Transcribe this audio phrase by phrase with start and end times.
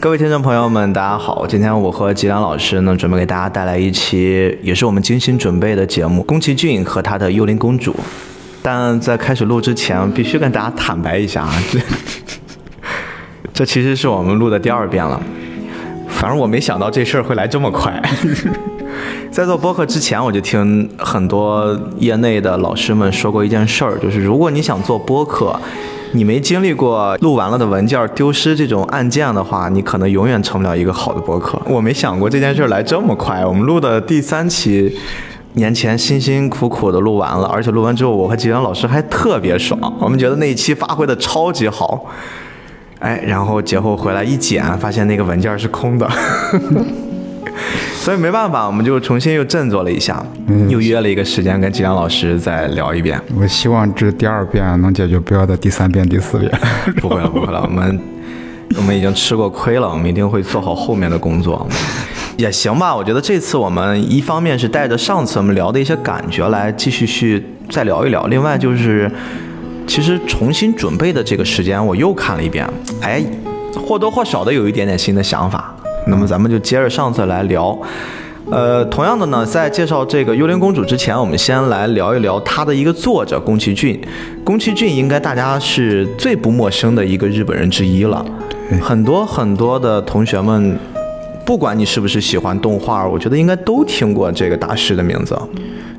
[0.00, 1.46] 各位听众朋友们，大家好！
[1.46, 7.94] 今天我和吉良老师呢，准备给大家带来一期也是我们精心准备的节目——宫崎骏和他的幽灵公主。
[8.62, 11.78] 但在开始录之前，必须跟大家坦白一下啊，这
[13.52, 15.20] 这其实是我们录的第二遍了。
[16.08, 18.02] 反正我没想到这事儿会来这么快。
[19.30, 25.60] 在做播客之前，我就听很多业内的老师们说过一件事儿，就是如果你想做播客，
[26.12, 31.60] 你没经历过录完了的文件丢失这种案件的话，你可能永远成不了一个好的播客。
[31.66, 34.98] 我没想过这件事来这么快，我们录的第三期，
[35.52, 42.06] 年前辛辛苦苦的录完了，而且录完之后，我和吉良老师还特别爽，我们觉得那一期发挥的超级好。
[42.98, 46.10] 哎，然后节后回来一剪，发现那个文件是空的。
[48.00, 50.24] 所以没办法，我们就重新又振作了一下，
[50.70, 53.20] 又约了一个时间跟吉良老师再聊一遍。
[53.38, 56.50] 我希望这第二遍能解决，不要再第三遍、第四遍。
[56.96, 58.00] 不会了，不会了，我们
[58.78, 61.68] 我们已经吃过亏了，我们一定会做好后面的工作。
[62.38, 69.10] 也行吧，我觉得这次我们一方面是带着上次我们聊的一些感觉来继续去再聊一聊，另外就是
[69.86, 72.66] 其实重新准备的这个时间我又看了一遍，
[73.02, 73.22] 哎，
[73.86, 75.76] 或多或少的有一点点新的想法。
[76.06, 77.78] 那么咱们就接着上次来聊，
[78.50, 84.00] 呃，同样的呢，在介绍这个《幽灵公主》之前，我们先来聊一聊它的一个作者宫崎骏。
[84.42, 88.24] 宫崎骏应该大家是最不陌生的一个日本人之一了，
[88.80, 90.76] 很多很多的同学们，
[91.44, 95.38] 不管你是不是喜欢动画，我觉得应该都听过这个大师的名字。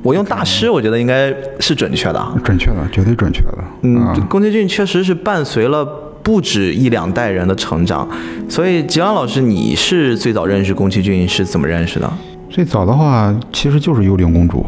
[0.02, 3.58] 我用大师，我觉得应该是准确的，准确的，绝对准确的。
[3.82, 6.01] 嗯，宫崎骏确实是伴随了。
[6.22, 8.08] 不止一两代人的成长，
[8.48, 12.10] 所以吉阳老师，你是最早认识宫崎骏是怎么认识的？
[12.48, 14.58] 最早的话，其实就是《幽灵公主》。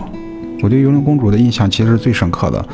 [0.62, 2.64] 我对《幽灵公主》的印象其实是最深刻的，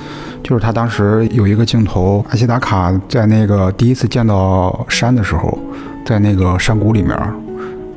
[0.42, 5.58] 就是他当时有一个镜头，阿西达卡在那个第一次见到山的时候，
[6.06, 7.18] 在那个山谷里面，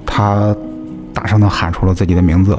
[0.05, 0.55] 他
[1.13, 2.57] 大声地喊出了自己的名字。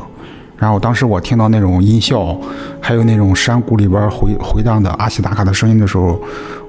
[0.57, 2.39] 然后当时我听到那种音效，
[2.81, 6.19] 还有那种山谷里边回回荡的阿西达卡的声音的时候，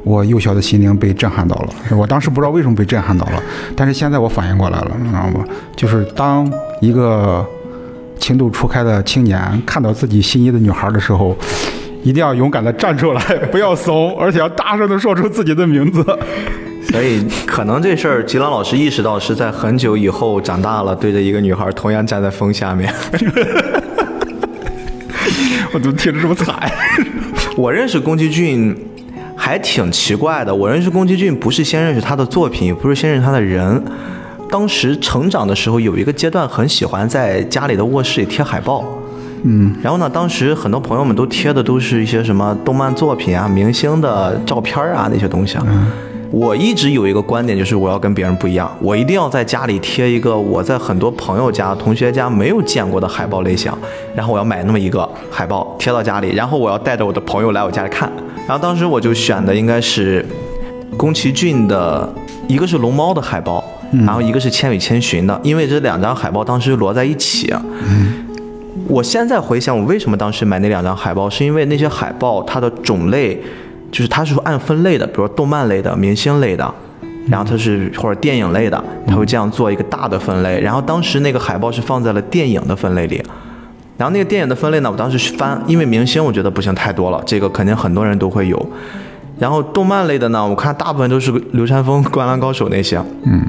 [0.06, 1.70] 我幼小的心灵被震撼到了。
[1.98, 3.44] 我当时不知道为什么被震撼到了，
[3.76, 5.44] 但是现在我反应过来了，你知道吗？
[5.76, 6.50] 就是当
[6.80, 7.46] 一个
[8.18, 11.36] 情窦初开的青年看到自己心仪的女孩的时候，
[12.04, 13.22] 一定要勇敢的站出来，
[13.52, 16.06] 不要怂，而且要大声的说出自己的名字。
[16.92, 22.94] 所以可能这事儿，吉朗老师意识到是在很久以后长大了，对着一个女孩同样站在风下面。
[25.74, 26.56] 我怎么听着这么惨？
[27.58, 28.74] 我认识宫崎骏
[29.46, 30.54] 还挺奇怪的。
[30.54, 33.80] 我认识宫崎骏不是先认识他的作品，也不是先认识他的人。
[34.50, 38.84] 当时成长的时候，有一个阶段很喜欢在家里的卧室里贴海报。
[39.44, 39.76] 嗯。
[39.84, 45.64] 然后呢，当时很多朋友们都贴的都是一些什么动漫作品啊、明星的照片啊那些东西啊。
[45.68, 45.92] 嗯。
[46.32, 53.72] 我一直有一个观点，就是我要跟别人不一样，我一定要在家里贴一个我在很多朋友家、同学家没有见过的海报类型，
[54.16, 58.12] 然后我要买那么一个海报贴到家里，然后我要带着我的朋友来我家里看。
[58.48, 60.26] 然后当时我就选的应该是
[60.98, 62.14] 宫崎骏的，
[62.48, 67.54] 一个是龙猫的海报，然后一个是千与千寻的，因为这两张海报当时摞在一起。
[67.88, 68.26] 嗯，
[68.88, 73.42] 我现在回想，我为什么当时买那两张海报，是因为那些海报它的种类。
[73.92, 76.70] 就是它是按分类的，比如说动漫类的、明星类的，
[77.30, 80.60] 然后它是或者电影类的，它会这样做一个大的分类。
[80.60, 83.24] 然后当时那个海报是放在了电影的分类里，
[83.98, 88.70] 然后那个电影的分类呢，我当时翻，因为明星我觉得不行太多了，这个肯定很多人都会有。
[89.40, 92.98] 然后动漫类的呢，我看大部分都是流川枫、灌篮高手那些。
[93.24, 93.42] 嗯。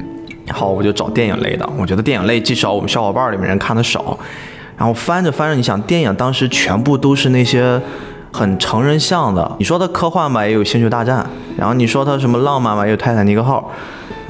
[0.49, 4.17] 好，我就找电影类的，我觉得电影类至少我们小伙伴里面人看的少。
[4.77, 7.81] 然后翻着翻着，你想电影当时全部都是那些。
[8.37, 11.23] 很成人向的，你说它科幻吧，也有《星球大战》，
[11.57, 13.71] 然后你说它什么浪漫吧，也有《泰坦尼克号》。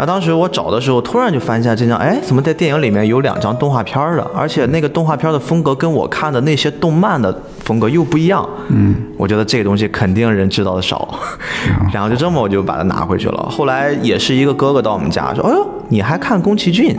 [0.01, 4.25] 啊，当时我找的时候，突然就翻下这张，哎，怎么在电影里面有两张动画片的？
[4.33, 7.35] 而且那个动画片的风格跟我看的那些动漫的
[7.65, 8.47] 风格又不一样。
[8.69, 11.19] 嗯，我觉得这个东西肯定人知道的少，
[11.91, 13.49] 然后就这么我就把它拿回去了。
[13.49, 16.95] 后来也是一个哥哥到我们家说，哎呦，你还看宫崎骏？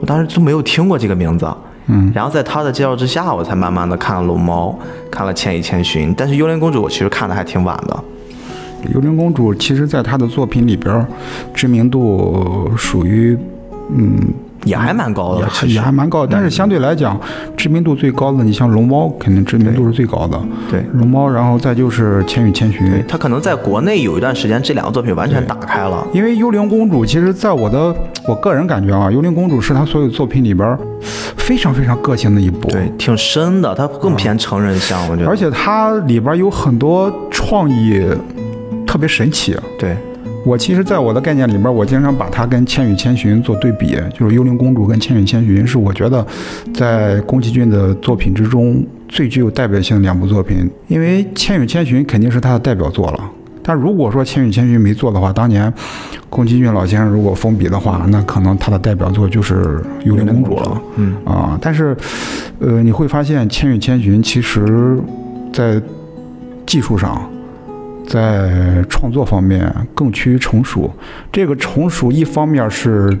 [0.00, 1.46] 我当时都没有听过这个名字。
[1.88, 4.76] 嗯，然后在他的介绍之下，我才慢慢的看了龙猫，
[5.10, 8.04] 看了千与千寻，但是幽灵公主我其实看的还挺晚的。
[8.94, 11.06] 幽灵公主其实在他的作品里边，
[11.54, 13.38] 知名度属于，
[13.90, 14.18] 嗯。
[14.66, 17.18] 也还蛮高的，也还蛮高的，但是相对来讲，
[17.56, 20.38] 知名度最高的，你像龙猫，肯定知名度是最高的。
[20.68, 23.02] 对，龙猫，然后再就是千与千寻。
[23.06, 26.06] 它可能在国内有一段时间，这两个作品完全打开了。
[26.12, 27.94] 因为幽灵公主，其实在我的
[28.26, 30.76] 我个人感觉啊，幽灵公主是他所有作品里边
[31.36, 35.28] 非常非常个性的一部，对，挺深的，它更偏成人向，我觉得。
[35.28, 38.02] 而且它里边有很多创意，
[38.84, 39.56] 特别神奇。
[39.78, 39.96] 对。
[40.46, 46.24] 我其实，在我的概念里边，我经常把它跟《千与千寻》做对比，就是《幽灵公主》跟《千与千寻》是我觉得
[46.72, 50.70] 在宫崎骏的作品之中最具有代表性的两部作品。
[50.86, 55.72] 因为《千与千寻》肯定是他的代表作了，但如果说《千与千寻》没做的话，当年
[56.30, 60.80] 宫崎骏老先生如果封笔的话，那可能他的代表作就是《幽灵公主》了。
[60.94, 61.96] 嗯啊，但是，
[62.60, 64.96] 呃，你会发现《千与千寻》其实
[65.52, 65.82] 在
[66.64, 67.28] 技术上。
[68.06, 70.90] 在创作方面更趋于成熟，
[71.32, 73.16] 这个成熟一方面是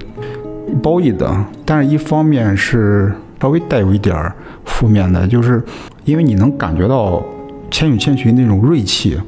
[0.82, 4.34] 褒义的，但是一方面是稍微带有一点儿
[4.64, 5.62] 负面的，就是
[6.04, 7.14] 因为你能感觉到
[7.70, 9.18] 《千与千寻》那种锐气，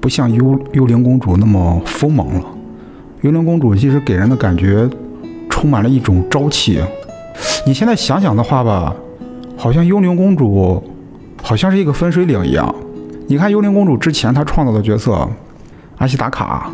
[0.00, 2.40] 不像《幽幽灵公主》那么锋芒了。
[3.20, 4.88] 《幽灵公主》其实给人的感觉
[5.48, 6.80] 充满了一种朝气。
[7.66, 8.94] 你现在想想的话吧，
[9.56, 10.82] 好像《幽灵公主》
[11.42, 12.74] 好像是一个分水岭一样。
[13.26, 15.26] 你看《幽灵公主》之前，她创造的角色
[15.96, 16.70] 阿西达卡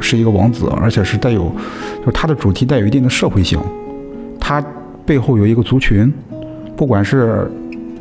[0.00, 1.52] 是一个王子，而且是带有，
[1.98, 3.58] 就是他的主题带有一定的社会性。
[4.38, 4.64] 他
[5.04, 6.12] 背后有一个族群，
[6.76, 7.50] 不管是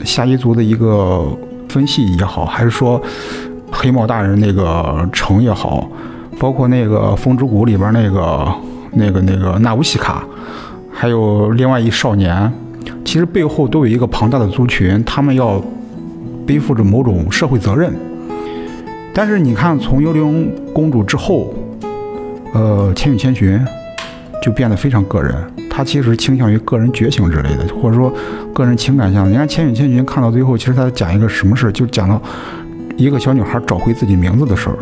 [0.04, 1.26] 夏伊族的一个
[1.68, 3.02] 分系也好，还是说
[3.72, 5.90] 黑帽大人那个城也好，
[6.40, 8.48] 包括那个《风之谷》里边那个
[8.92, 10.24] 那个那个纳乌西卡，
[10.92, 12.52] 还有另外一少年，
[13.04, 15.60] 其实背后都有一个庞大的族群，他们要。
[16.46, 17.94] 背负着某种社会责任，
[19.14, 21.54] 但是你看，从幽灵公主之后，
[22.54, 23.60] 呃，千与千寻
[24.42, 25.36] 就变得非常个人。
[25.70, 28.14] 他其实倾向于个人觉醒之类的，或者说
[28.54, 29.30] 个人情感向。
[29.30, 31.72] 你看千与千寻看到最后，其实他讲一个什么事？
[31.72, 32.22] 就讲到
[32.96, 34.78] 一个小女孩找回自己名字的事儿。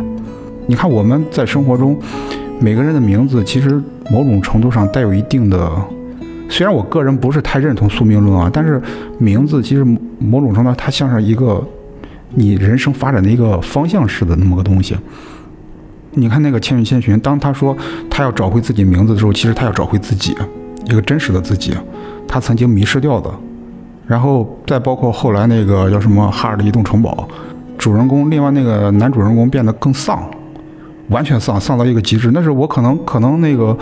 [0.67, 1.97] 你看我们在生活中，
[2.59, 5.71] 每个人的名字其实某种程度上带有一定的。
[6.51, 8.79] 虽然我个人不是太认同宿命论啊，但是
[9.17, 9.85] 名字其实
[10.19, 11.65] 某种程度它像是一个
[12.35, 14.93] 你人生发展的一个方向式的那么个东西。
[16.11, 17.75] 你看那个《千与千寻》，当他说
[18.09, 20.35] 他要找回自己名字的时候，其实他要找回自己
[20.87, 21.73] 一个真实的自己，
[22.27, 23.31] 他曾经迷失掉的。
[24.05, 27.29] 然后再包括后来那个叫什么《哈尔的移动城堡》，
[27.77, 30.29] 主人公另外那个男主人公变得更丧，
[31.07, 32.29] 完全丧丧到一个极致。
[32.33, 33.77] 那是我可能可能那个。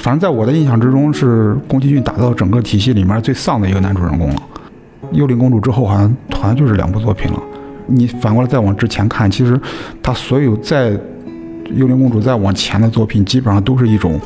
[0.00, 4.36] 反正在我的印象之中，是宫崎骏打造整个体系里面最丧的一个男主人公了。
[5.12, 7.42] 幽灵公主之后，好像好像就是两部作品了。
[7.86, 9.60] 你反过来再往之前看，其实
[10.02, 10.98] 他所有在
[11.74, 14.18] 幽灵公主再往前的作品，基本上都是一种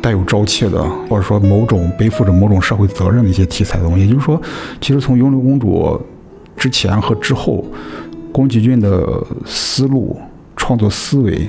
[0.00, 4.02] 带有朝气的，或者说某种背负着某种社会责任的一些题材的东西。
[4.02, 4.40] 也就是说，
[4.80, 6.00] 其实从幽灵公主
[6.56, 7.64] 之前和之后，
[8.30, 9.04] 宫崎骏的
[9.44, 10.16] 思路、
[10.54, 11.48] 创作思维。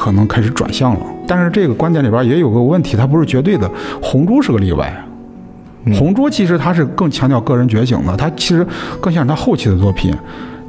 [0.00, 3.70] 可能开始转向了，但是这个观点里边也有个问题，它不是绝对的。
[4.00, 4.90] 红猪是个例外，
[5.92, 8.66] 红猪其实它是更强调个人觉醒的，它其实
[8.98, 10.10] 更像是他后期的作品。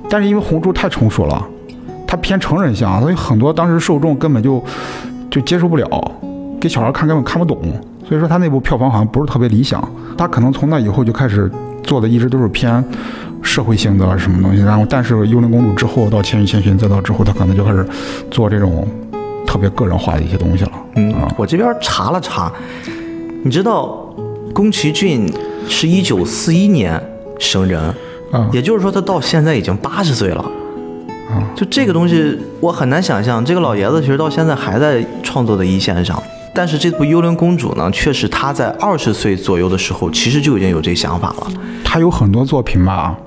[0.09, 1.47] 但是因为红猪太成熟了，
[2.05, 4.61] 它偏成人向，所以很多当时受众根本就
[5.29, 6.11] 就接受不了，
[6.59, 7.57] 给小孩看根本看不懂。
[8.05, 9.81] 所以说他那部票房好像不是特别理想。
[10.17, 11.49] 他可能从那以后就开始
[11.83, 12.83] 做的一直都是偏
[13.41, 14.61] 社会性的什么东西。
[14.61, 17.87] 然后但是幽灵公主之后到千与千寻再到之后，他可能就开始
[18.29, 18.85] 做这种。
[19.51, 20.71] 特别个人化的一些东西了。
[20.95, 22.49] 嗯，我这边查了查，
[23.43, 24.09] 你知道
[24.53, 25.29] 宫崎骏
[25.67, 26.97] 是一九四一年
[27.37, 27.93] 生人，
[28.31, 30.41] 嗯，也就是说他到现在已经八十岁了。
[31.29, 36.23] 啊，就这个东西，我很难想象，这个老爷子其实到现在还在创作的一线上。
[36.55, 41.47] 但是这部《幽灵公主》呢，确实他在二十岁左右的时候，其实就已经有这想法了。
[41.83, 43.17] 他有很多作品吧。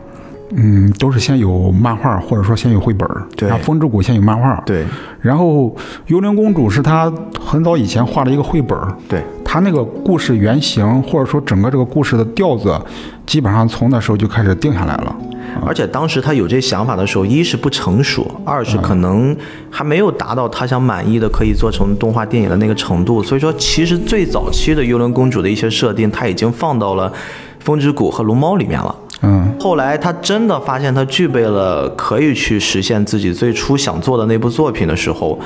[0.56, 3.48] 嗯，都是先有漫画，或者说先有绘本对。
[3.48, 4.62] 然后《风之谷》先有漫画。
[4.64, 4.84] 对。
[5.20, 5.68] 然后
[6.06, 9.22] 《幽灵公主》是他很早以前画的一个绘本对。
[9.44, 12.76] 他那个故事原型，或者说整个这个故事的调子，
[13.24, 15.16] 基本上从那时候就开始定下来了。
[15.64, 19.36] 而且当时他有这想法的时候，一是不成熟，二是可能
[19.70, 23.22] 还没有达到他想满意的可以做成动画电影的那个程度。
[23.22, 27.08] 所以说，其实最早期的《幽灵公主》的一些设定，他已经放到了
[27.60, 28.92] 《风之谷》和《龙猫》里面了。
[29.24, 35.38] 嗯，后来他真的发现他具备了可以去实现自己最初想做的那部作品的时候，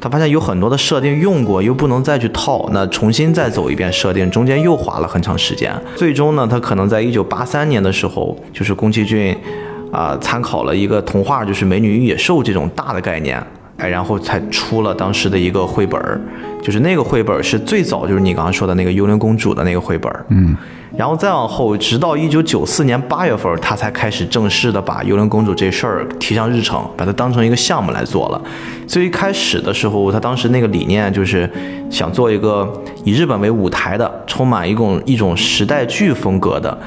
[0.00, 5.72] 他发现有很多的设定用过又不能再去套，那重新再走一遍设定，中间又花了很长时间。
[5.94, 9.36] 最终呢，他可能在一九八三年的时候，就是宫崎骏
[9.92, 13.40] 啊参考了一个童话，就是《美女与野兽》这种大的概念，
[13.76, 16.20] 哎，然后才出了当时的一个绘本儿，
[16.60, 20.56] 就是那个绘本是最早就是你刚刚说的那个幽灵公主的那个绘本儿嗯。
[20.94, 28.40] 然后再往后，直到一九九四年八月份，他才开始正式的把幽灵公主这事儿提上日程，把它当成一个项目来做了。
[28.86, 31.50] 最一开始的时候，他当时那个理念就是
[31.90, 32.70] 想做一个
[33.04, 36.78] 以日本为舞台的，充满一种一种时代剧风格的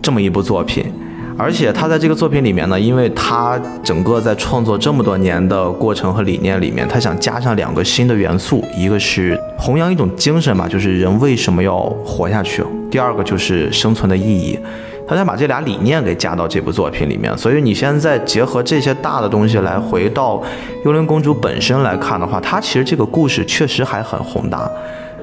[0.00, 0.92] 这么一部作品。
[1.38, 14.58] 而且他在这个作品里面呢，因为他整个在创作这么多年的过程和理念里面，他想加上两个新的元素，一个是弘扬一种精神吧，就是人为什么要活下去；第二个就是生存的意义。
[15.06, 20.36] 他想把这俩理念给加到这部作品里面，所以你现在结合这些大的东西来回到
[20.84, 24.68] 《幽灵公主》本身来看的话，它其实这个故事确实还很宏大。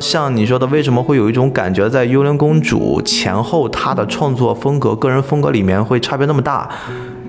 [0.03, 6.69] 像你说的，为什么会有一种感觉，在《幽灵公主》前后，她的创作风格、个人风格里面会差别那么大？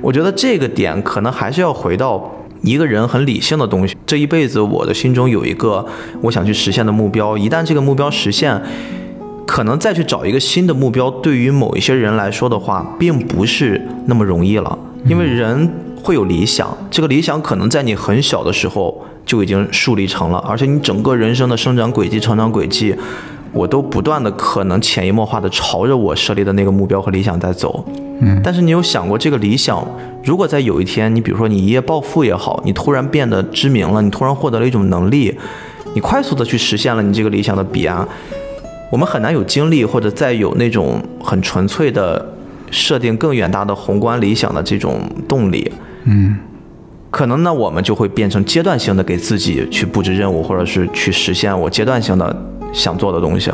[0.02, 2.30] 我觉得这个点可能还是要回到
[2.62, 3.96] 一个人很理性的东西。
[4.04, 5.86] 这一辈子，我的心中有一个
[6.20, 8.60] 我想去实现的目标，一旦这个目标实现。
[9.46, 14.76] 可能再去找一个新的目标，对于某一些人来说的话，并不是那么容易了。
[15.04, 15.70] 因为人
[16.02, 22.94] 会有理想，这个理想可能在你很小的时候就已经树立成了，而且你整个人生的生长轨迹、成长轨迹，
[23.52, 27.84] 我都不断的可能潜移默化的朝着我设立的那个目标和理想在走。
[28.20, 29.86] 嗯，但是你有想过，这个理想
[30.22, 35.36] 如果在有一天，你比如说你一夜暴富也好，你突然变得知名了，你突然获得了一种能力，
[35.94, 38.06] 你快速的去实现了你这个理想的彼岸。
[38.90, 42.32] 我们很难有精力，或者再有那种很纯粹的
[42.70, 45.68] 设定更远大的宏观理想的这种动力。
[46.04, 46.36] 嗯，
[47.14, 52.36] 可能呢，我们就会变成阶段性的给自己去布置任务，或者是去实现我阶段性的
[52.72, 53.52] 想做的东西，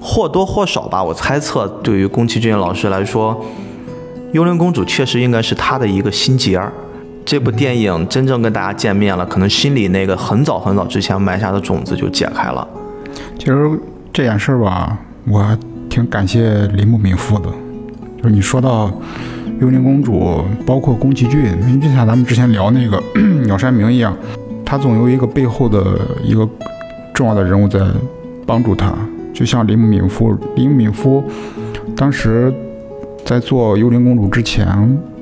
[0.00, 1.02] 或多或少吧。
[1.02, 3.34] 我猜测，对于宫崎骏老师来说，
[4.30, 6.72] 《幽灵公主》确实应该是他的一个心结儿。
[7.24, 12.64] 这部电影真正跟大家见面了，可能心里那个很早很早之前埋下的种子就解开了。
[13.36, 13.68] 其实。
[14.12, 17.50] 这件事儿吧，我挺感谢铃木敏夫的。
[18.18, 18.86] 就是你说到
[19.62, 20.18] 《幽灵公主》，
[20.66, 23.00] 包括宫崎骏，就像咱们之前聊那个
[23.46, 24.12] 鸟山明一样，
[24.64, 26.48] 他总有一个背后的一个
[27.14, 27.78] 重要的人物在
[28.44, 28.92] 帮助他。
[29.32, 31.22] 就像林姆敏夫，林姆敏夫
[31.96, 32.52] 当时
[33.24, 34.66] 在做《幽灵公主》之前，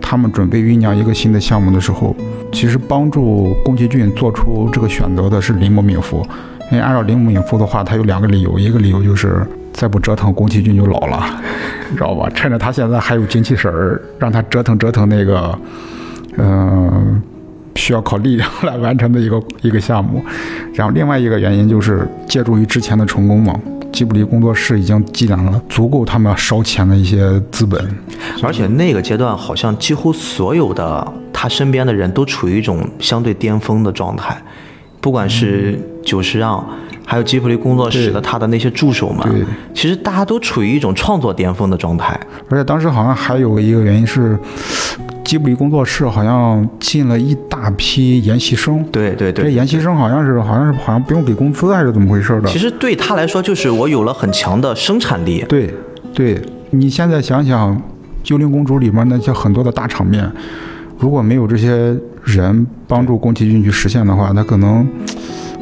[0.01, 2.17] 他们准备酝酿一个新的项目的时候，
[2.51, 6.27] 其实帮助宫崎骏做出这个选择的是林姆敏夫。
[6.73, 9.47] 因为按照林姆敏夫的话，他有两个理由，一个理由就是
[9.81, 11.41] 再不折腾宫崎骏就老了，
[11.89, 12.29] 你 知道吧？
[12.35, 15.59] 趁着他现在还有精气神儿，让他折腾折腾那个，
[16.37, 17.23] 嗯，
[17.77, 20.23] 需要靠力量来完成的一个 一个项目。
[20.75, 23.59] 然后另外一个原因就是借助于之前的成功嘛，
[23.91, 27.83] 吉卜力工作室已经积攒了足够他们烧钱的一些资本，
[28.43, 34.37] 而且那个阶段好像几乎所有的他身边的人都处于一种相对巅峰的状态。
[35.01, 36.63] 不管是久石让，
[37.11, 42.17] 还有吉卜力工作室的他的那些助手们，其实大家都处于一种创作巅峰的状态。
[42.49, 44.38] 而且当时好像还有一个原因是，
[45.25, 48.85] 吉卜力工作室好像进了一大批研习生。
[48.93, 52.49] 对对对，这研习生好像是好像是好像不用给工资还是怎么回事的？
[52.49, 55.45] 其实对他来说，就是我有了很强的生产力。
[55.49, 55.75] 对，
[56.14, 56.40] 对
[56.71, 57.76] 你现在想想，
[58.26, 60.31] 《幽灵公主》里面那些很多的大场面，
[60.97, 61.93] 如果没有这些。
[62.23, 64.87] 人帮助宫崎骏去实现的话，那可能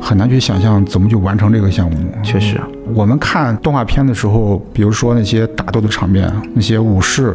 [0.01, 1.97] 很难去想象怎么去完成这个项目。
[2.23, 2.61] 确实，
[2.95, 7.35] 我们看动画片的时候，比如说那些打斗的场面，那些武士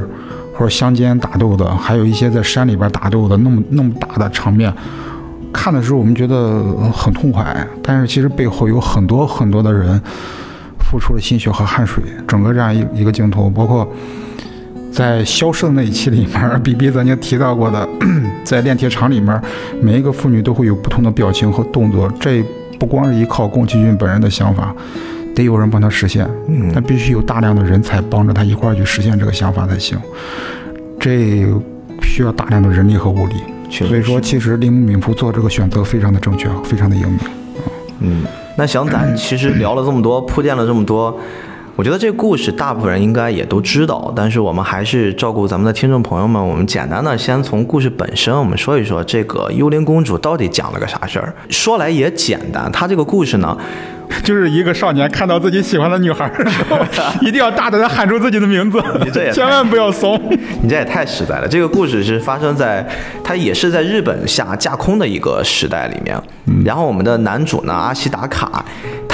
[0.54, 4.74] 或者乡间打斗的，还有一些在山里边打斗的那么那么大的场面，
[5.52, 10.02] 看的时候我们觉得很痛快，但是其实背后有很多很多的人
[10.80, 12.04] 付出了心血和汗水。
[12.28, 13.88] 整个这样一一个镜头，包括。
[14.94, 17.90] 在消失的那一期里面，，B B 曾经提到过的，
[18.46, 19.42] 在炼铁厂里面，
[19.82, 22.08] 每一个妇女都会有不同的表情和动作。
[22.20, 22.44] 这
[22.78, 24.72] 不光是依靠宫崎骏本人的想法，
[25.34, 26.30] 得有人帮他实现。
[26.48, 29.98] 嗯，但必须有大量的人才帮着他一块儿去实现这个想法才行。
[31.00, 31.44] 这
[32.04, 33.34] 需要大量的人力和物力。
[33.72, 37.20] 所以说，其实铃木敏夫做这个选择非常的正确，非常的英明。
[38.02, 38.24] 嗯，
[38.56, 41.18] 那想咱 其实聊了这么多，铺垫了这么多。
[41.76, 51.34] 我觉得这个故事大部分人应该也都知道，但是我们还是照顾咱们的听众朋友们，我们简单的先从故事本身，我们说一说这个幽灵公主到底讲了个啥事儿。
[51.50, 53.58] 说来也简单，她这个故事呢。
[54.22, 56.78] 就是一个少年看到自己喜欢的女孩的时候，
[57.22, 60.22] 一定要大胆的喊出自己的名字，你这也千万不要怂。
[60.62, 61.48] 你这也太实在了。
[61.48, 62.86] 这个故事是发生在，
[63.24, 66.16] 它也是在日本下架空的一个时代里面。
[66.64, 68.64] 然后我们的男主呢，阿西达卡，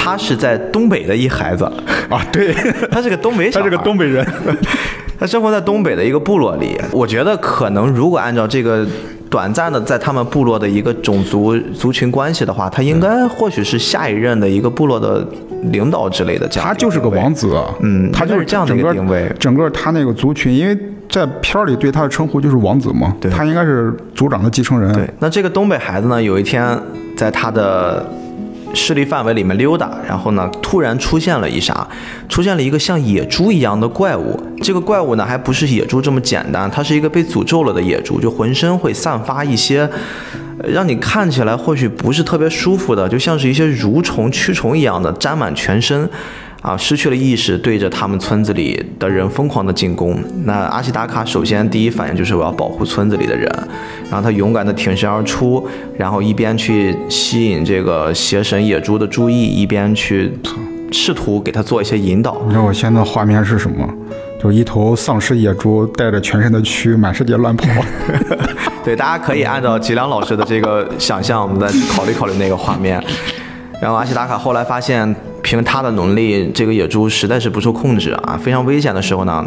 [0.02, 1.64] 他是在东北的一孩子
[2.08, 2.54] 啊，对，
[2.90, 4.26] 他是个东北，他是个东北人，
[5.20, 6.80] 他生活在东北的一个部落里。
[6.90, 8.86] 我觉得可能如果按照这个。
[9.30, 15.24] 短暂的在他们部落的一个种族族群关系的话，他应该或许是下一任的一个部落的
[15.70, 16.48] 领导之类的。
[16.48, 19.32] 他就是个王子，嗯，他就是这样的一个定位。
[19.38, 20.76] 整个他那个族群，因为
[21.08, 24.92] 在片儿里对他的称呼就是王子嘛，他应该是族长的继承人。
[24.92, 26.76] 对，那这个东北孩子呢，有一天
[27.16, 28.04] 在他的
[28.74, 31.86] 势力范围里面溜达，然后呢，突然出现了一啥？
[32.28, 34.38] 出现了一个像野猪一样的怪物。
[34.62, 39.88] 这个怪物呢，还不是野猪这么简单，它是一个被诅咒了的野猪，就浑身会散发一些，
[40.68, 46.08] 让你看起来或许不是特别舒服的，就像是一些蠕虫、蛆虫一样的沾满全身。
[46.62, 50.22] 啊，失去了意识，对着他们村子里的人疯狂的进攻。
[50.44, 53.50] 那阿西达卡首先第一反应就是我要保护村子里的人，
[54.10, 60.30] 然后他勇敢的挺身而出，然后一边去吸引这个邪神野猪的注意，一边去
[60.92, 62.38] 试图给他做一些引导。
[62.44, 63.88] 你知道我现在画面是什么？
[64.42, 67.68] 就一头丧尸野猪带着全身的蛆满世界乱跑。
[68.84, 73.02] 对，大家可以按照吉良老师的这个想象，我们再考虑考虑那个画面。
[73.80, 75.16] 然后阿西达卡后来发现。
[75.50, 79.44] 凭他的能力，这个野猪实在是不受控制啊，非常危险的时候呢，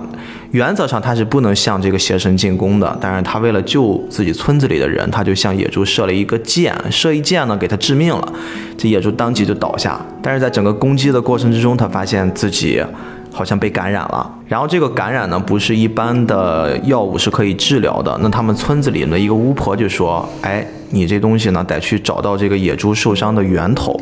[0.51, 2.98] 原则上他是不能向这个邪神进攻的。
[3.00, 8.33] 但是他为了救自己村子里的人，他就向野猪射了一个箭，射一箭呢给他致命了，
[8.77, 9.98] 这野猪当即就倒下。
[10.22, 12.83] 但是在整个攻击的过程之中，他发现自己
[13.31, 14.29] 好像被感染了。
[14.53, 18.15] 然后这个感染呢，不是一般的药物是可以治疗的。
[18.22, 24.00] 那他们村子里的一个巫婆就说：“哎，你这东西呢，得去找到这个野猪受伤的源头。”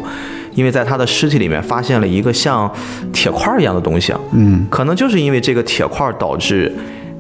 [0.53, 2.69] 因为在它的尸体里面发现了一个像
[3.13, 6.69] 铁块一样的东西，嗯，可能就是因为这个铁块导致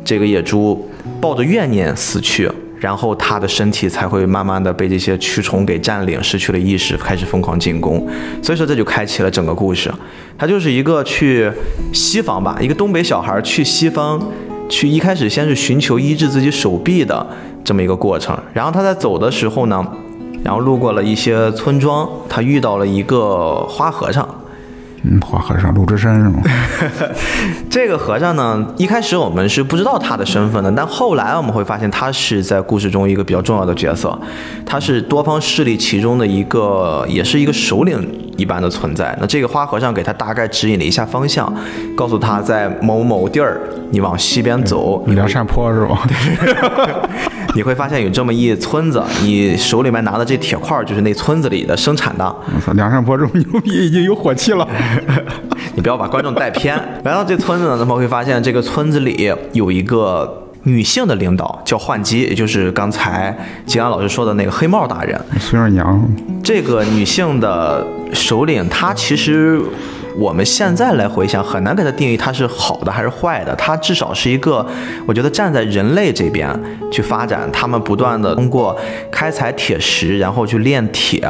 [0.03, 0.85] 这个野猪
[1.21, 8.05] 抱着怨念死去，然后他的身体才会慢慢的被这些蛆虫给占领，失去了意识，开始疯狂进攻。
[8.41, 9.89] 所以说这就开启了整个故事，
[10.37, 11.49] 他就是一个去
[11.93, 14.19] 西方吧，一个东北小孩去西方，
[14.67, 17.25] 去一开始先是寻求医治自己手臂的
[17.63, 19.87] 这么一个过程，然后他在走的时候呢。
[20.43, 24.27] 然后路过了一些村庄，他遇到了一个花和尚。
[25.03, 26.41] 嗯，花和尚鲁智深是吗？
[27.69, 34.19] 这个和尚呢，一开始我们是不知道他的身份的，但后来我们会发现他是在故事中一个比较重要的角色，
[34.63, 39.15] 他是多方势力其中的一个，也是一个首领一般的存在。
[39.21, 41.53] 那这个花和尚给他大概指引了一下方向，
[41.95, 46.07] 告诉他在某某地儿，你往西边走，梁山坡是吧？
[47.53, 52.25] 你会发现有这么一村子，你手里面拿的这铁块就是那村子里的生产的。
[52.25, 54.67] 我操，梁山坡这么牛逼，已经有火气了。
[55.75, 56.75] 你不要把观众带偏。
[57.03, 65.19] 来到这村子呢，咱们会发现这个村子里有一个女性的领导，叫幻姬，也就是刚才吉安老师说的那个黑帽大人。
[65.39, 66.07] 孙二娘。
[66.43, 69.61] 这个女性的首领，她其实
[70.17, 73.55] 我们现在来回想，很难给她定义她是好的还是坏的。
[73.55, 74.65] 她至少是一个，
[75.05, 76.47] 我觉得站在人类这边
[76.91, 78.77] 去发展，他们不断的通过
[79.11, 81.27] 开采铁石，然后去炼铁。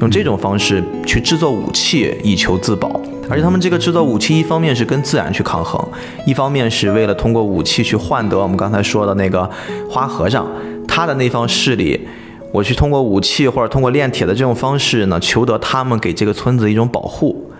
[0.00, 5.86] 用这种方式去制作武器以求自保，而且他们这个制造武器，一方面是跟自然去抗衡，
[6.26, 9.48] 一方面是为了通过武器去换得我们刚才说的那个
[9.90, 10.46] 花和尚
[10.86, 12.08] 他的那方势力，
[12.52, 17.52] 我去通过武器或者通过炼铁的这种方式呢，求得他们给这个村子一种保护。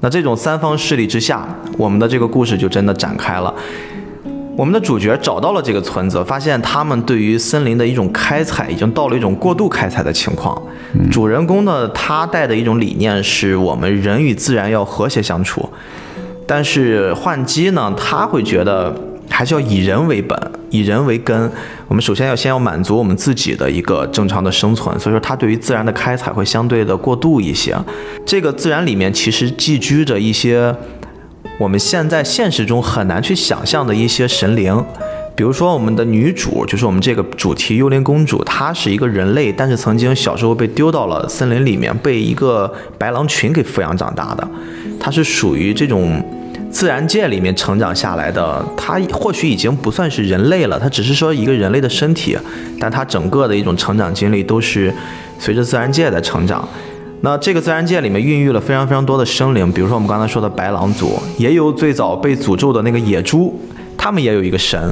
[0.00, 3.54] 那这种三方势力之下，我们的这个故事就真的展开了。
[4.56, 10.60] 我们的主角找到了这个村子，发现他们对于森林的一种开采已经到了一种过度开采的情况。
[11.10, 15.70] 主人公呢，他带的一种理念是我们人与自然要和谐相处，
[16.46, 18.94] 但是换姬呢，他会觉得
[19.30, 21.50] 还是要以人为本，以人为根。
[21.88, 27.74] 我们首先要先要满足我们自己的一个正常的生存，所以说他对于自然的开采会相对的过度一些。
[28.26, 30.74] 这个自然里面其实寄居着一些。
[31.60, 34.82] 我们现在现实中很难去想象的一些神灵，
[35.36, 44.48] 比如说我们的女主，就是我们这个主题幽灵公主，她是一个人类，但是曾经小时候被丢到了森林里面，被一个白狼群给抚养长大的，
[44.98, 46.24] 她是属于这种
[46.70, 52.38] 自然界里面成长下来的，她或许已经不算是人类了，她只是说一个人类的身体，
[52.78, 54.90] 但她整个的一种成长经历都是
[55.38, 56.66] 随着自然界的成长。
[57.22, 63.60] 那这个自然界里面孕育了非常非常多的生灵，比如说我们刚才说的白狼族，也有最早被诅咒的那个野猪，
[63.98, 64.90] 他们也有一个神，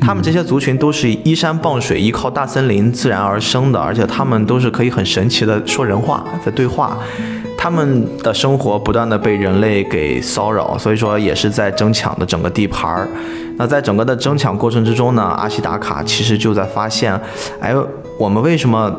[0.00, 6.96] 他们这些族群都是依山傍水，依靠大森林自然而生的，而且他们都是可以很神奇的说人话，在对话，
[7.58, 13.06] 他们的生活不断的被人类给骚扰，所以说也是在争抢的整个地盘儿。
[13.58, 17.20] 那在整个的争抢过程之中呢，阿西达卡其实就在发现，
[17.60, 17.74] 哎，
[18.18, 18.90] 我们为什么？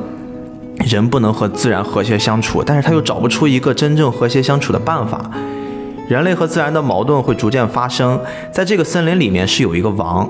[0.79, 5.29] 人不能和自然和谐相处，但是他又找不出一个真正和谐相处的办法。
[6.09, 8.19] 人类和自然的矛盾会逐渐发生。
[8.51, 10.29] 在这个森林里面是有一个王，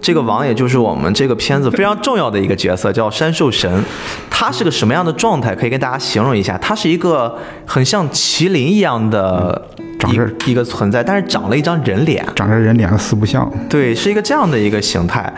[0.00, 3.84] 这个王也就是我们这个片子非常重要的一个角色，叫山兽神。
[4.28, 5.54] 他是个什么样的状态？
[5.54, 6.58] 可以跟大家形容一下。
[6.58, 9.68] 他是一个很像麒麟一样的
[10.08, 13.50] 一一个存在，但是长了一张人脸，长着人脸四不像。
[13.68, 15.32] 对，是一个这样的一个形态。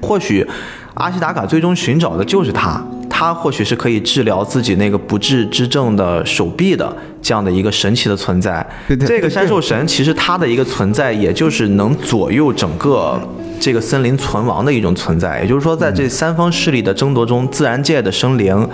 [0.00, 0.46] 或许
[0.94, 2.80] 阿西达卡最终寻找的就是他。
[3.10, 8.66] 它或许是可以治疗自己那个不治之症的手臂的这样的一个神奇的存在。
[8.88, 13.20] 对对这个山兽神其实它的一个存在，也就是能左右整个
[13.60, 15.42] 这个森林存亡的一种存在。
[15.42, 18.66] 也就是说，在这三方势力的争夺中，自然界的生灵，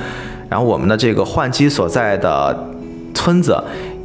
[0.49, 2.71] 然后我们的这个幻姬所在的。
[3.19, 3.57] 村子，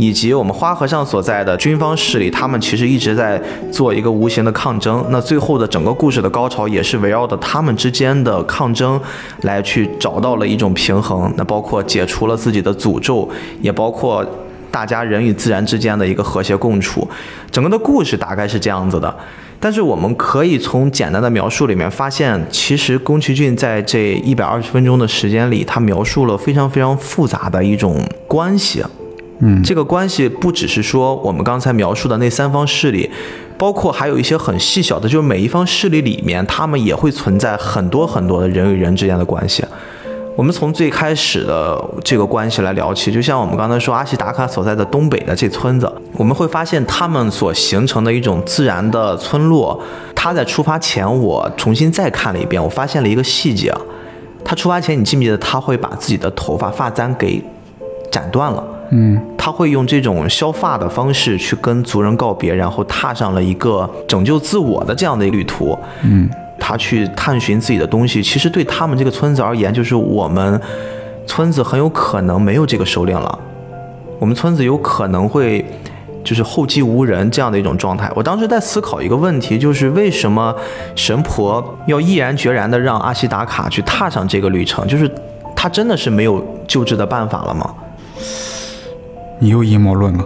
[0.02, 3.40] 以及我们花和尚所在的军方势力，他们其实一直在
[3.72, 5.06] 做一个无形的抗争。
[5.10, 9.00] 那最后的整个故事的高潮，也是围绕着他们之间的抗争
[9.44, 11.32] 来去找到了一种平衡。
[11.38, 13.30] 那包括解除了自己的诅咒，
[13.62, 14.26] 也包括
[14.72, 17.08] 大家人与自然之间的一个和谐共处。
[17.52, 19.16] 整个的故事大概是这样子的。
[19.60, 28.84] 但是我们可以从简单的描述里面发现，其实宫崎骏在这一百二十分钟的时间里，他描述了非常非常复杂的一种关系。
[29.41, 33.10] 嗯，这个关系不只是说我们刚才描述的那三方势力，
[33.58, 39.65] 包括还有一些很细小的，就是每一方势力里面，他们也会存在很多很多的人与人之间的关系。
[40.38, 49.80] 我们从最开始的这个关系来聊起，就像我们刚才说阿西达卡所在的东北的这村子，我们会发现他们所形成的一种自然的村落。
[50.15, 53.73] 他在出发前，我重新再看了一遍，我发现了一个细节。
[54.45, 57.43] 他出发前，你记不记得他会把自己的头发发簪给
[58.10, 58.63] 斩断了？
[58.91, 65.77] 嗯，他会用这种削发的方式去跟族人告别，然后踏上了一个拯救自我的这样的旅途。
[66.04, 70.60] 嗯，他去探寻自己的东西，其实对他们这个村子而言，就是我们
[71.25, 73.39] 村子很有可能没有这个首领了，
[74.19, 75.65] 我们村子有可能会
[76.21, 78.12] 就是后继无人这样的一种状态。
[78.13, 80.54] 我当时在思考一个问题，就是为什么
[80.95, 84.86] 神婆要毅然决然的让阿西达卡去踏上这个旅程？
[84.86, 85.10] 就是
[85.56, 87.73] 他真的是没有救治的办法了吗？
[89.41, 90.25] 你又阴谋论了。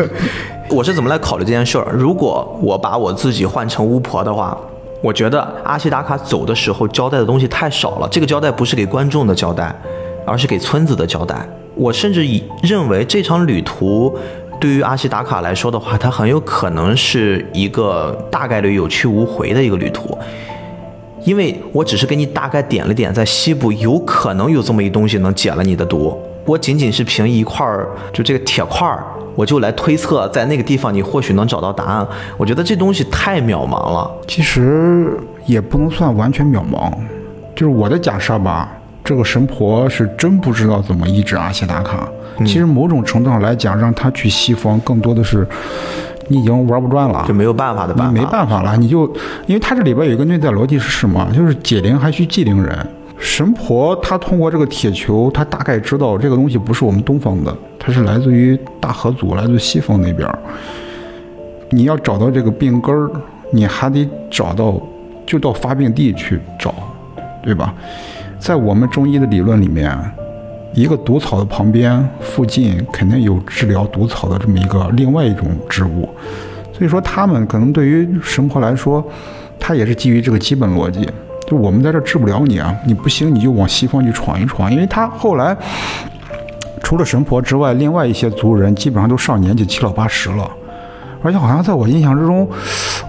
[0.70, 1.92] 我是怎么来考虑这件事儿？
[1.92, 4.56] 如果我把我自己换成巫婆的话，
[5.02, 8.08] 我觉得阿西达卡走的时候交代的东西太少了。
[8.10, 9.74] 这个交代不是给观众的交代，
[10.24, 11.46] 而是给村子的交代。
[11.74, 14.16] 我甚至以认为这场旅途
[14.58, 20.16] 对于阿西达卡来说的话，它很有可能是一个大概率有去无回的一个旅途。
[21.24, 26.18] 因为我只是给你大概点了点，在西部有可能有这么一东西能解了你的毒。
[26.44, 32.06] 我仅仅是凭一块儿，就这个铁块儿，我就来推测，在那个地方你或许能找到答案。
[32.36, 34.10] 我觉得这东西太渺茫了。
[34.26, 36.92] 其实也不能算完全渺茫，
[37.54, 38.68] 就是我的假设吧。
[39.02, 42.06] 这个神婆是真不知道怎么医治阿西达卡。
[42.40, 45.46] 其实某种程度上来讲，让他去西方，更多的是
[46.28, 48.76] 你已经玩不转了，就没有办法的办法，没办法了。
[48.76, 49.06] 你就
[49.46, 51.28] 因为他这里边有一个内在逻辑是什么？
[51.34, 52.86] 就是解铃还需系铃人。
[53.20, 60.28] 神婆她通过这个铁球，她大概知道这个东西不是我们东方的，它是来自于大河族，来自西方那边。
[61.68, 63.10] 你要找到这个病根儿，
[63.52, 64.80] 你还得找到，
[65.26, 66.74] 就到发病地去找，
[67.42, 67.74] 对吧？
[68.38, 69.94] 在我们中医的理论里面，
[70.74, 76.08] 一个毒草的旁边附近肯定有治疗毒草的这么一个另外一种植物，
[76.72, 79.06] 所以说他们可能对于神婆来说，
[79.58, 81.06] 他也是基于这个基本逻辑。
[81.50, 85.56] 就我们在这治不了你啊，你不行你就往西方去闯一闯，因为他后来
[86.80, 90.48] 除了神婆之外，另外一些族人基本上都上年纪七老八十了，
[91.24, 92.48] 而且好像在我印象之中，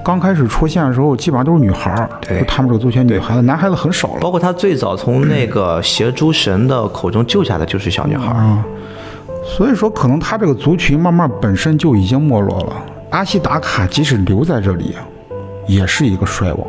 [0.03, 4.19] 刚开始出现的时候，基本上都是女孩儿，对他们这个族群女孩子，男孩子很少了。
[4.19, 8.65] 包括他最早从那个邪诸神的口中救下的就是小女孩儿啊，
[9.45, 12.73] 所以说可能他这个族群慢慢本身就已经没落了。
[13.11, 14.95] 阿西达卡即使留在这里，
[15.67, 16.67] 也是一个衰亡。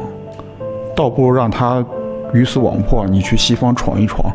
[1.03, 1.85] 倒不如让他
[2.33, 4.33] 鱼死网破，你去西方闯一闯，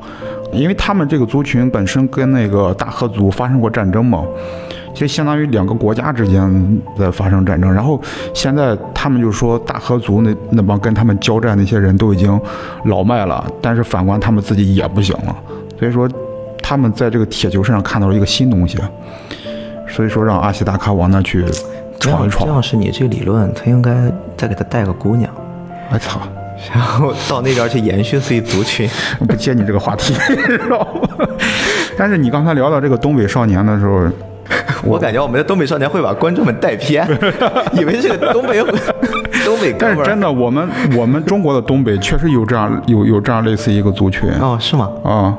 [0.52, 4.22] 因为他们这个族群本身跟那个大和族发生过战争嘛，
[4.94, 7.74] 就相当于两个国家之间在发生战争。
[7.74, 8.00] 然后
[8.34, 12.38] 现在他们就说大和族那那帮跟他们交战那些人都已经
[12.84, 15.34] 老迈了，但是反观他们自己也不行了，
[15.80, 16.10] 所以说
[16.62, 18.78] 他们在这个铁球身上看到了一个新东西，
[19.88, 21.46] 所以说让阿西达卡往那去
[21.98, 22.46] 闯一闯。
[22.46, 25.34] 这样是你这个理论，他应该再给他带个姑娘。
[25.90, 26.20] 我操！
[26.74, 28.90] 然后到那边去延续自己族群，
[29.28, 30.14] 不接你这个话题，
[30.48, 31.28] 知道吗？
[31.98, 34.08] 但是你刚才聊到这个东北少年的时候，
[34.84, 37.08] 我感觉我们的东北少年会把观众们带偏，
[37.74, 38.60] 以为是个东北
[39.46, 39.74] 东北。
[39.78, 44.90] 但是真的，我们我们中国的东北确实有这样有有这样类似一个族群哦，是吗？
[45.04, 45.34] 啊，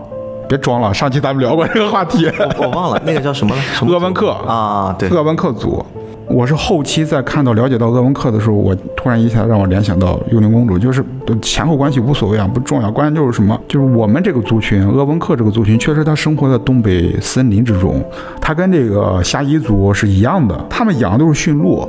[0.48, 5.84] 别装了，上期咱们聊过这个话题，我我忘了那个叫什么了，鄂温克啊，对，鄂温克族。
[6.28, 11.04] 我是后期在看到了解到鄂温克的时候，我突然一下让我联想到幽灵公主，就是
[11.40, 13.58] 前后关系无所谓啊，不重要，关键就是什么？
[13.66, 18.04] 就是我们这个族群，鄂温克这个族群，确实他生活在东北森林之中，
[18.40, 21.88] 他跟这个夏夷族是一样的，他们养的都是驯鹿，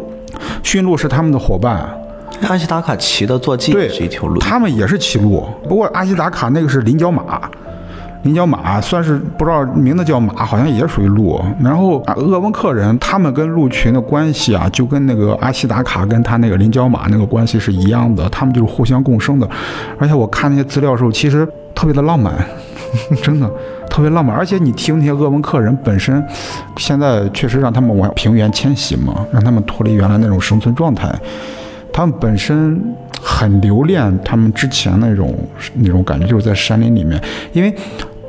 [0.63, 1.89] 驯鹿是他们的伙伴。
[2.47, 7.41] 阿西达卡骑的坐骑是一条鹿，他们也是骑鹿，不过阿西达卡那个是菱角马，
[8.23, 11.41] 林角马算是不知道名字叫马，好像也属于鹿。
[11.61, 19.49] 然后鄂温克人他们跟鹿群的关系啊，就跟那个阿西达卡跟他那个林角马那个关系是一样的，他们就是互相共生的。
[19.97, 22.33] 而且我看那些资料的时候，其实特别的浪漫，
[23.23, 23.49] 真的
[23.89, 24.35] 特别浪漫。
[24.35, 26.21] 而且你听那些鄂温克人本身，
[26.75, 31.09] 现在确实让他们往平原迁徙嘛，让他们脱离原来那种生存状态。
[31.91, 32.81] 他们本身
[33.21, 35.35] 很留恋他们之前那种
[35.75, 37.21] 那种感觉，就是在山林里面，
[37.51, 37.73] 因为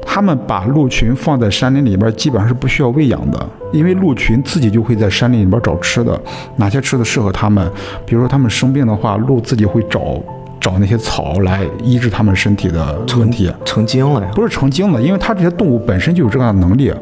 [0.03, 6.21] 他们把鹿群放在山林里边，基本上是不需要喂养的，因为鹿群自己就会在山林里边找吃的，
[6.57, 7.71] 哪些吃的适合他们，
[8.05, 10.21] 比如说他们生病的话，鹿自己会找
[10.61, 14.31] 找那些草来医治他们身体的问题，成精了呀？
[14.35, 16.93] 不是成精了，因为它这些动物本身就有这样的能力。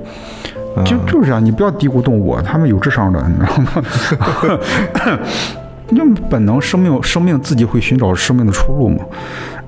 [0.85, 5.19] 就就是这样，你不要低估动物，它们有智商的，你知道吗？
[5.97, 8.99] 就本能，生命生命自己会寻找生命的出路嘛。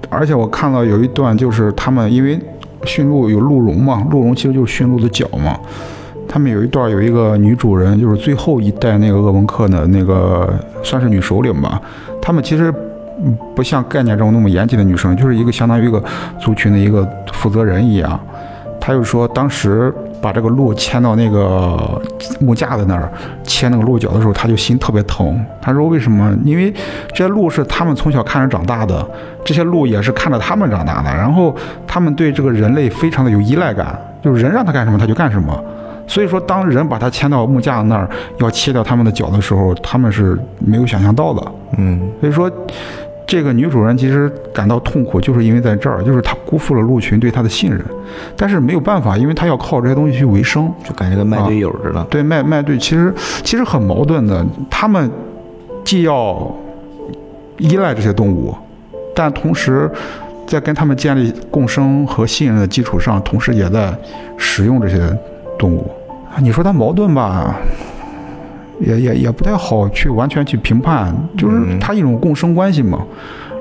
[0.08, 2.38] 而且我看到有一段，就是他们因为
[2.84, 5.58] 驯鹿有鹿茸嘛，鹿茸其实就是驯鹿的角嘛。
[6.28, 10.52] 他们有一段有一个女主人，就是最后一代那个鄂温克的那个
[10.82, 11.80] 算是女首领吧。
[12.20, 12.72] 他们其实
[13.54, 16.02] 不像概念中那么严谨的女生，就是一个相当于一个
[16.38, 18.20] 族群的一个负责人一样。
[18.80, 19.94] 他就说当时。
[20.20, 22.00] 把这个鹿牵到那个
[22.40, 23.10] 木架子那儿，
[23.42, 25.38] 切那个鹿角的时候，他就心特别疼。
[25.60, 26.36] 他说：“为什么？
[26.44, 26.72] 因为
[27.14, 29.06] 这些鹿是他们从小看着长大的，
[29.44, 31.10] 这些鹿也是看着他们长大的。
[31.10, 31.54] 然后
[31.86, 35.58] 他们对这个人类非常的有依赖感，就是人让他干什么他就干什么。
[36.06, 41.52] 所以说，当人把它牵到木架子那儿要切掉他们的脚的时候，他们是没有想象到的。
[41.78, 42.50] 嗯，所以说。”
[43.30, 47.80] 这个女主人其实感到痛苦，就是因为在这儿，就是她辜负了鹿群对她的信任，
[48.36, 52.02] 但是没有办法，因为她要靠这些东西去维生，就感觉跟卖队友似的。
[52.10, 53.14] 对，卖卖队其实
[53.44, 55.08] 其实很矛盾的，他们
[55.84, 56.52] 既要
[57.58, 58.52] 依赖这些动物，
[59.14, 59.88] 但同时
[60.44, 63.96] 在跟他们建立共生和信任的基础上，同时也在
[64.36, 64.98] 使用这些
[65.56, 65.88] 动物。
[66.40, 67.56] 你说它矛盾吧？
[68.80, 73.04] 也也也不太好去完全去评判，就是它一种共生关系嘛。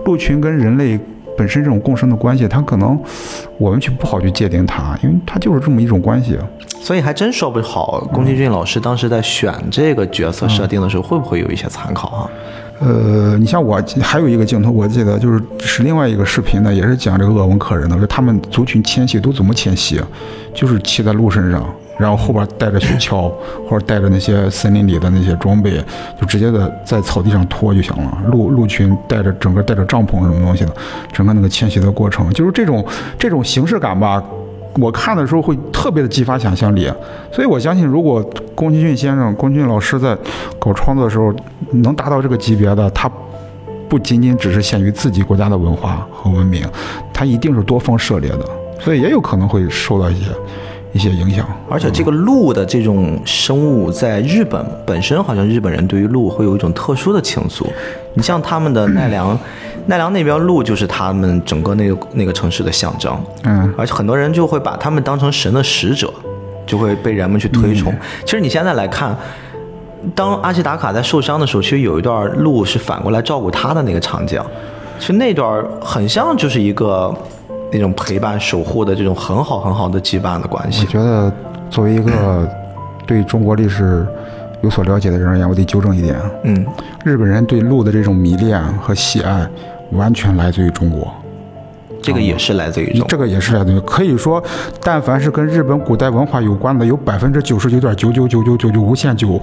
[0.05, 0.99] 鹿群跟人类
[1.37, 2.99] 本身这种共生的关系，它可能
[3.57, 6.37] 我们去不好去界定它，因为它就是这么一种关系。
[6.81, 12.29] 所以还真说不好，宫崎骏老师当时在选这个角色设定的时候，会不会有一些参考啊？
[12.79, 20.01] 呃，你像我还有一个镜头，我记得就是是另外一个视频呢，也是讲这个鄂温克人的，说他们族群迁徙都怎么迁徙，
[20.53, 21.63] 就是骑在鹿身上。
[21.99, 23.29] 然后后边带着雪橇，
[23.67, 25.83] 或者带着那些森林里的那些装备，
[26.19, 28.17] 就直接的在草地上拖就行了。
[28.27, 30.73] 鹿鹿群带着整个带着帐篷什么东西的，
[31.11, 32.83] 整个那个迁徙的过程，就是这种
[33.17, 34.23] 这种形式感吧。
[34.79, 36.89] 我看的时候会特别的激发想象力，
[37.33, 38.23] 所以我相信，如果
[38.55, 40.15] 宫崎骏先生、宫崎骏老师在
[40.57, 41.33] 搞创作的时候
[41.71, 43.11] 能达到这个级别的，他
[43.89, 46.63] 不仅仅只是限于自己国家的文化和文明，
[47.11, 48.45] 他一定是多方涉猎的，
[48.79, 50.27] 所以也有可能会受到一些。
[50.91, 57.65] 一些影响，而且这个鹿的这种生物在日本本身，好像日本人对于鹿会有一种特殊的情愫。
[58.15, 59.37] 你像他们的奈良，
[59.85, 63.15] 奈良那边鹿就是他们整个那个那个城市的象征。
[63.43, 66.11] 嗯，而且很多人就会把他们当成神的使者，
[66.65, 67.93] 就会被人们去推崇。
[68.25, 69.15] 其实你现在来看，
[70.15, 74.41] 当阿西达卡在受伤的时候，其实有一段鹿是反过来照顾他的那个场景，
[74.97, 77.15] 其实那段很像就是一个。
[77.71, 80.85] 那种陪伴、守护的这种很好很好的羁绊的关系。
[80.85, 81.31] 我觉得，
[81.69, 82.49] 作为一个
[83.05, 84.05] 对中国历史
[84.61, 86.15] 有所了解的人而言，我得纠正一点。
[86.43, 86.65] 嗯，
[87.03, 89.47] 日本人对鹿的这种迷恋和喜爱，
[89.91, 91.13] 完全来自于中国。
[92.01, 93.05] 这个也是来自于中。
[93.07, 93.79] 这个也是来自于。
[93.81, 94.41] 可以说，
[94.81, 99.39] 但凡是跟日本古代文化有关的，有百分之九十九点九九九九九九无限九，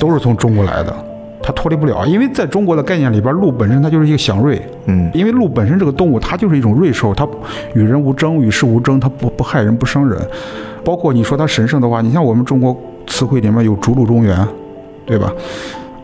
[0.00, 0.94] 都是从中国来的。
[1.42, 4.60] 它脱离不了，因为在中国的概念里边，鹿本身它就是一个祥瑞。
[4.86, 7.26] 嗯，因为鹿本身这个动物，它就是一种瑞兽，它
[7.74, 10.18] 与人无争，与世无争，它不不害人，不伤人。
[10.84, 12.76] 包括你说它神圣的话，你像我们中国
[13.06, 14.46] 词汇里面有“逐鹿中原”，
[15.04, 15.32] 对吧？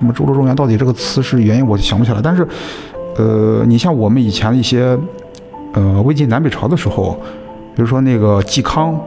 [0.00, 2.20] 那么“逐鹿中原”到底这个词是原因，我想不起来。
[2.22, 2.46] 但是，
[3.16, 4.98] 呃，你像我们以前一些，
[5.72, 7.18] 呃，魏晋南北朝的时候，
[7.74, 9.00] 比如说那个嵇康，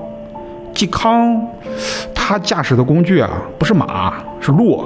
[0.74, 1.42] 嵇康
[2.14, 4.84] 他驾驶的工具啊，不是马，是鹿。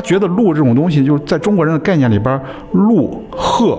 [0.00, 2.40] 他觉得鹿这种东西，就是在中国人的概念里边，
[2.72, 3.78] 鹿、鹤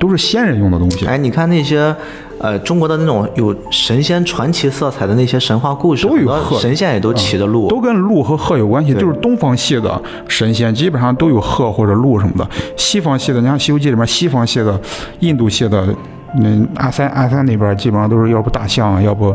[0.00, 1.06] 都是仙人用的东西。
[1.06, 1.94] 哎，你看那些，
[2.40, 8.92] 呃，中国的那种有神仙传奇色彩的那些神话故事，都有鹤，神仙也都骑着鹿，都跟鹿和鹤有关系。
[8.94, 12.48] 就是东方系的神仙基本上都有鹤或者鹿什么的。
[12.76, 14.80] 西方系的，你像《西游记》里面，西方系的、
[15.20, 15.86] 印度系的，
[16.38, 19.32] 那阿三阿三那边基本上都是要不大象，要不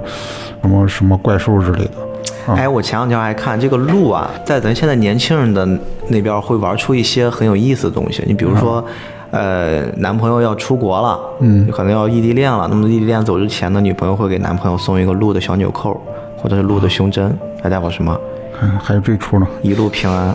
[0.62, 2.09] 什么什么怪兽之类的。
[2.56, 5.68] 哎，我前两天还看这个鹿啊，在咱现在年轻人的
[6.08, 8.24] 那边会玩出一些很有意思的东西。
[8.26, 8.84] 你比如说，
[9.32, 12.68] 呃，男朋友要出国了，嗯，可能要异地恋了。
[12.70, 16.00] 那么异地恋走之前呢，女朋友会给男朋友送一个鹿的小纽扣，
[16.38, 18.20] 或者是鹿的胸针，还代表什么？
[18.60, 19.48] 还还有这出呢？
[19.62, 20.28] 一路平安。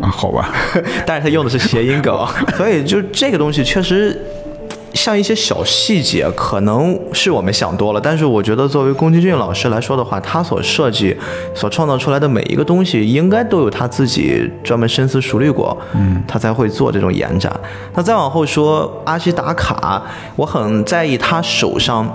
[0.00, 0.50] 啊， 好吧。
[1.06, 4.20] 但是他用的是谐音梗， 所以就这个东西确实。
[4.94, 11.16] 像一些小细节，可能是我们想多了，但是我觉得作为宫崎骏老师来说的话，他所设计、
[11.54, 17.50] 所创造出来的每一个东西，应该都有他自己专门深思熟虑过，嗯，他才会做这种延展。
[17.94, 20.02] 那再往后说，阿西达卡，
[20.36, 22.06] 我很在意他手上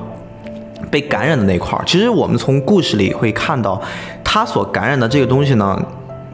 [0.91, 1.83] 被感染的那块儿。
[1.85, 3.81] 其实我们从故事里会看到，
[4.23, 5.77] 他所感染的这个东西呢，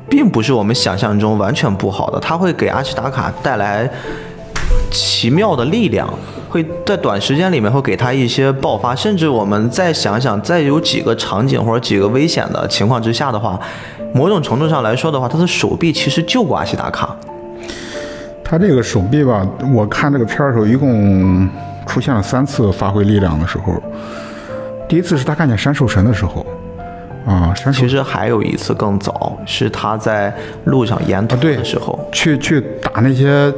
[0.09, 3.89] 并不是我们想象中完全不好的，他会给阿西达卡带来。
[4.93, 6.07] 奇妙的力量
[6.47, 13.59] 会在短时间里面会给他一些爆发，甚至我们再想想，在有几个场景或者几个危险的情况之下的话，
[14.13, 17.15] 某种程度上来说的话，他的手臂其实救过阿西达卡。
[18.43, 21.49] 他这个手臂吧，我看这个片儿的时候，一共
[21.87, 23.81] 出现了三次发挥力量的时候。
[24.87, 26.45] 第一次是他看见山兽神的时候，
[27.25, 30.31] 啊，山兽其实还有一次更早，是他在
[30.65, 33.51] 路上沿途的时候，去去打那些。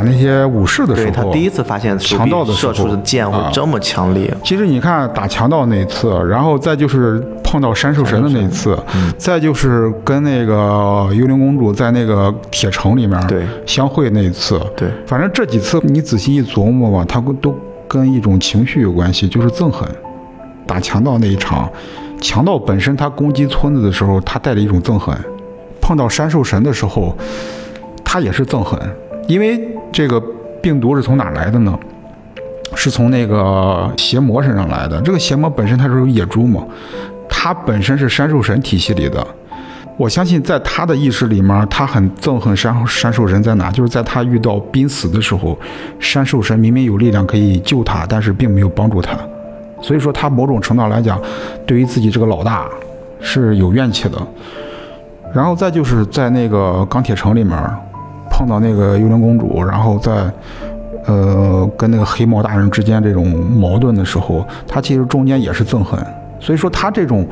[0.00, 4.34] 打那些武士的时候，他第一次发现强盗的射出的箭会这么强烈。
[4.42, 8.78] 其实你看打强盗那一次，然后再就是碰到山兽神的那一次，
[9.18, 13.20] 再就是跟那个幽灵公主在那个铁城里面
[13.66, 14.58] 相会那一次。
[14.74, 17.54] 对，反正这几次你仔细一琢磨吧，他都
[17.86, 19.86] 跟一种情绪有关系，就是憎恨。
[20.66, 21.68] 打强盗那一场，
[22.22, 25.14] 强盗本身他攻击村子的时候，他带着一种憎恨；
[25.78, 27.14] 碰到山兽神的时候，
[28.02, 28.80] 他也是憎恨。
[29.26, 30.22] 因为这个
[30.62, 31.78] 病毒是从哪来的呢？
[32.76, 35.00] 是从那个邪魔身上来的。
[35.02, 36.62] 这个邪魔本身它是有野猪嘛，
[37.28, 39.26] 它本身是山兽神体系里的。
[39.96, 43.70] 我相信在他的意识里面，他很憎恨山山兽神在哪？
[43.72, 45.58] 就是在他遇到濒死的时候，
[45.98, 49.18] 山兽神明明有力量可以救他，但是并没有帮助他。
[49.82, 51.20] 所以说他某种程度来讲，
[51.66, 52.66] 对于自己这个老大
[53.20, 54.16] 是有怨气的。
[55.34, 57.58] 然后再就是在那个钢铁城里面。
[58.40, 60.32] 碰到那个幽灵公主，然后在，
[61.04, 66.02] 呃，跟那个黑帽大人之间这种矛盾的时候，他其实中间也是憎恨。
[66.38, 67.26] 所以说，他这种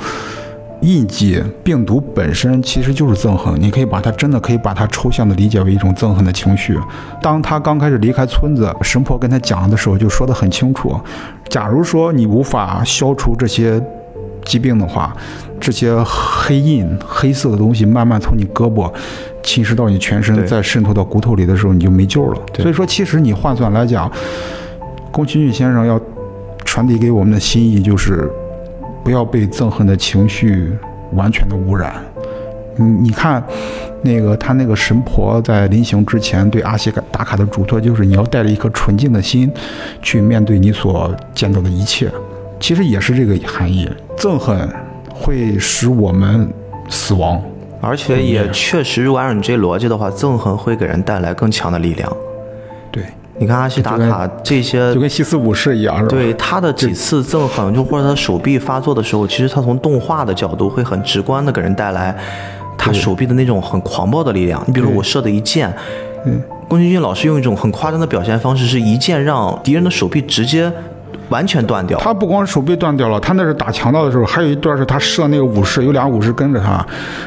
[0.82, 3.58] 印记病毒本身其实就是憎恨。
[3.58, 6.78] 你可以把它真的可以把它抽象的理解为一种憎恨的情绪。
[7.22, 10.94] 当他刚开始离开村子，神婆跟他讲的时候，就说得很清楚：，
[11.48, 13.82] 假如说你无法消除这些
[14.48, 15.14] 疾病的话，
[15.60, 18.90] 这些黑印、黑色的东西慢慢从你胳膊。
[19.40, 22.38] 侵蚀到你全身，再渗透到骨头里的时候，你就没救了。
[22.56, 24.10] 所以说，其实你换算来讲，
[25.10, 25.98] 宫崎骏先生要
[26.66, 28.30] 传递给我们的心意就是，
[29.02, 30.70] 不要被憎恨的情绪
[31.12, 31.94] 完全的污染。
[32.76, 33.42] 你你看，
[34.02, 39.50] 那个他那个神婆在临行之前对阿西达卡的嘱托就是，你要带着一颗纯净的心
[40.02, 42.10] 去面对你所见到的一切。
[42.60, 44.68] 其实也是这个含义，憎恨
[45.14, 46.48] 会使我们
[46.88, 47.40] 死亡。
[47.80, 52.12] 而且也确实，如果按照你这逻辑的话，憎恨会给人带来更强的力量。
[52.90, 53.04] 对，
[53.38, 56.08] 你看阿西达卡这些，就跟西斯武士一样，是吧？
[56.10, 62.12] 对他的几次憎恨，就或者他手臂发作的时候，其实他从动画的角度会很直观的给人带来
[62.76, 64.60] 他手臂的那种很狂暴的力量。
[64.66, 65.72] 你比如我射的一箭，
[66.26, 70.72] 嗯，宫崎骏老师用一种很夸张的表现方式，是一箭让敌人的手臂直接。
[71.30, 76.84] 完全断掉，他不光手臂断掉了，他那是打强盗的时候，还有一段是他射那个武士，有俩武士跟着他，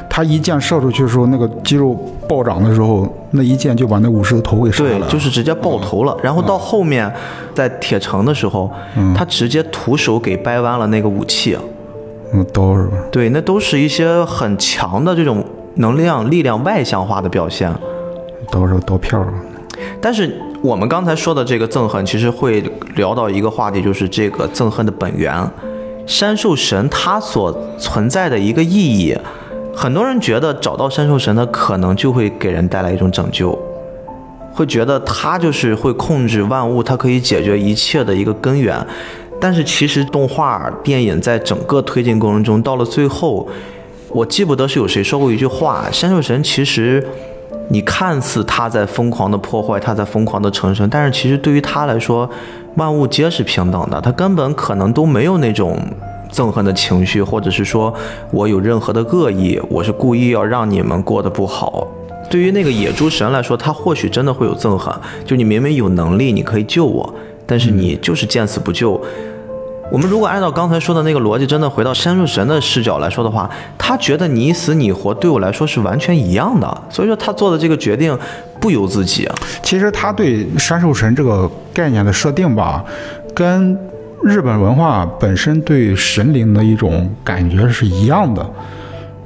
[0.10, 1.94] 他一箭射出去的时候，那个肌肉
[2.28, 6.18] 暴涨的时候，那一箭就把那武士的头给射了，对，就是直接爆头了。
[6.24, 7.12] 然后到后面，
[7.54, 8.72] 在铁城的时候，
[9.16, 11.58] 他直接徒手给掰弯了那个武器，
[12.34, 12.98] 嗯，刀是吧？
[13.12, 15.44] 对，那都是一些很强的这种
[15.76, 17.72] 能量、力量外向化的表现，
[18.50, 19.28] 刀是刀片儿，
[20.02, 20.42] 但是。
[20.64, 22.64] 我们刚才说的这个憎恨，其实会
[22.96, 25.36] 聊到一个话题，就是这个憎恨的本源。
[26.06, 29.18] 山兽神它所存在的一个意义，
[29.76, 33.58] 很多人觉得找到山兽神的可能就会给人带来一种拯救，
[34.54, 38.86] 会觉得它就是会控制万物，它可以解决一切的一个根源。
[39.40, 43.50] 但是其实动画电影在整个推进过程中，到了最后，
[44.10, 47.04] 我记不得是有谁说过一句话：山兽神其实。
[47.72, 52.30] 你看似他在疯狂的破坏，他在疯狂的成神，但是其实对于他来说，
[52.76, 55.80] 万物皆是平等的，他根本可能都没有那种
[56.30, 57.94] 憎恨的情绪，或者是说
[58.32, 61.88] 我有任何的恶意，我是故意要让你们过得不好。
[62.30, 64.94] 对于那个野猪神来说，他或许真的会有憎恨，
[65.26, 67.14] 就你明明有能力，你可以救我，
[67.46, 69.02] 但是你就是见死不救。
[69.92, 78.18] 我们如果按照刚才说的那个逻辑，真的回到山兽神的视角来说的话，他觉得你死你活对我来说是完全一样的，所以说他做的这个决定
[78.58, 79.30] 不由自己。
[79.62, 82.82] 其实他对山兽神这个概念的设定吧，
[83.36, 83.78] 跟
[84.24, 88.50] 日本文化本身对神灵的一种感觉是一样的。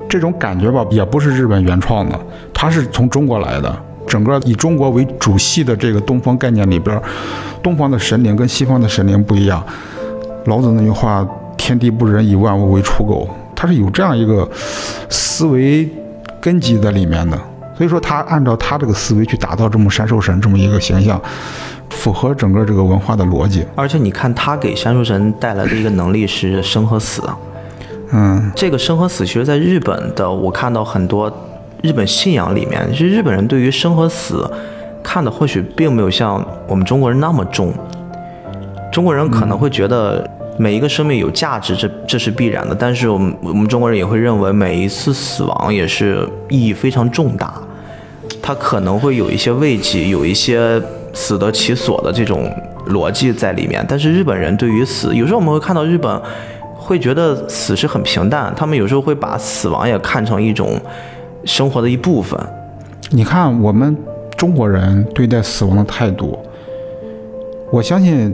[0.09, 2.20] 这种感觉吧，也不是日本原创的，
[2.51, 3.76] 它是从中国来的。
[4.07, 6.99] 整个以中国为主系的这个东方概念里边，
[7.61, 9.63] 东方的神灵跟西方的神灵不一样。
[10.45, 11.27] 老子那句话
[11.57, 14.47] “天地不仁，以万物为刍狗”，他是有这样一个
[15.09, 15.89] 思维
[16.39, 17.37] 根基在里面的。
[17.77, 21.19] 所以说，他按照他这个思维去打造这么山兽神这么一个形象，
[21.89, 23.65] 符合整个这个文化的逻辑。
[23.75, 27.21] 而且你看，他给山兽神带来的一个能力是生和死。
[28.11, 31.29] 嗯，这个生和死，其实在日本的，我看到很多
[31.81, 34.49] 日本信仰里面，其实日本人对于生和死
[35.03, 37.73] 看的或许并没有像我们中国人那么重。
[38.89, 40.25] 中国人可能会觉得
[40.57, 42.75] 每一个生命有价值，这这是必然的。
[42.75, 47.53] 但是我们我们中国人也会认为每一次死亡也是意义非常重大，
[48.41, 50.81] 它可能会有一些慰藉，有一些
[51.13, 52.49] 死得其所的这种
[52.87, 53.85] 逻辑在里面。
[53.87, 56.21] 但是日本人对于死，有时候我们会看到日本。
[56.77, 60.79] 会觉得死是很平淡，他们有时候会把死亡也看成一种
[61.43, 62.39] 生活的一部分。
[63.09, 63.97] 你看我们
[64.37, 66.37] 中国人对待死亡的态度，
[67.71, 68.31] 我相信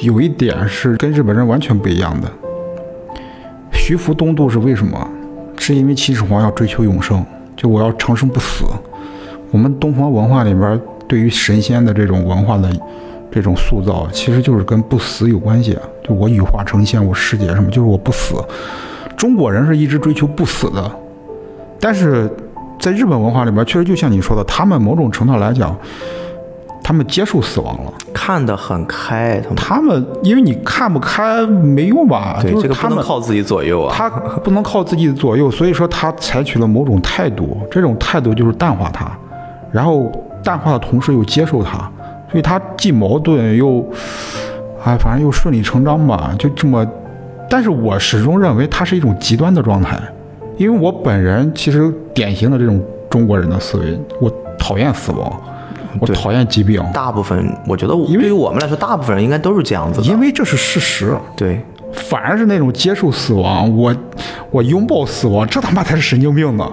[0.00, 2.30] 有一点是跟日本人完全不一样的。
[3.72, 5.08] 徐福东渡是为什么？
[5.58, 7.24] 是因为秦始皇要追求永生，
[7.56, 8.64] 就我要长生不死。
[9.50, 12.70] 我们东方文化里边对于神仙的这种文化的。
[13.32, 18.34] 这种塑造其实就是跟不死有关系，就我羽化成仙，我师姐什么，就是我不死。
[19.16, 20.90] 中国人是一直追求不死的，
[21.78, 22.28] 但是
[22.80, 25.78] 在日本文化里边，确实就像你说的，他们某种程度来讲，
[26.90, 29.40] 他们接受死亡了，看得很开。
[29.40, 32.40] 他们，他们因为你看不开没用吧？
[32.42, 33.94] 对，这个不能靠自己左右啊。
[33.96, 39.08] 他不能靠自己左右，所以说他采取了某种态度，这种态度就是淡化他，
[39.70, 40.10] 然后
[40.42, 41.78] 淡化的同时又接受他。
[42.28, 43.88] 所以他既矛盾又，
[44.84, 46.84] 哎，反正又顺理成章吧，就这么。
[47.48, 49.96] 但是我始终认为他是一种极端的状态，
[50.56, 54.28] 因为我本人其实典型的这种中国人的思维，我
[54.58, 55.40] 讨厌死亡，
[55.98, 56.82] 我讨厌疾病。
[56.92, 61.16] 大部分我觉得，对于我们来说，大部分人应该都是这样子的，因为这是事实。
[61.36, 61.60] 对，
[61.92, 63.94] 反而是那种接受死亡，我
[64.50, 66.70] 我拥抱死亡，这他妈才是神经病呢。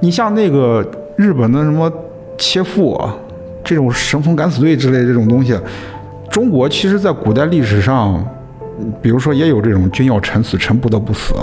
[0.00, 0.84] 你像那个
[1.16, 1.92] 日本的什么
[2.38, 3.00] 切腹。
[3.66, 5.58] 这种神风敢死队之类这种东西，
[6.30, 8.22] 中国其实在古代历史上，
[9.00, 11.34] 比如说也有这种君要臣死，臣不得不死。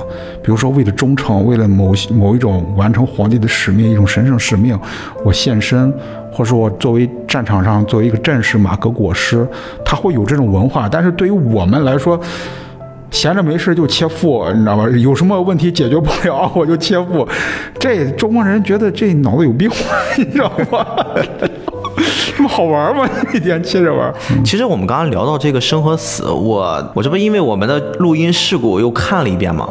[0.44, 4.78] 比如说为了忠诚，为了某某一种完成皇帝的使命，一种神圣使命，
[5.24, 5.92] 我献身，
[6.32, 9.48] 或者说我作为战场上作为一个战士，马革裹尸，
[9.86, 10.90] 他会有这种文化。
[10.90, 12.20] 但是对于我们来说，
[13.12, 14.88] 闲着没事就切腹，你知道吧？
[14.90, 17.28] 有什么问题解决不了， 我就切腹。
[17.80, 19.70] 这中国人觉得这脑子有病，
[20.18, 20.86] 你知道吗？
[22.36, 23.08] 这么好玩吗？
[23.34, 24.14] 一天接着玩。
[24.44, 29.70] 其实我们刚刚聊到这个生和死，我我这不因为我们的录音事故又看了一遍吗？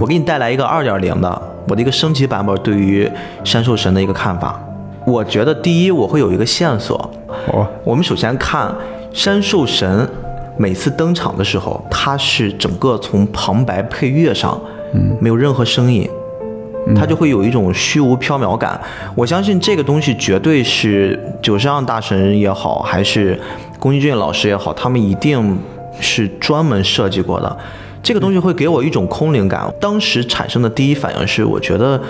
[0.00, 3.10] 我给你带来一个二点零的我的一个升级版本对于
[3.44, 4.58] 山兽神的一个看法。
[5.06, 7.10] 我觉得第一我会有一个线索。
[7.52, 7.66] 哦。
[7.84, 8.74] 我们首先看
[9.12, 10.08] 山兽神
[10.56, 14.58] 每次登场的时候，他是整个从旁白配乐上，
[14.94, 16.08] 嗯，没有任何声音。
[16.94, 18.80] 它就会有一种虚无缥缈感。
[19.14, 23.40] 我相信这个东西绝对是九十让大神也好，还是
[23.80, 25.58] 宫崎骏老师也好，他们一定
[26.00, 27.56] 是专门设计过的。
[28.02, 29.66] 这个东西会给我一种空灵感。
[29.80, 32.00] 当时产生的第一反应是，我觉得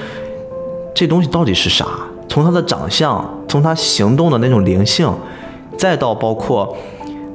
[0.95, 1.87] 这东西到底是啥？
[2.29, 5.11] 从他的长相，从他行动的那种灵性，
[5.79, 6.77] 再到包括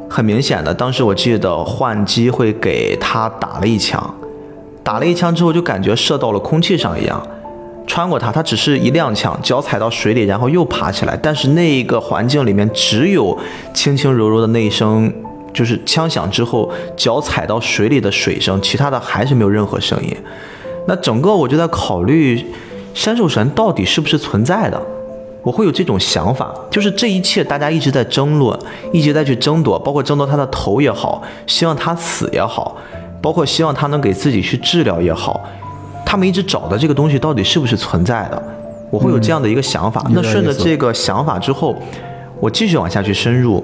[0.08, 4.14] 很明显的，当时我记得换机会给他打了一枪。
[4.84, 7.22] 打了一枪之后，就感觉射到了空气上一样，
[7.86, 11.18] 穿过它，它只是一踉跄，脚踩到水里，然后又爬起来。
[11.22, 13.38] 但是那一个环境里面只有
[13.74, 15.14] 轻轻柔柔的那一声，
[15.54, 20.16] 就是枪响之后脚踩到水里的水声，其他的还是没有任何声音。
[20.88, 22.44] 那整个我就在考虑，
[22.94, 24.82] 山兽神到底是不是存在的？
[25.44, 28.58] 我会有这种想法，就是这一切大家一直在争论，
[28.92, 32.78] 一直在去争夺，包括争夺他的头也好，希望他死也好。
[33.22, 35.40] 包括希望他能给自己去治疗也好，
[36.06, 38.42] 他们一直找的这个东西到底是不是存在的？
[38.90, 40.06] 我会有这样的一个想法。
[40.10, 41.74] 那顺着这个想法之后，
[42.42, 43.64] 我继续往下去深入，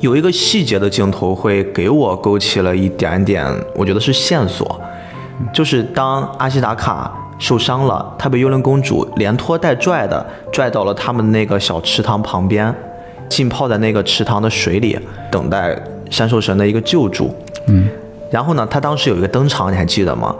[0.00, 4.78] 有一个细节的镜头会给我勾起了一点点，我觉得是线索，
[5.50, 12.74] 就是当阿西达卡受伤了，他被幽灵公主连拖带拽的拽到了他们那个小池塘旁边，
[13.30, 14.98] 浸泡在那个池塘的水里，
[15.30, 15.74] 等待
[16.10, 17.34] 山兽神的一个救助。
[17.68, 17.88] 嗯。
[18.30, 20.34] 然后呢，他当时有一个登场，你还记得吗？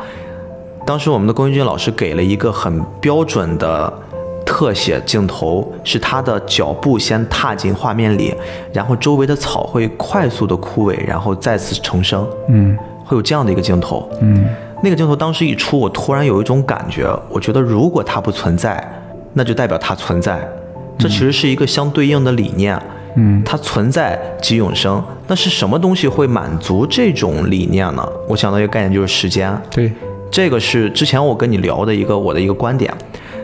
[0.87, 3.93] 当时我们的龚俊老师给了一个很标准的
[4.47, 8.35] 特写镜头，是他的脚步先踏进画面里，
[8.73, 12.27] 然后周围的草会快速的枯萎，然后再次重生。
[12.49, 14.07] 嗯会有这样的一个镜头。
[14.21, 14.47] 嗯
[14.83, 18.83] 那个镜头当时一出，我突然有一种感觉，我觉得如果它不存在，
[19.33, 20.47] 那就代表它存在。
[20.99, 22.77] 这其实是一个相对应的理念。
[22.77, 22.83] 嗯
[23.45, 28.09] 它存在即永生，那是什么东西会满足这种理念呢？
[28.29, 29.91] 我想到一个概念就是时间，对，
[30.31, 32.93] 这个是之前我跟你聊的一个我的一个观点，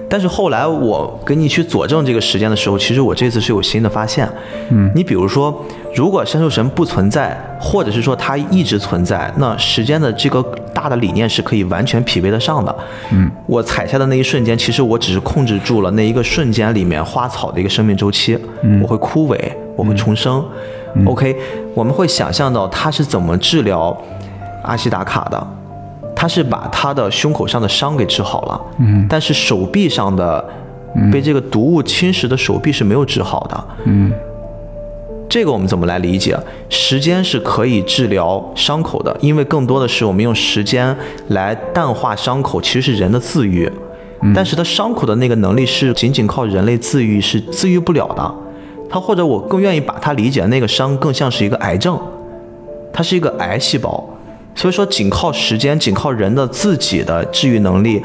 [0.09, 4.29] 但是后来我跟你去佐证这个时间的时候，其实我这次是有新的发现。
[4.71, 10.43] 嗯，你比如说，如果山兽神不存在，或者是说它一直存在，那时间的这个
[10.75, 12.75] 大的理念是可以完全匹配得上的。
[13.13, 19.39] 嗯，我踩下的那一瞬间，其实我只是控制住了那一个瞬间里面花草的一个生命周期，嗯我会枯萎，
[19.77, 20.45] 我会重生。
[21.07, 21.37] OK，
[21.75, 23.97] 我们会想象到他是怎么治疗
[24.63, 25.47] 阿西达卡的。
[26.17, 30.45] 他是把他的胸口上的伤给治好了，嗯但是手臂上的
[31.13, 33.65] 被这个毒物侵蚀的手臂是没有治好的。
[33.85, 34.13] 嗯
[35.35, 36.39] 这个我们怎么来理解？
[36.69, 40.97] 时间是可以治疗伤口的，因为更多的是我们用时间
[41.31, 43.69] 来淡化伤口，其实是人的自愈。
[44.33, 48.35] 但是它伤口的那个能力是仅仅靠人类自愈是自愈不了的。
[48.89, 52.01] 它或者我更愿意把它理解那个伤更像是一个癌症，
[52.93, 54.09] 它是一个癌细胞。
[54.55, 58.01] 所以说，仅靠时间，仅靠人的自己的治愈能力，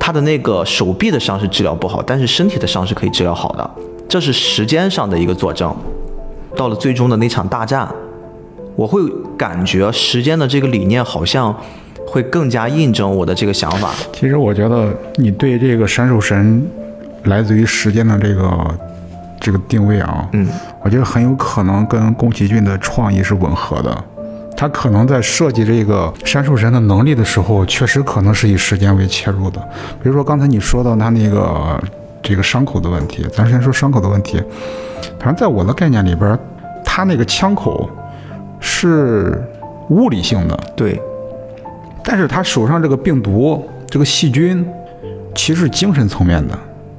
[0.00, 3.70] 他的那个手臂的伤是治疗不好，但是身体的伤是可以治疗好的，
[4.08, 5.72] 这是时间上的一个佐证。
[6.56, 7.86] 到了最终的那场大战，
[8.74, 9.00] 我会
[9.36, 11.54] 感觉时间的这个理念好像
[12.06, 13.90] 会更加印证我的这个想法。
[14.12, 16.66] 其实我觉得你对这个山手神
[17.24, 18.78] 来自于时间的这个
[19.38, 20.48] 这个定位啊，嗯，
[20.82, 24.04] 我觉得很有可能跟宫崎骏的创意是吻合的。
[24.56, 29.60] 他可能在设计这个山手神的能力的时候，确实可能是以时间为切入的。
[30.02, 31.78] 比如说刚才你说到他那个
[32.28, 34.42] 这个伤口的问题，咱先说伤口的问题。
[35.16, 36.36] 反正在我的概念里边，
[36.84, 37.88] 他那个枪口
[38.58, 39.40] 是
[39.90, 41.00] 物理性的，对，
[42.02, 44.66] 但是他手上这个病毒、这个细菌，
[45.36, 46.58] 其实是精神层面的。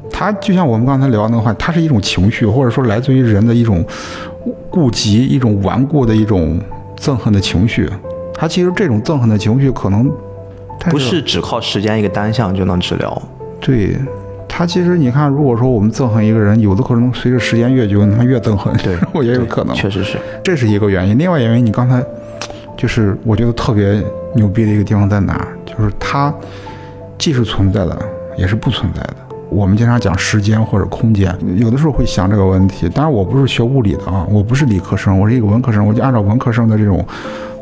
[0.10, 3.86] 它就像我们刚才聊的那个话，它是一种情绪，或者说来自于人的一种
[4.70, 6.58] 顾及、一种顽固的一种
[6.98, 7.90] 憎恨的情绪。
[8.34, 10.10] 它其实这种憎恨的情绪可能，
[10.90, 13.22] 不是只靠时间一个单向就能治疗。
[13.60, 13.98] 对。
[14.58, 18.76] 它其实你看，如果说我们憎恨一个人，有的可能随着时间越久，他越憎恨。
[18.84, 20.18] 对我也有可能，确实是。
[20.44, 21.16] 这是一个原因。
[21.16, 22.04] 另外原因，你刚才
[22.76, 24.04] 就是我觉得特别
[24.34, 25.48] 牛逼的一个地方在哪儿？
[25.64, 26.34] 就是它
[27.20, 27.96] 既是存在的，
[28.36, 29.16] 也是不存在的。
[29.52, 32.90] 我们经常讲时间或者空间，有的时候会想这个问题。
[32.90, 37.06] 当然，我不是学物理的啊，我不是理科生，我是一个文科生，我就按照文科生的这种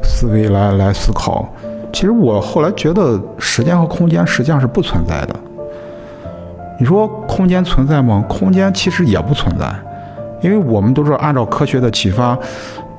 [0.02, 1.54] 思维来来思考。
[1.92, 5.36] 其实我后来觉得，时间和空间实际上是不存在的。
[6.78, 8.24] 你说空间存在吗？
[8.28, 9.74] 空间其实也不存在，
[10.42, 12.38] 因为我们都是按照科学的启发，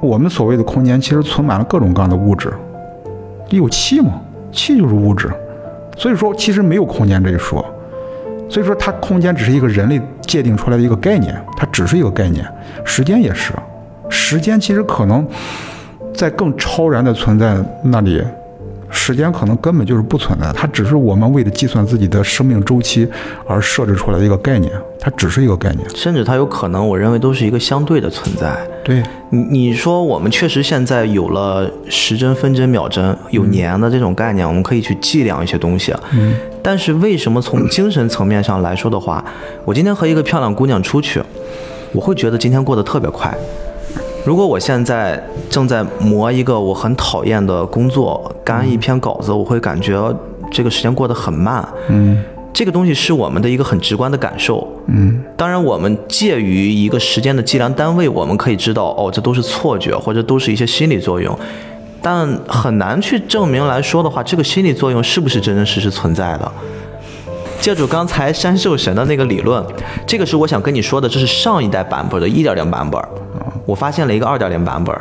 [0.01, 2.53] 我们所谓的空间其实存满了各种各样的物质。
[3.51, 4.13] 有气吗？
[4.51, 5.31] 气就是物质，
[5.97, 7.65] 所以说其实没有空间这一说。
[8.49, 12.47] 所以说它空间只是一个人类界定出来的一个概念，它只是一个概念。
[12.85, 13.53] 时间也是，
[14.09, 15.27] 时间其实可能
[16.15, 18.23] 在更超然的存在那里。
[18.91, 23.09] 时间可能根本就是不存在的，它只是我们为了计算自己的生命周期
[23.47, 25.89] 而设置出来的一个概念，它只是一个概念。
[25.95, 28.57] 甚至它有可能，我认为都是一个相对的存在。
[28.85, 35.93] 对，你你说我们确实现在有了时针、分针、秒针，有年的这种概念，我们可以去计量一些东西。
[36.13, 39.25] 嗯，但是为什么从精神层面上来说的话，
[39.65, 41.21] 我今天和一个漂亮姑娘出去，
[41.93, 43.37] 我会觉得今天过得特别快。
[44.27, 49.97] 如果我现在正在磨一个我很讨厌的工作，干一篇稿子，我会感觉
[50.51, 51.65] 这个时间过得很慢。
[51.89, 52.21] 嗯
[52.53, 54.67] 这个东西是我们的一个很直观的感受。
[54.89, 61.39] 嗯当然，我们介于一个时间的计量单位，我们可以知道，哦，这都是错觉，或者都是一些心理作用，
[62.03, 66.53] 但很难去证明来说的话，这个心理作用是不是真真实实存在的。
[67.61, 69.65] 借助刚才山秀神的那个理论，
[70.05, 73.01] 这个是我想跟你说的，这是上一代版本的1.0版本。
[73.67, 74.97] 我发现了一个二点零版本，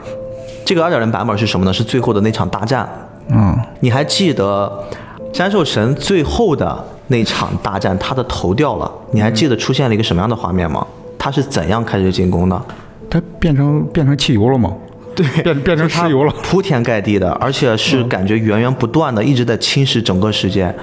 [0.66, 1.72] 这个二点零版本是什么呢？
[1.72, 2.89] 是最后的那场大战。
[3.30, 4.84] 嗯，你还记得
[5.32, 8.91] 山兽神最后的那场大战，他的头掉了？
[9.11, 10.86] 你还记得出现了一个什么样的画面吗？
[11.18, 12.61] 他是怎样开始进攻的？
[13.09, 14.74] 他变成变成汽油了吗？
[15.16, 16.34] 对，变变成石油了。
[16.43, 20.74] 铺天盖地的，而且是感觉源源不断的，一直在侵蚀整个世界。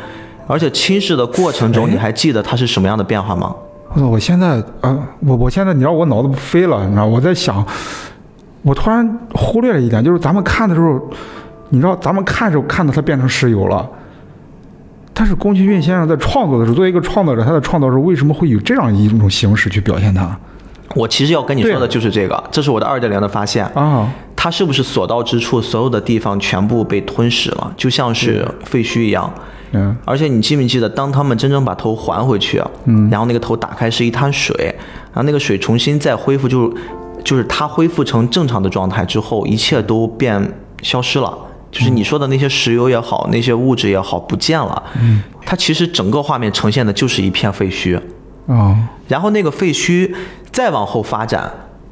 [0.47, 3.55] 而且侵蚀的过程中，你还记得它是什么样的变化吗？
[3.95, 4.07] 我操！
[4.07, 7.64] 我现在呃，我我现在你知道我脑子飞了，你知道我在想，
[8.62, 11.01] 我突然忽略了一点，就是咱们看的时候，
[11.70, 13.88] 你知道咱们看时候看到它变成石油了，
[15.12, 20.38] 但是宫崎骏先生在创作的时候，作为一个创作者，他在创作时候为什么会有这样一种形式去表现它
[20.95, 23.64] 我其实要跟你说的就是这个，这是我的二点零的发现。
[23.74, 24.09] 啊？
[24.36, 29.32] 它是不是所到之处，所有的地方全部被吞噬了，就像是废墟一样？
[29.36, 29.43] 嗯
[30.05, 34.55] 而且你记不记得，当他们真正把头还回去，嗯，然后那个头打开是一滩水，
[35.12, 36.73] 然后那个水重新再恢复，就
[37.25, 40.53] 就是它恢复成正常的状态之后，一切都变
[40.83, 41.37] 消失了。
[41.70, 44.83] 就是你说的那些石油也好，那些物质也好，不见了。
[45.01, 47.99] 嗯，它其实整个画面呈现的就是一片废墟。
[48.47, 48.77] 啊
[49.09, 50.12] 然后那个废墟
[50.51, 51.51] 再往后发展，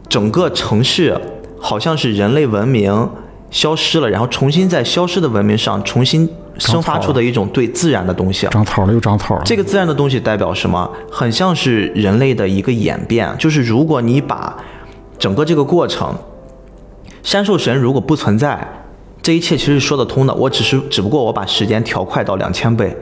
[0.08, 1.18] 整个城市
[1.58, 3.08] 好像是人类文明
[3.50, 6.28] 消失了，然后重新在消失的文明上重新
[6.60, 8.46] 生发出的一种对自然的东西。
[8.48, 9.42] 长草了又长草了。
[9.44, 10.88] 这个自然的东西代表什么？
[11.10, 14.56] 很像是人类的一个演变，就是如果你把
[15.18, 16.14] 整个这个过程，
[17.22, 18.84] 山兽神如果不存在，
[19.20, 20.34] 这一切其实是说得通的。
[20.34, 22.96] 我只是只不过我把时间调快到两千倍。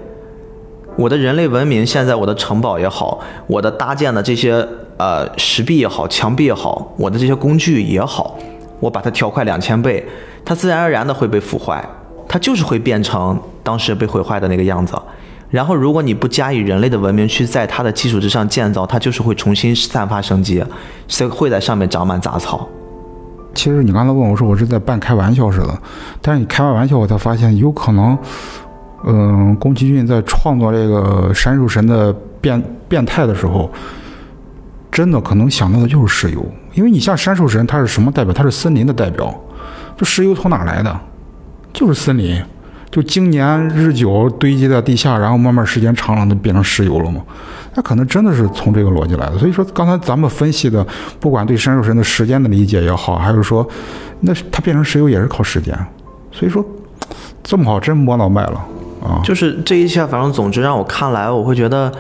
[0.97, 8.37] 我的人类文明现在，我的城堡也好，我的搭建的这些呃石壁也好、墙壁也好，我的这些工具也好，
[8.81, 10.05] 我把它调快两千倍，
[10.45, 11.89] 它自然而然的会被腐坏，
[12.29, 14.95] 它就是会变成当时被毁坏的那个样子。
[15.51, 20.63] 然后，如果你不加以人类的文明去在它的基础之上建造，它就是会重新散发生机，
[21.09, 22.69] 是会在上面长满杂草。
[23.55, 25.83] 其实你刚才问我说我是在半开玩笑似的，
[26.21, 28.17] 但是你开完玩笑，我才发现有可能，
[29.07, 32.13] 嗯、宫崎骏在创作这个山兽神的
[32.43, 33.71] 变变态的时候，
[34.93, 38.35] 真的可能想到的就是石油，因为你像山兽神，它是什么代表？
[38.35, 39.35] 它是森林的代表，
[39.97, 41.01] 这石油从哪来的？
[41.73, 42.43] 就是森林，
[42.91, 47.21] 就经年日久堆积在地下，然后慢慢时间长了，它变成石油了嘛。
[47.75, 49.39] 它可能真的是从这个逻辑来的。
[49.39, 50.85] 所以说，刚才咱们分析的，
[51.21, 53.69] 不管对山兽神的时间的理解也好，还是说，
[54.21, 55.79] 那它变成石油也是靠时间。
[56.33, 56.65] 所以说，
[57.43, 58.65] 这么好，真摸到脉了
[59.03, 59.21] 啊！
[59.23, 61.93] 就是这一切，反正总之让我看来，我会觉得，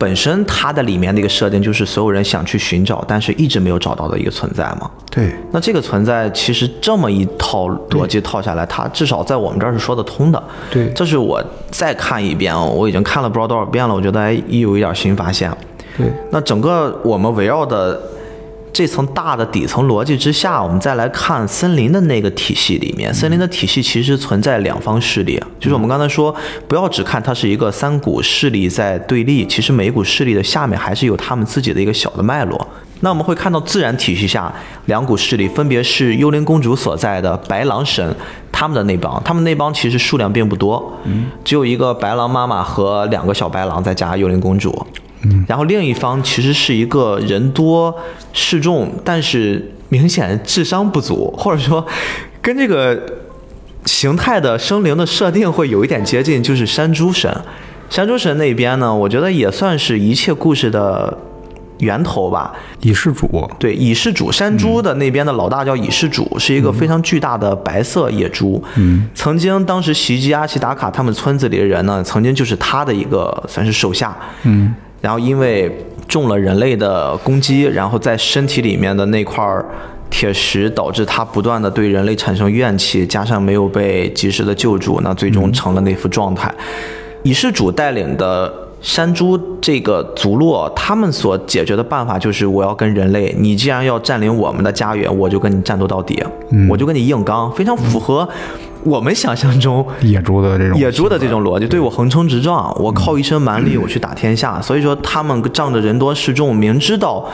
[0.00, 4.90] 本身它的里面的一个设定就是所有人想去寻找，但是一直没有找到的一个存在嘛。
[5.10, 10.42] 对，那这个存在其实这么一套逻辑套下来，它至少在我们这儿是说得通的。
[10.70, 15.54] 对这是我再看一遍，我已经看了不知道多少遍了，我觉得哎，又有一点新发现。
[15.98, 18.00] 对，那整个我们围绕的
[18.72, 26.34] 这层大的底层逻辑之下，我们再来看森林的那个体系里面，森林的体系其实存在两方势力，就是我们刚才说，
[26.68, 32.66] 不要只看它是一个三股势力在对立，其实每一股势力的下面还是有他们自己的一个小的脉络。
[33.02, 34.52] 那我们会看到自然体系下
[34.84, 38.14] 两股势力，分别是幽灵公主所在的白狼神，
[38.52, 40.92] 他们的那帮，他们那帮其实数量并不多，
[41.42, 44.86] 只有一个白狼妈妈和两个小白狼，再加幽灵公主。
[45.46, 47.94] 然后另一方其实是一个人多
[48.32, 51.86] 势众，但是明显智商不足，或者说
[52.40, 52.98] 跟这个
[53.84, 57.34] 形态的生灵的设定会有一点接近，就是山猪神。
[57.88, 61.18] 山猪神那边呢，我觉得也算是一切故事的
[61.80, 62.52] 源头吧。
[62.80, 68.62] 以事主，对，蚁氏主山猪的那边的老大叫蚁氏主，是一个非常巨大的白色野猪。
[68.76, 74.16] 嗯，曾经当时袭击阿奇达卡他们村子里的人呢，曾经就是他的一个算是手下。
[74.44, 75.70] 嗯，然后因为
[76.06, 79.64] 中了人类的攻击，然后在身体里面的那块儿
[80.10, 86.52] 铁石导致他不断的对人类产生怨气，加上没有被及时的救助，那最终成了那副状态。
[87.22, 96.22] 蚁氏主带领的山猪这个族落，他们所解决的办法就是，我要跟人类，你既然要占领我们的家园，我就跟你战斗到底，
[96.68, 98.28] 我就跟你硬刚，非常符合
[98.84, 104.60] 我们想象中野猪的这种野猪的这种逻辑，对我横冲直撞，我靠一身蛮力我去打天下。
[104.60, 107.28] 所以说他们仗着人多势众，明知道，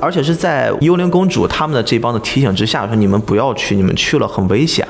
[0.00, 4.86] 而且是在幽灵公主他们的这帮的提醒之下，说你们不要去，你们去了很危险。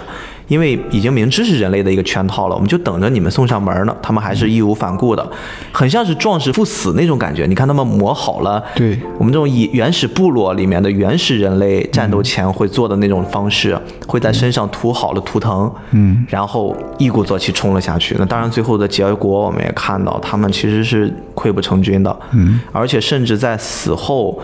[0.50, 3.96] 因为已经明知是人类的一个圈套了，我们就等着你们送上门呢。
[4.02, 5.24] 他们还是义无反顾的，
[5.70, 7.46] 很像是壮士赴死那种感觉。
[7.46, 13.78] 你看他们磨好了，对我们这种以原始部落里面的原始人类战斗前会做的那种方式，
[14.08, 18.16] 会在身上涂好了图腾，嗯，然后一鼓作气冲了下去。
[18.18, 24.42] 那当然，最后的结果我们也看到，他们其实是溃不成军的，嗯，而且甚至在死后。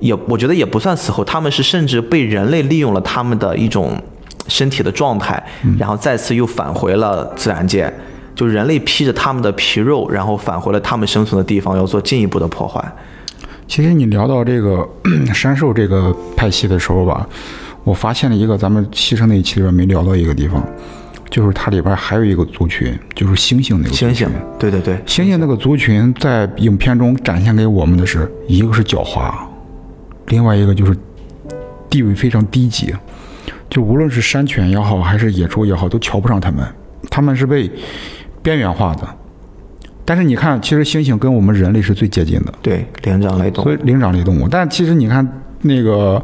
[0.00, 3.96] 也我觉得也不算死后，他们是甚至被人类利用了他们的一种
[4.48, 5.42] 身体的状态，
[5.78, 7.92] 然后再次又返回了自然界，
[8.34, 12.84] 就人类披着他们的皮肉，然后返回了他们生存的地方，要做进一步的破坏。
[13.66, 14.86] 其实你聊到这个
[15.32, 17.26] 山兽这个派系的时候吧，
[17.82, 20.62] 我发现了一个咱们牺牲那一期里边没聊到一个地方，
[21.30, 24.08] 就是它里边还有一个族群，就是猩猩那个族群。
[24.10, 24.28] 猩猩，
[24.58, 29.32] 对对对，猩猩那个族群在影片中展现给我们的是一个是狡猾，
[30.26, 30.94] 另外一个就是
[31.88, 32.94] 地位非常低级。
[33.74, 36.64] 就无论是山犬也好，还是野猪也好，都瞧不上他们，
[37.10, 37.68] 他们是被
[38.40, 39.02] 边缘化的。
[40.04, 44.46] 但是你看，其实猩猩跟我们人类是最接近的，对，灵长类动物所以灵长类动物。
[44.48, 45.28] 但其实你看
[45.62, 46.22] 那个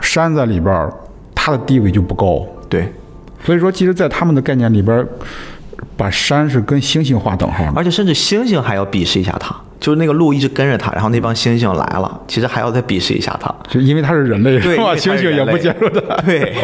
[0.00, 0.90] 山在里边儿，
[1.34, 2.46] 它的地位就不高。
[2.70, 2.90] 对，
[3.44, 5.06] 所以说，其实，在他们的概念里边儿，
[5.98, 7.72] 把山是跟猩猩划等号的。
[7.76, 9.54] 而且甚至猩猩还要鄙视一下它，
[9.84, 13.54] 就是那个鹿一直跟着他，然后那帮猩猩来了，其实还要再鄙视一下他。
[13.68, 14.58] 就因为他是人类？
[14.58, 16.16] 对猩猩也不接受他。
[16.22, 16.54] 对，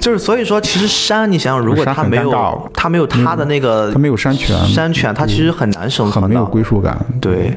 [0.00, 6.44] 就是所以说，其实山，你想想，如果他没有他没有他的那个他没有山泉山泉他其实很难生存很没有。
[6.46, 7.56] 归属感，对，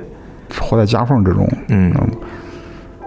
[0.59, 1.49] 活在夹缝之中。
[1.69, 1.91] 嗯，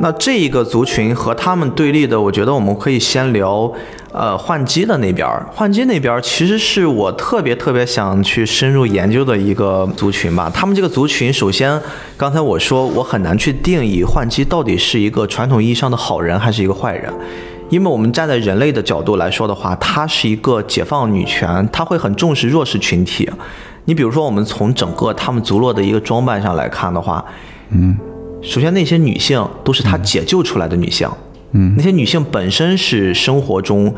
[0.02, 3.72] 那这一个族群和他们对立的，我觉得我们可以先聊，
[4.12, 5.46] 呃，换机的那边儿。
[5.54, 10.50] 换机那边儿其实是我特别特别想去深入研究的一个族群吧。
[10.52, 11.80] 他们这个族群，首先
[12.16, 17.08] 刚才我说我很难去定义换机到底是一个传统意义上的好人还是一个坏人。
[17.70, 23.30] 因为我们站在人类的角度来说的话，它是一个解放女权，它会很重视弱势群体。
[23.84, 27.24] 你比如说，我们从整个他们族落的一个装扮上来看的话，
[27.70, 27.96] 嗯
[28.42, 31.08] 首先，那些女性都是他解救出来的女性，
[31.52, 33.94] 嗯，那些女性本身是生活中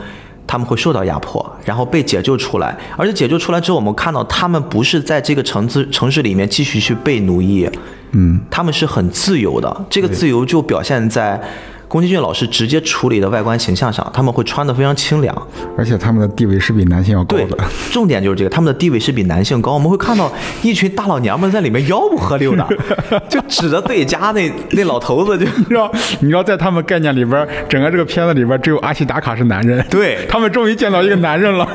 [0.47, 7.69] 他们会受到压迫，然后被解救出来，而且解救出来之后，我们看到他们不是在这个城市城市里面继续去被奴役，
[8.13, 11.41] 嗯，他们是很自由的，这个自由就表现在。
[11.89, 15.35] 宫崎骏老师直接处理的外观形象上，他们会穿的非常清凉，
[15.77, 17.57] 而且他们的地位是比男性要高对的。，
[17.93, 19.75] 重点就是这个，他们的地位是比男性高。
[19.75, 20.33] 我们会看到
[20.63, 22.67] 一群大老娘们在里面吆五喝六的，
[23.29, 29.85] 就指着自己家那那老头子就你知道，你知道，在他们概念里边，整个这个片子里边，只有阿西达卡是男人。
[29.89, 31.69] 对他们终于见到一个男人了。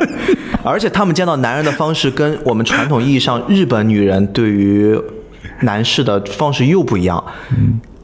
[0.64, 5.00] 而且他们见到男人的方式跟我们传统意义上日本女人对于
[5.62, 7.24] 男士的方式又不一样。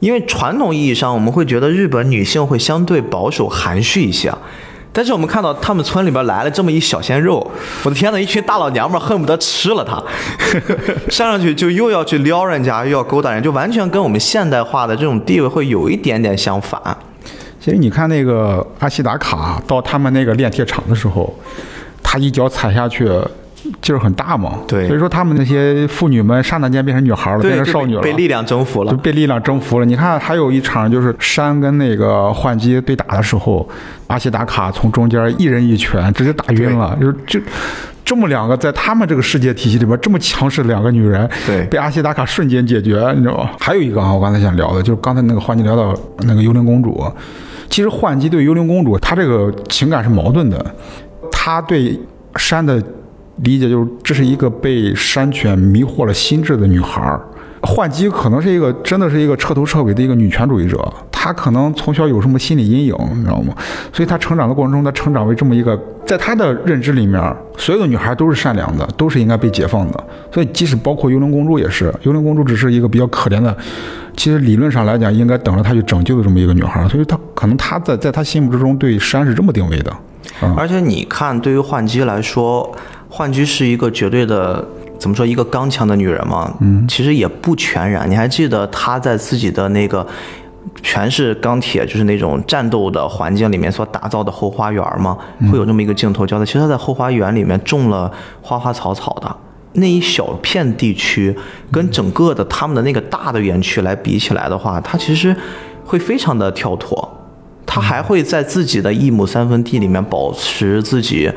[0.00, 4.32] 因为传统意义上我们会觉得日本女性会相对保守含蓄一些。
[4.92, 7.46] 但是我们看到他们村里边来了这么一小鲜肉，
[7.84, 10.02] 我的天呐，一群大老娘们儿恨不得吃了他，
[11.12, 16.80] 上上去就又要去撩人家，又要勾搭人，就完全跟我们现代化的这种地位会有一点点相反。
[17.60, 21.34] 其实你看那个阿西达卡到他们那个炼铁厂的时候，
[22.02, 23.10] 他一脚踩下去。
[23.80, 24.86] 劲儿很大嘛，对。
[24.86, 28.92] 所以说他们那些妇女们刹那间变成女孩了，变成少女了，被被力量征服了。
[28.92, 28.96] 就。
[28.98, 29.86] 被力量征服了。
[29.86, 33.68] 你看，还有一场就是山跟那个幻姬对打的时候，
[34.06, 37.40] 阿西达卡从中间一人一拳直接打晕了，就就
[38.04, 41.64] 这么两个在他们这个世界体系里边这么强势的两个女人，对。
[41.66, 43.50] 被阿西达卡瞬间解决，你知道吗？
[43.58, 47.04] 还有一个啊，我刚才想聊的，就是刚才那个幻姬聊到那个幽灵公主，
[47.68, 50.74] 其实幻姬对幽灵公主她这个情感是矛盾的，
[51.32, 51.98] 她对
[52.36, 52.80] 山的
[53.42, 57.20] 理解就是这是一个被山犬迷惑了心智的女孩儿。
[57.62, 60.78] 幻姬可能是一个真的是一个彻头彻尾的一个女权主义者，
[61.10, 63.52] 她可能从小有什么心理阴影，你知道吗？
[63.92, 67.20] 所以她成长的过程中，她成长为这么一个，在她的认知里面，
[67.56, 70.04] 所有的女孩都是善良的，都是应该被解放的。
[70.30, 73.56] 所以即使包括幽灵公主也是，幽灵公主只是一个比较可怜的，
[74.16, 79.92] 其实理论上来讲应该等着她去拯救的这么一个女孩，所以她可能她在在她心目之中对山是这么定位的。
[80.54, 82.70] 而且你看，对于幻姬来说，
[83.08, 84.66] 幻姬是一个绝对的
[84.98, 86.52] 怎么说一个刚强的女人嘛？
[86.60, 88.10] 嗯，其实也不全然。
[88.10, 90.06] 你还记得她在自己的那个
[90.82, 95.16] 全是钢铁，就是那种战斗的环境里面所打造的后花园吗？
[95.50, 96.44] 会有这么一个镜头交代。
[96.44, 98.10] 其实她在后花园里面种了
[98.42, 99.36] 花花草草的。
[99.78, 101.36] 那一小片地区
[101.70, 105.36] 跟整个的他们的那个大的园区来比起来的话，它其实
[105.84, 107.08] 会非常的跳脱。
[107.66, 111.30] 她还会在自己的一亩三分地里面保持自己，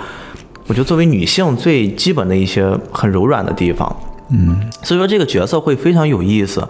[0.69, 3.93] 我觉得作为女性最基本的一些很柔软的地方。
[4.29, 6.65] 嗯，所以说这个角色会非常有意思，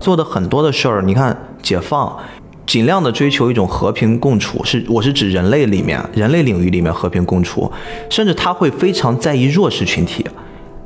[0.00, 2.18] 做的很多的事儿，你看解放，
[2.66, 7.70] 尽量的追求一种和平共处，是我是指人类里面人类领域里面和平共处，
[8.10, 10.26] 甚至他会非常在意弱势群体。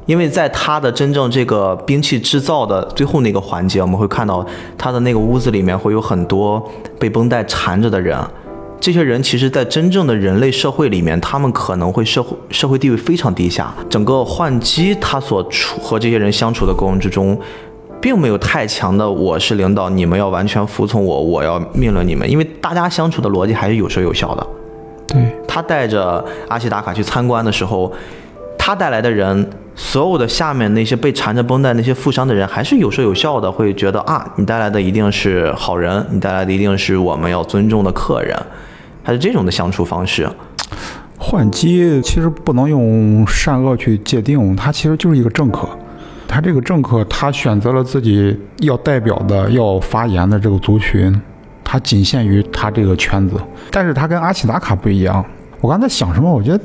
[0.05, 4.45] 因为在他的真正这个兵器制造的最后那个环节，我们会看到
[4.77, 6.63] 他的那个屋子里面会有很多
[6.99, 8.19] 被绷带缠着的人，
[8.81, 13.73] 这些人其实，在真正的人类社会里面，他们可能会社会社会地位非常低下。
[13.91, 17.39] 整个换机他所处和这些人相处的过程之中，
[18.01, 24.47] 并没有太强的我是领导，你们要完全服从我，我要命令你们，因为大家相处的逻辑还是有说有笑的。
[25.09, 27.93] 对，他带着阿西达卡去参观的时候，
[28.71, 38.39] 他带来的人，所有的下面那些被缠着绷带那些负伤的人，还是有说有笑的，会觉得啊，你带来的一定是好人，你带来的一定是我们要尊重的客人，
[39.03, 40.31] 还是这种的相处方式。
[41.19, 45.69] 换机其实不能用善恶去界定，他其实就是一个政客。
[46.29, 51.21] 他这个政客，他选择了自己要代表的、要发言的这个族群，
[51.65, 53.35] 他仅限于他这个圈子。
[53.73, 55.25] 但是他跟阿奇达卡不一样。
[55.61, 56.33] 我刚才想什么？
[56.33, 56.61] 我觉得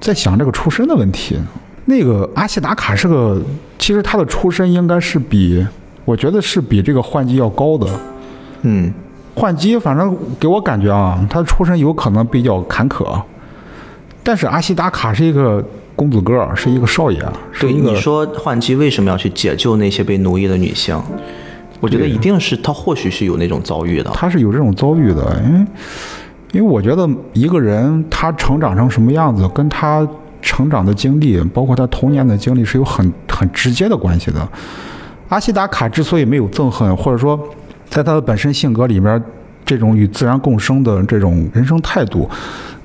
[0.00, 1.36] 在想这个出身的问题。
[1.84, 3.40] 那个阿西达卡是个，
[3.78, 5.66] 其实他的出身应该是比，
[6.04, 7.86] 我觉得是比这个换机要高的。
[8.62, 8.92] 嗯，
[9.34, 13.20] 换机反正给我感觉啊，他的出身有可能比较坎坷。
[14.22, 15.64] 但是阿西达卡是一个
[15.96, 17.18] 公子哥，是一个少爷，
[17.50, 20.96] 是对，你说换姬为什么要去解救那些被奴役的女性？
[21.80, 24.10] 我觉得一定是他或许是有那种遭遇的。
[24.10, 25.66] 他是有这种遭遇的，因为
[26.52, 30.06] 因为我觉得一个人他成长成什么样子，跟他
[30.42, 34.48] 成长的经历，包括他童年的经历是有很很直接的关系的。
[35.28, 37.38] 阿西达卡之所以没有憎恨，或者说
[37.88, 39.22] 在他的本身性格里面，
[39.64, 42.28] 这种与自然共生的这种人生态度，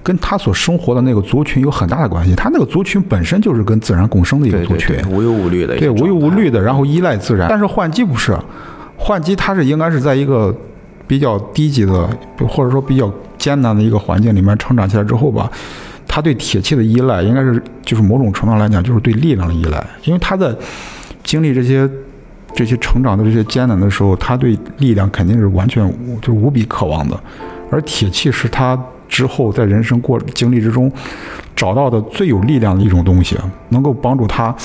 [0.03, 2.35] 跟他所生活的那个族群有很大的关系。
[2.35, 7.47] 他那个族群本身就是跟自然共生的一个族群，对，无忧无虑的对，无忧无虑的，然后依赖自然。
[7.49, 8.37] 但是换机不是，
[8.95, 10.55] 换机他是应该是在一个
[11.07, 12.07] 比较低级的，
[12.47, 13.11] 或者说比较
[13.45, 15.51] 艰难的一个环境里面成长起来之后吧，
[16.07, 20.51] 他对铁器的依赖应该是就是某种程度上来讲就是对力量的依赖，因为他在
[21.23, 21.87] 经历这些。
[22.57, 27.19] 这些成长的这些艰难的时候，他对力量肯定是完全无就无比渴望的，
[27.69, 30.89] 而铁器是他之后在人生过经历之中
[31.53, 33.37] 找到的最有力量的一种东西，
[33.67, 34.55] 能够帮助他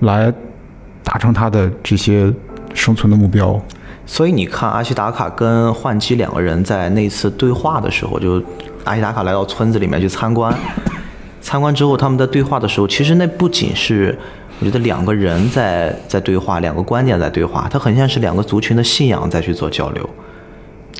[0.00, 0.32] 来
[1.02, 2.32] 达成他的这些
[2.72, 3.60] 生存的目标。
[4.06, 8.42] 所以你看，阿西达卡跟幻姬两个人在那次对话的时候，就
[8.84, 10.54] 阿西达卡来到村子里面去参观，
[11.40, 14.16] 参观之后他们在对话的时候，其实那不仅是
[14.60, 20.08] 我觉得两个人在在对话，两个观点在对话，它很像是两个族群的信仰在去做交流。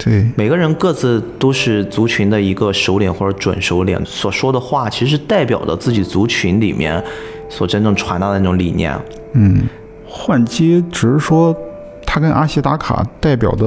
[0.02, 7.00] 对，每个人各自都是族群的一个首领或者准首领，所说的话其实代表着自己族群里面
[7.48, 8.92] 所真正传达的那种理念。
[9.34, 9.68] 嗯，
[10.04, 11.56] 换机只是说
[12.14, 13.66] 他跟阿西达卡代表的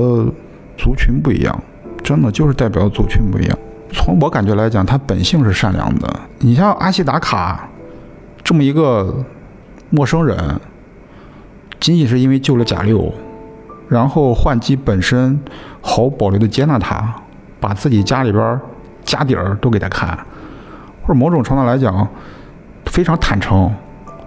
[0.77, 1.63] 族群不一样，
[2.01, 3.59] 真的就是代表的族群不一样。
[3.91, 6.09] 从我感觉来讲，他本性是善良的。
[6.39, 7.67] 你像阿西达卡
[8.41, 9.13] 这么一个
[9.89, 10.37] 陌生人，
[11.81, 13.13] 仅仅是因为救了贾六，
[13.89, 15.37] 然后换机本身
[15.81, 17.15] 毫无保留的接纳他，
[17.59, 18.57] 把自己家里边
[19.03, 20.17] 家底儿都给他看，
[21.01, 22.07] 或者某种程度来讲，
[22.85, 23.69] 非常坦诚。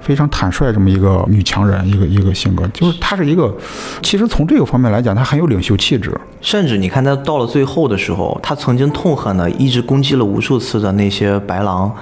[0.00, 3.54] 非常坦率这么一个女强人，一个一个性格，就是她是一个，
[4.02, 6.12] 其实从这个方面来讲，她很有领袖气质。
[6.40, 11.94] 甚至你看她到了最后的时候，她曾经痛恨的、一直攻击了无数次的那些白狼，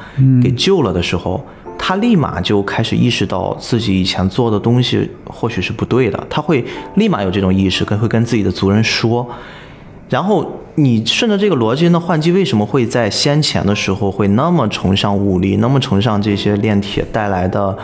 [0.43, 1.45] 给救了的时候，
[1.79, 9.27] 他立马就开始意识到自己以前做的东西或许是不对的，她会立马有这种意识，跟会跟自己的族人说。
[10.09, 17.77] 然后你顺着这个逻辑，那换姬为什么会在先前的时候会那么崇尚武力，那么崇尚这些炼铁带来的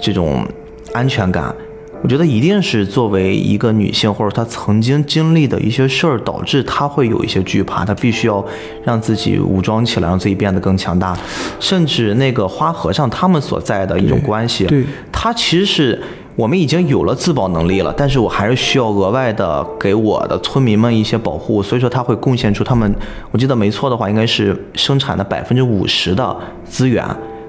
[0.00, 0.46] 这种
[0.92, 1.54] 安全感？
[2.02, 8.44] 我觉得一定是作为一个女性，或者她曾经经历的一些事儿，导致她会有一些惧怕，她必须要
[8.84, 11.16] 让自己武装起来，让自己变得更强大。
[11.58, 16.00] 甚至那个花和尚他们所在的一种关系，对，他其实是
[16.36, 22.94] 我们已经有了自保能力了，但是我还是需要额外的给我的村民们一些保护，所以说他会贡献出他们，
[23.30, 27.02] 我记得没错的话，应该是生产的百分之五十的资源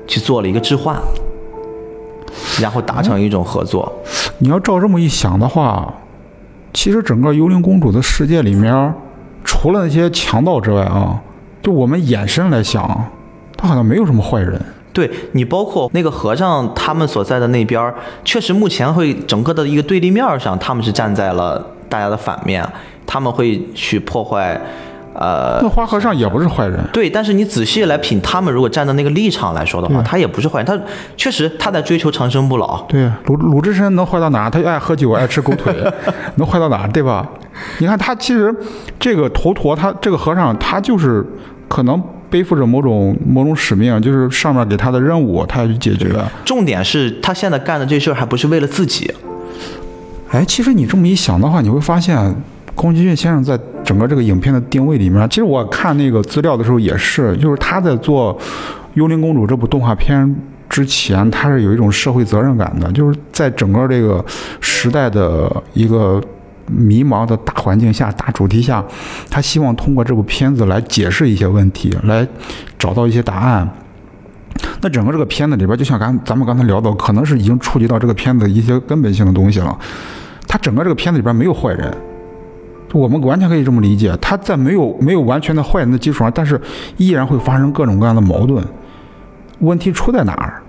[0.07, 0.97] 去做了一个置换，
[2.61, 3.91] 然后达成一种合作。
[4.38, 5.93] 你要照这么一想的话，
[6.73, 8.93] 其实整个幽灵公主的世界里面，
[9.43, 11.19] 除了那些强盗之外啊，
[11.61, 13.09] 就我们延伸来想，
[13.57, 14.61] 他好像没有什么坏人。
[14.97, 17.93] 对你，包括那个和尚他们所在的那边，
[18.25, 22.67] 确实目前会整个的一个对立面上，他们是站在了大家的反面，
[23.05, 24.59] 他们会去破坏，
[25.13, 30.79] 呃，那花和尚也不是坏人，对，但是你仔细来品，他们如果站在那个立场来说的话，他也不是坏人，他
[31.15, 32.81] 确实他在追求长生不老。
[32.87, 34.49] 对，鲁鲁智深能坏到哪儿？
[34.49, 35.75] 他爱喝酒，爱吃狗腿，
[36.37, 36.87] 能坏到哪？
[36.87, 37.27] 对吧？
[37.77, 38.51] 你看他其实
[38.99, 41.23] 这个头陀，他这个和尚，他就是
[41.67, 46.13] 可能背负着某种某种使命，就是上面给他的任务，他要去解决。
[46.43, 49.09] 重点是他现在干的这事儿还不是为了自己，
[50.30, 52.36] 哎，其实你这么一想的话，你会发现
[52.75, 58.38] 宫崎骏先生在整个这个影片的定位里面，其实我看那个资料的时候也是，就是他在做
[58.95, 60.36] 《幽灵公主》这部动画片
[60.69, 64.23] 之前，他是有一种社会责任感的，就是在整个这个
[64.59, 66.21] 时代的一个
[66.68, 68.84] 迷茫的大环境下、大主题下，
[69.30, 72.28] 他希望通过这部片子来解释一些问题，来
[72.78, 73.70] 找到一些答案。
[74.82, 79.78] 那整个这个片子里边，就像刚咱们刚才聊到，可能是已经触及到这个片子一些根本性的东西了。
[80.47, 81.95] 他整个这个片子里边没有坏人，
[82.93, 84.18] 我们完全可以这么理解。
[84.22, 86.59] 他在没有没有完全的坏人的基础上，但是
[86.97, 88.63] 依然会发生各种各样的矛盾。
[89.59, 90.61] 问题出在哪儿？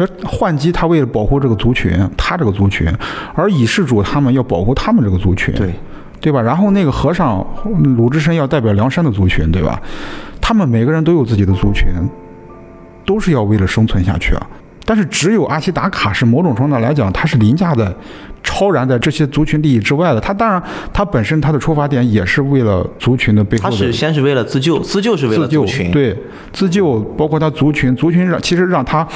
[0.00, 2.86] 那换机他为了保护这个族群，他这个族群，
[3.34, 5.52] 而乙世主他们要保护他们这个族群。
[5.54, 5.74] 对，
[6.20, 6.40] 对吧？
[6.40, 7.44] 然后那个和尚
[7.96, 9.80] 鲁智深要代表梁山的族群，对吧？
[10.40, 11.88] 他们每个人都有自己的族群，
[13.04, 14.46] 都是要为了生存下去啊。
[14.86, 17.92] 但是只有阿西达卡是某种程度上来讲，他是凌驾在、
[18.42, 20.20] 超然在这些族群利益之外的。
[20.20, 20.62] 他当然，
[20.94, 26.16] 他本身他的出发点也是为了族群的背后他是先是为了自救，自救是为了自救族群，，对
[26.54, 29.06] 自救，包括他族群，族群让其实让他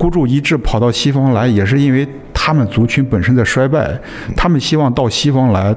[0.00, 4.00] 孤注一掷跑到西方来，也是因为他们族群本身在衰败，
[4.34, 5.76] 他们希望到西方来，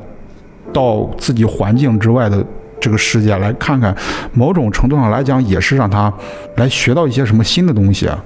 [0.71, 2.41] 到自己环境之外的。
[2.79, 3.95] 这个世界来看看，
[4.33, 6.13] 某种程度上来讲，也是让他
[6.57, 8.21] 来学到一些什么新的东西啊，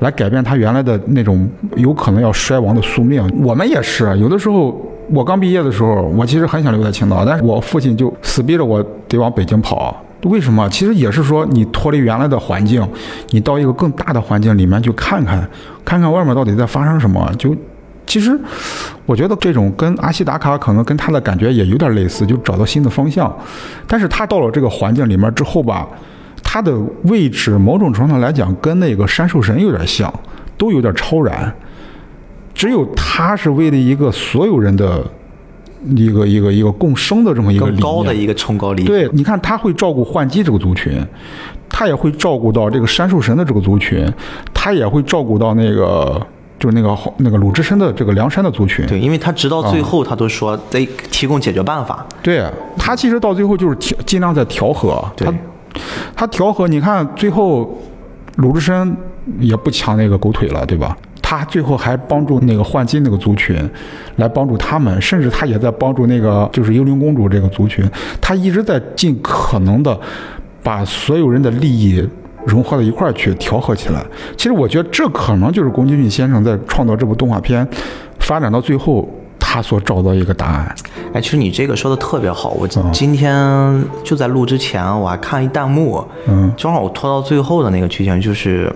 [0.00, 3.26] 来改变他原来的那种有可能要衰亡的宿命。
[3.42, 4.78] 我们也是，有的时候
[5.08, 9.96] 我刚毕业的时候，我其实很想留在青岛，但是我父亲就死逼着我得往北京跑。
[10.24, 10.68] 为什么？
[10.68, 12.86] 其实也是说，你脱离原来的环境，
[13.30, 15.48] 你到一个更大的环境里面去看看，
[15.84, 17.30] 看看外面到底在发生什么。
[17.38, 17.54] 就
[18.06, 18.38] 其实，
[19.06, 23.34] 我觉得这种跟阿西达卡可能跟他的感觉也有点类似，就找到新的方向。
[23.86, 25.86] 但是他到了这个环境里面之后吧，
[26.42, 30.12] 他的位置某种程度上来讲跟那个山兽神有点像，
[30.56, 31.54] 都有点超然。
[32.54, 35.04] 只有他是为了一个所有人的
[35.96, 38.86] 一个一个一个共生的这么一个更高的一个崇高理念。
[38.86, 40.92] 对，你看他会照顾幻姬这个族群，
[41.68, 44.10] 他也会照顾到这个山兽神的这个族群，
[44.52, 46.20] 他也会照顾到那个
[46.58, 48.86] 就是那个那个鲁智深的这个梁山的族群。
[48.86, 52.06] 对，因为他直到最后，他都说得提供解决办法。
[52.22, 52.42] 对
[52.78, 55.34] 他其实到最后就是调尽量在调和，对他
[56.16, 57.78] 他调和，你看最后
[58.36, 58.96] 鲁智深
[59.38, 60.96] 也不抢那个狗腿了，对吧？
[61.26, 63.56] 他最后还帮助那个幻姬那个族群，
[64.16, 67.82] 来帮助他们，甚至他也在帮助那个就是幽灵公主这个族群，
[68.20, 69.98] 他一直在尽可能的
[70.62, 72.06] 把所有人的利益
[72.44, 74.04] 融合到一块儿去，调和起来。
[74.36, 77.66] 其实我觉得这可能就是宫崎骏先生在创造这部动画片
[78.20, 79.08] 发展到最后
[79.40, 80.74] 他所找到一个答案。
[81.14, 82.50] 哎，其实你这个说的特别好。
[82.50, 88.70] 我嗯今天就在录之前，我还看一弹幕，嗯正好我拖到最后的那个剧情，就是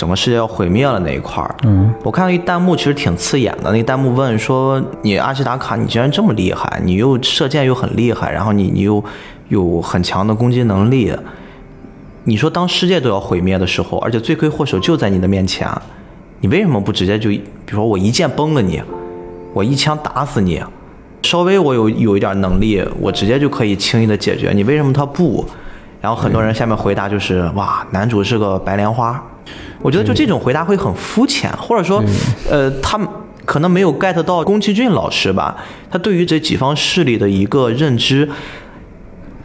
[0.00, 1.54] 整个世界要毁灭了那一块儿。
[1.64, 9.04] 嗯我看到一弹幕其实挺刺眼的，那弹幕问说：“你阿西达卡，你竟然这么厉害，你又射箭又很厉害，然后你你又
[9.48, 11.12] 有很强的攻击能力，
[12.24, 15.68] 你说当世界都要毁灭的时候，而且罪魁祸首就在你的面前，
[16.40, 18.82] 你为什么不直接就，比如说我一剑崩了你，
[19.52, 20.62] 我一枪打死你，
[21.20, 25.44] 稍微我有有一点能力，我直接就可以轻易的解决，你为什么他不？”
[26.00, 29.22] 然后很多人下面回答就是：“哇，男主是个白莲花。”
[29.82, 32.02] 我觉得就这种回答会很肤浅，或者说，
[32.50, 33.08] 呃，他们
[33.44, 35.56] 可能没有 get 到宫崎骏老师吧，
[35.90, 38.28] 他对于这几方势力的一个认知，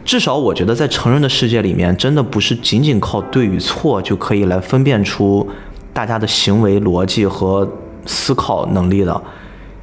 [0.04, 5.48] 至少我觉得在成人的世界里面，真的不是仅仅靠对与错就可以来分辨出
[5.92, 7.66] 大家的行为逻辑和
[8.04, 9.20] 思考能力的。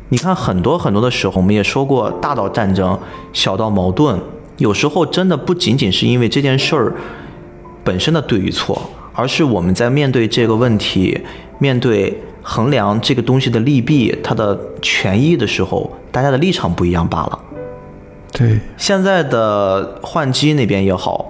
[0.10, 2.98] 你看，很多很多的时候，我们也说过，大到战争，
[3.34, 4.20] 小到矛盾，
[4.58, 6.94] 有时候真的不仅仅是因为这件事儿
[7.84, 8.80] 本身的对与错，
[9.14, 11.20] 而是我们在面对这个问题、
[11.60, 17.40] 面对衡量这个东西的利弊、它的权益的时候，大家的立场不一样罢了。
[18.32, 21.30] 对，现在的幻姬那边也好，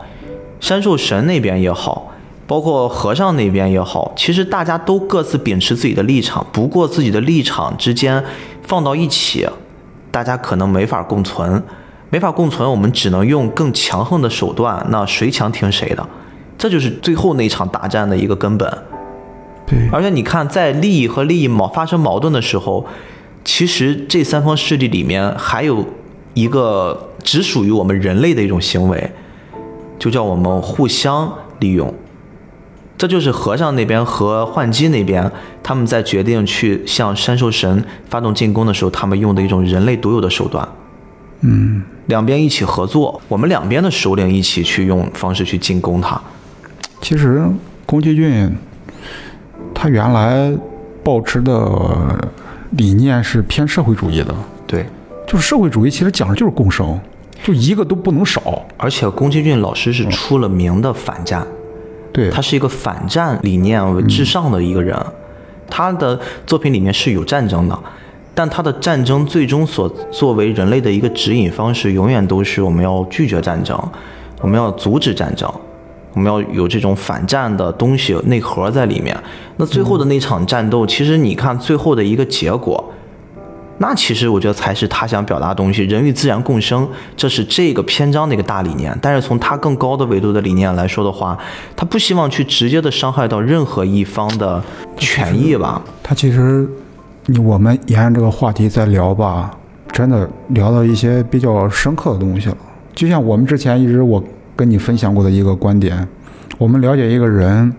[0.61, 2.13] 山兽神那边也好，
[2.47, 8.23] 包括和尚那边也好，其实大家都各自秉持自己的立场，不过自己的立场之间
[8.63, 9.45] 放到一起，
[10.09, 11.61] 大家可能没法共存，
[12.09, 16.07] 没法共存，我们只能用更强横的手段，那谁强听谁的，
[16.57, 18.77] 这就是最后那场大战的一个根本。
[19.65, 22.85] 对，而且你看，在利益和利益矛发生矛盾的时候，
[23.45, 25.85] 其实这三方势力里面还有
[26.33, 29.11] 一个只属于我们人类的一种行为，
[29.97, 31.93] 就叫我们互相利用。
[32.97, 35.29] 这就是和尚那边和幻姬那边，
[35.61, 40.67] 他们在决定去向山兽神发动进攻的时候，他们用的一种人类独有的手段。
[41.41, 46.21] 嗯，两边一起合作，我们两边的首领一起去用方式去进攻它。
[47.03, 47.43] 其实
[47.85, 48.49] 宫崎骏
[49.75, 50.51] 他原来
[51.03, 51.69] 抱持的
[52.71, 54.33] 理念是偏社会主义的，
[54.65, 54.85] 对，
[55.27, 56.97] 就是社会主义其实讲的就是共生，
[57.43, 58.65] 就一个都不能少。
[58.77, 61.45] 而且宫崎骏老师是出了名的反战。
[62.13, 64.97] 对，他是一个反战理念为至上的一个人，
[65.69, 67.77] 他的作品里面是有战争的，
[68.33, 73.77] 但他的战争最终所作为人类的一个指引方式，永远都是我们要拒绝战争，
[74.39, 75.51] 我们要阻止战争，
[76.13, 79.17] 我们要有这种反战的东西内核在里面。
[79.57, 82.83] 那最后的那场战斗，其实你看最后的一个结果。
[83.79, 86.87] 那其实我觉得才是他想表达的东西，人与自然共生，
[87.17, 88.95] 这是这个篇章的一个大理念。
[89.01, 91.37] 但是从他更高的维度的理念来说的话，
[91.75, 94.63] 他不希望去直接的伤害到任何一方的
[94.95, 95.81] 权益吧？
[96.03, 96.69] 他其实
[97.25, 99.49] 你我们沿着这个话题在聊吧，
[99.91, 102.57] 真的聊到一些比较深刻的东西了。
[102.93, 104.23] 就像我们之前一直我
[104.55, 106.07] 跟你分享过的一个观点，
[106.57, 107.73] 我们了解一个人，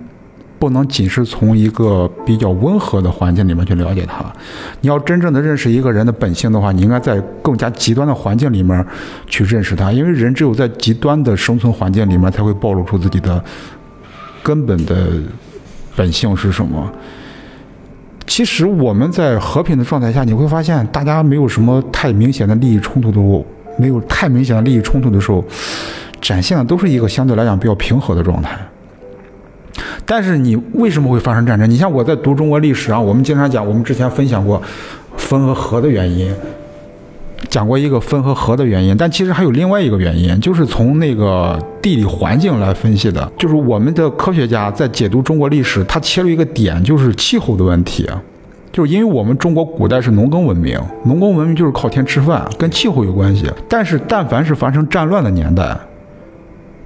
[0.59, 4.25] 不能仅是从一个比较温和的环境里面去了解他。
[4.81, 8.85] 你要真正的认识一个人的本性的话，你应该在更加极端的环境里面
[9.27, 13.43] 去认识他，因为人只有在极端的生存环境里面才会暴露出自己的
[14.43, 15.09] 根本的
[15.95, 16.91] 本性是什么。
[18.27, 23.45] 其实我们在和平的状态下，你会发现大家没有什么太明显的利益冲突的，
[23.79, 25.45] 没有太明显的利益冲突的时候，
[26.25, 28.59] 展现的都是一个相对来讲比较平和的状态。
[30.07, 31.69] 但是你为什么会发生战争？
[31.69, 34.63] 你像我在读中国历史啊，我们经常讲，我们之前分享过
[35.19, 36.35] 分和合的原因，
[37.51, 43.31] 讲过一个分和合的原因，但其实还有另外一个原因，就是从那个地理环境来分析的。
[43.37, 48.09] 就是我们的科学家在解读中国历史，他切入一个点，就是气候的问题。
[48.73, 53.51] 就是因为我们中国古代是农耕文明，农耕文明就是靠天吃饭，跟气候有关系。
[53.69, 55.77] 但是但凡是发生战乱的年代，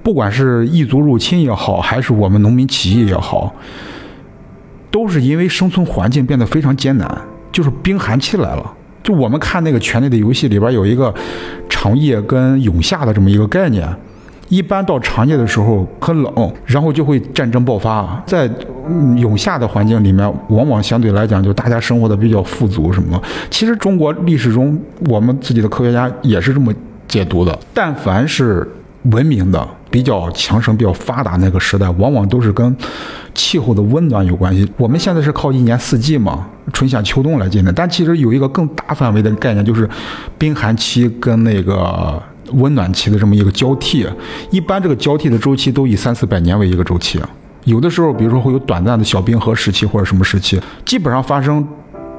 [0.09, 3.53] 不管是异族入侵也好，还是我们农民起义也好，
[4.89, 7.07] 都是因为生存环境变得非常艰难，
[7.51, 8.73] 就是冰寒期来了。
[9.03, 11.13] 就我们看那个《权力的游戏》里边有一个
[11.69, 13.87] 长夜跟永夏的这么一个概念。
[14.47, 18.19] 一般到长夜的时候很冷，然后就会战争爆发。
[18.25, 18.49] 在
[19.17, 23.21] 永夏的环境里面，往往相对来讲就大家生活的比较富足什么。
[23.51, 26.73] 其实中国历史中，我们自己的科学家也是这么
[27.07, 27.55] 解读的。
[27.75, 28.67] 但凡是
[29.03, 32.75] 文明的、比较强盛、比较发达那个时代，往往都是跟
[33.33, 34.69] 气候的温暖有关系。
[34.77, 37.71] 我们现在是靠一年四季嘛，春夏秋冬来进的。
[37.71, 39.89] 但其实有一个更大范围的概念，就是
[40.37, 42.21] 冰寒期跟那个。
[42.53, 44.07] 温暖期的这么一个交替，
[44.49, 47.21] 一般这个交替的周期都以三四百年为一个周期，
[47.65, 51.63] 有的时候，比如说会有短暂的小冰河时期或者什么时期，基本上发生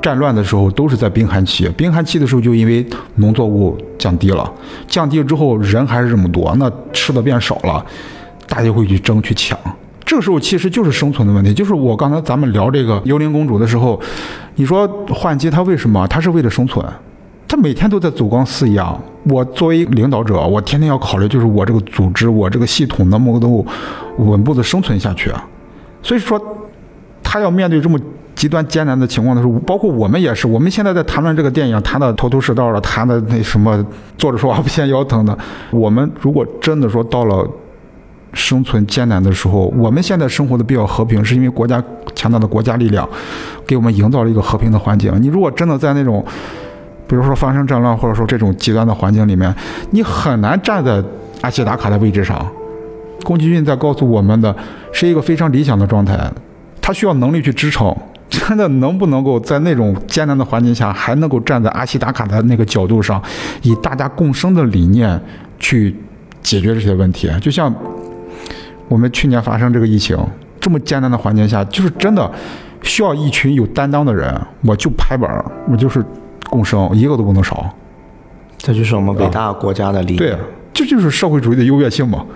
[0.00, 1.68] 战乱的时候都是在冰寒期。
[1.76, 2.86] 冰寒期的时候，就因为
[3.16, 4.50] 农作物降低了，
[4.88, 7.84] 降低了之后人还是这么多，那吃的变少了，
[8.48, 9.58] 大家会去争去抢。
[10.04, 14.00] 这个时候其实就是生存的问题，就是我刚才咱们聊这个幽灵公主的时候，
[14.56, 16.06] 你说换机她为什么？
[16.08, 16.84] 她是为了生存。
[17.46, 18.96] 他每天都在走钢丝一样。
[19.24, 23.66] 我作为领导者，我天天要考虑，就是我这个组织，我这个系统能不能够
[24.18, 25.44] 稳步的生存下去啊？
[26.00, 26.40] 所以说，
[27.32, 27.96] 他要面对这么
[28.34, 30.48] 极端艰难的情况的时候，包括我们也是。
[30.48, 33.86] 我们现在在谈论这个电影，谈的头头是道的，谈的那什么，
[34.18, 35.38] 坐着说话不嫌腰疼的。
[35.70, 37.48] 我们如果真的说到了
[38.32, 41.80] 生存艰难的时候，我们现在生活的比较和平，是因为国家
[42.16, 43.08] 强大的国家力量
[43.64, 45.12] 给我们营造了一个和平的环境。
[45.22, 46.24] 你如果真的在那种
[47.06, 49.54] 比如说发生战乱，或者说这种极端的环境里面，
[49.92, 51.00] 你很难站在
[51.42, 52.44] 阿西达卡的位置上。
[53.22, 54.52] 宫崎骏在告诉我们的
[54.90, 56.18] 是一个非常理想的状态，
[56.80, 57.94] 他需要能力去支撑。
[58.30, 63.20] 真的能不能够在那种艰难的环境下，还能够站在阿西达卡的那个角度上，
[63.62, 65.20] 以大家共生的理念
[65.58, 65.94] 去
[66.40, 67.28] 解决这些问题？
[67.40, 67.74] 就像
[68.86, 70.16] 我们去年发生这个疫情，
[70.60, 72.30] 这么艰难的环境下，就是真的
[72.82, 74.40] 需要一群有担当的人。
[74.62, 76.04] 我就拍板，我就是。
[76.48, 77.72] 共生一个都不能少，
[78.58, 80.18] 这就是我们伟大国家的理念。
[80.18, 80.36] 对，
[80.74, 82.26] 这就是社会主义的优越性嘛。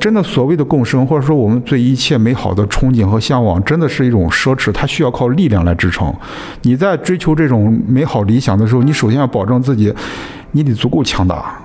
[0.00, 6.12] 真的，所谓的共生，或者说我们对一切美好的憧憬和向往，真的是一种奢侈，它需要靠力量来支撑。
[6.62, 9.92] 你在追求这种美好理想的时候，你首先要保证自己，
[10.52, 11.58] 你得足够强大。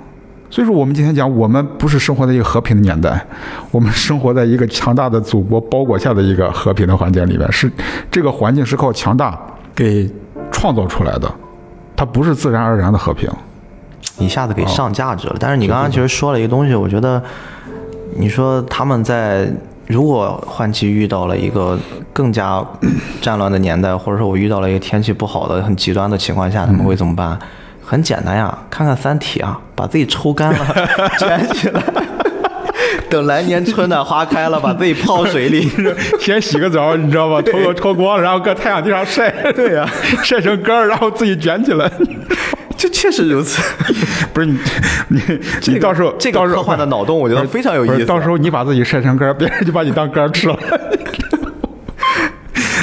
[0.50, 3.24] 所以说，我们今天讲，我们不是生活在一个和平的年代，
[3.70, 7.72] 我们生活在一个强大的祖国包裹下的一个和平的环境里面，是
[8.10, 9.40] 这个环境是靠强大
[9.76, 10.10] 给
[10.52, 11.32] 创造出来的。
[11.96, 13.30] 它不是自然而然的和平，
[14.18, 15.36] 一下子给上价值了。
[15.40, 17.22] 但是你刚刚其实说了一个东西，我觉得，
[18.16, 19.48] 你说他们在
[19.88, 21.78] 如果换季遇到了一个
[22.14, 22.64] 更加
[23.22, 27.38] 战乱的年代，或者说我遇到了一个天气不好的很极端的情况下，他们会怎么办？
[27.84, 30.66] 很简单呀，看看《三体》啊，把自己抽干了，
[31.18, 31.82] 卷起来。
[33.10, 35.68] 等来年春暖花开了，把自己泡水里，
[36.22, 37.42] 先洗个澡，你知道吧？
[37.42, 39.32] 脱个脱光，然后搁太阳地上晒。
[39.54, 39.90] 对呀，
[40.24, 41.92] 晒成干儿，然后自己卷起来。
[42.80, 43.62] 这确实如此。
[44.34, 44.58] 不是你，
[45.10, 45.22] 你
[45.68, 48.06] 你到时候这个科幻的脑洞，我觉得非常有意思。
[48.06, 50.58] 到时候你把自己晒成干，别人就把你当干吃了。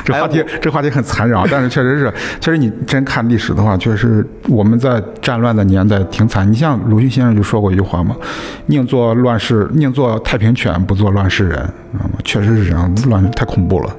[0.04, 6.48] 这话题这话题很残忍啊，但是确实是，确实你真看历史的话，确实我们在战乱的年代挺惨。
[6.48, 8.14] 你像鲁迅先生就说过一句话嘛
[8.66, 11.58] ：“宁做乱世，宁做太平犬，不做乱世人。”
[11.98, 13.96] 啊，确实是这样，乱太恐怖了。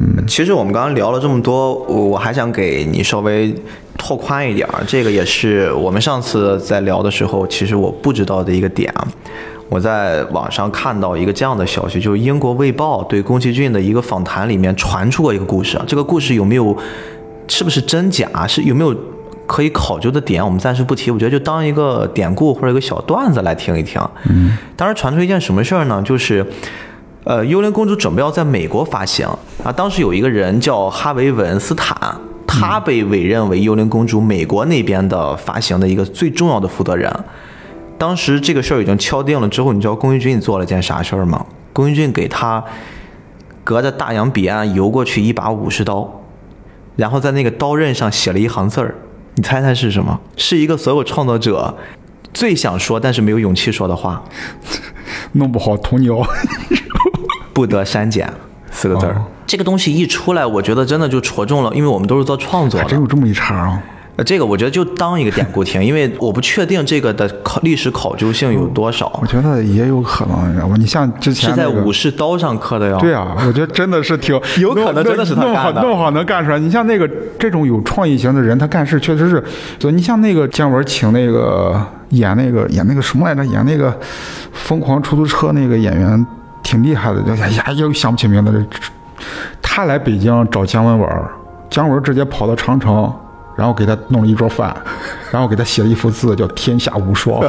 [0.00, 3.54] 嗯，其实我们刚刚聊了这么多，我我还想给你稍微
[3.98, 9.06] 拓宽一点儿，这个也是我们上次在聊的时候，其实我不知道的一个点啊。
[9.68, 15.78] 我在网上看到一个这样的消息，就是英国《卫报》对宫崎骏的一个访谈里面传出过一个故事。
[15.86, 16.74] 这个故事有没有，
[17.48, 18.46] 是不是真假？
[18.46, 18.96] 是有没有
[19.46, 21.10] 可以考究的点，我们暂时不提。
[21.10, 24.00] 我觉得就当一个典故或者一个小段子来听一听。
[24.30, 26.00] 嗯，当时传出一件什么事儿呢？
[26.02, 26.46] 就是，
[27.24, 29.28] 呃，幽灵公主准备要在美国发行
[29.62, 29.70] 啊。
[29.70, 31.94] 当时有一个人叫哈维·文斯坦，
[32.48, 37.12] 他被委任为幽灵公主美国那边的发行的一个最重要的负责人。
[37.96, 41.44] 当时这个事儿已经敲定了之后，你知道宫崎骏做了件啥事儿吗？
[41.72, 42.64] 宫崎骏给他
[43.62, 46.22] 隔着大洋彼岸游过去一把武士刀，
[46.96, 48.94] 然后在那个刀刃上写了一行字儿，
[49.34, 50.18] 你猜猜是什么？
[50.36, 51.76] 是一个所有创作者
[52.32, 54.24] 最想说但是没有勇气说的话，
[55.32, 56.26] 弄不好鸵鸟。
[57.52, 58.32] 不得删减
[58.78, 59.14] 四个字儿。
[59.14, 63.00] 哦这个东西一出来，我觉得真的就戳中了，因为我们都是做创作的还真。
[63.00, 63.82] 有这么一茬啊！
[64.16, 70.76] 呃，这个我觉得就当一个典故听， 因为我不确定这个的考历史考究性有多少我，觉得也有可能，你知道吗？
[70.78, 72.98] 你像之前是在武士刀上刻的呀。
[73.00, 76.58] 对啊，我觉得真的是挺 有可能真的是他干的 弄好能干出来。
[76.58, 79.42] 你像那个这种有创意型的人，他干事确实是，
[79.80, 81.80] 所以你像那个姜文请那个
[82.10, 83.98] 演那个演那个什么来着，演那个
[84.52, 86.26] 疯狂出租车那个演员
[86.68, 88.66] 挺厉害的，哎呀又想不起名字了。
[89.62, 91.30] 他来北京找姜文玩，
[91.70, 93.10] 姜文直接跑到长城。
[93.56, 94.72] 然后给他弄了一桌饭，
[95.32, 97.42] 然后给他写了一幅字，叫“天下无双”，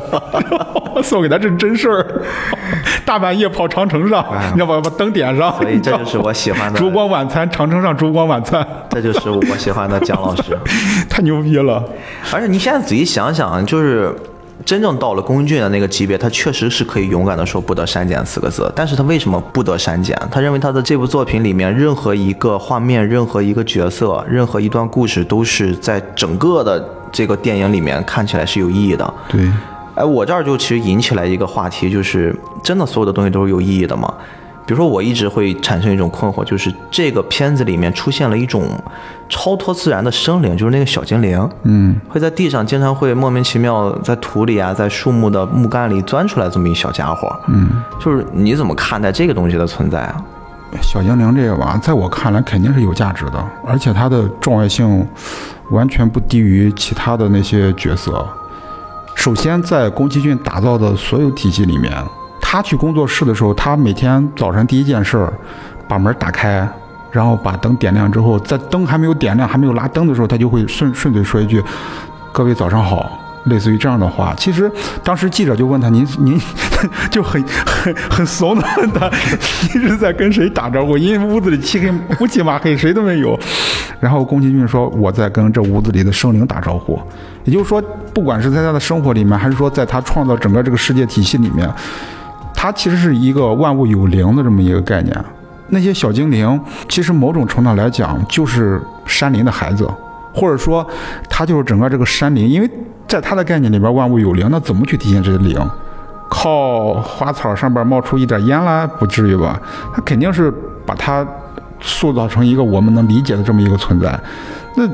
[1.03, 2.23] 送给他这是真事儿。
[3.05, 4.81] 大半夜跑长城上，你知道吧？
[4.83, 10.57] 把灯点上，所以这就是我喜欢的烛光晚餐，长城上烛光晚餐，这就是我喜欢的姜老师。
[11.07, 11.83] 太牛逼了。
[12.33, 14.11] 而且你现在仔细想想，就是
[14.65, 18.71] 真正到了龚俊的那个级别，他确实是可以勇敢的说不得删减四个字。
[18.75, 20.15] 但是他为什么不得删减？
[20.29, 29.13] 他认为他的这部作品里面任何一个画面、任何一个角色、任何一段故事，都是在整个的这个电影里面看起来是有意义的。
[29.29, 29.49] 对，
[29.95, 34.13] 哎，我这儿就其实引起来一个话题，就是真的所有的东西都是有意义的吗？
[34.69, 38.69] 比如说，我一直会产生一种困惑，就是这个片子里面出现了一种
[39.27, 50.23] 超脱自然的生灵，就是那个小精灵，嗯，会在地上经常会莫名其妙在土里啊，在树木的木干里钻出来这么一小家伙，嗯，就是你怎么看待这个东西的存在啊？
[50.83, 55.03] 小精灵这个吧，在我看来肯定是有价值的，而且它的重要性
[55.71, 58.23] 完全不低于其他的那些角色。
[59.15, 61.91] 首先，在宫崎骏打造的所有体系里面，
[62.51, 65.31] 他去工作室的时候，他每天早晨第一件事儿，
[65.87, 66.67] 把门打开，
[67.11, 71.63] 然后把灯点亮之后，在灯还没有点亮、还没有拉灯的时候，他就会顺顺嘴说一句
[72.33, 74.69] ：“各位早上好。”类似于这样的话，其实
[75.03, 76.41] 当时记者就问他：“您您
[77.11, 79.07] 就很很很怂的问他，
[79.75, 80.97] 您是在跟谁打招呼？
[80.97, 83.39] 因为屋子里漆黑乌漆嘛黑，谁都没有。”
[84.01, 86.99] 然后宫崎骏说：“我在跟这屋子里的生灵打招呼。”
[87.45, 87.79] 也就是说，
[88.11, 91.71] 不管是在他的生活里面，还是说在他创造整个这个世界体系里面，
[92.61, 95.15] 它其实是一个万物有灵的这么一个概念。
[95.69, 96.59] 那些小精灵，
[96.89, 99.89] 其实某种程度来讲，就是山林的孩子，
[100.33, 100.85] 或者说，
[101.29, 102.49] 它就是整个这个山林。
[102.49, 102.69] 因为
[103.07, 105.57] 在它的概念里边，万物有灵，那怎么去体现这些灵？
[106.29, 109.57] 靠花草上边冒出一点烟来，不至于吧？
[109.95, 110.53] 它肯定是
[110.85, 111.25] 把它
[111.79, 114.19] 塑造成一个我们能理解的这么一个存在。
[114.75, 114.85] 那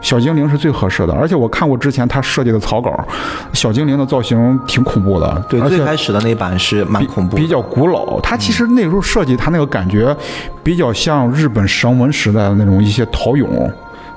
[0.00, 3.06] 小精灵是最合适的，而且我看过之前他设计的草稿，
[3.52, 8.20] 小精灵的造型挺恐怖的，对，最开始的那版是蛮恐怖的，比较古老。
[8.20, 10.16] 它其实那时候设计，它那个感觉
[10.62, 13.70] 比较像日本绳文时代的那种一些陶俑，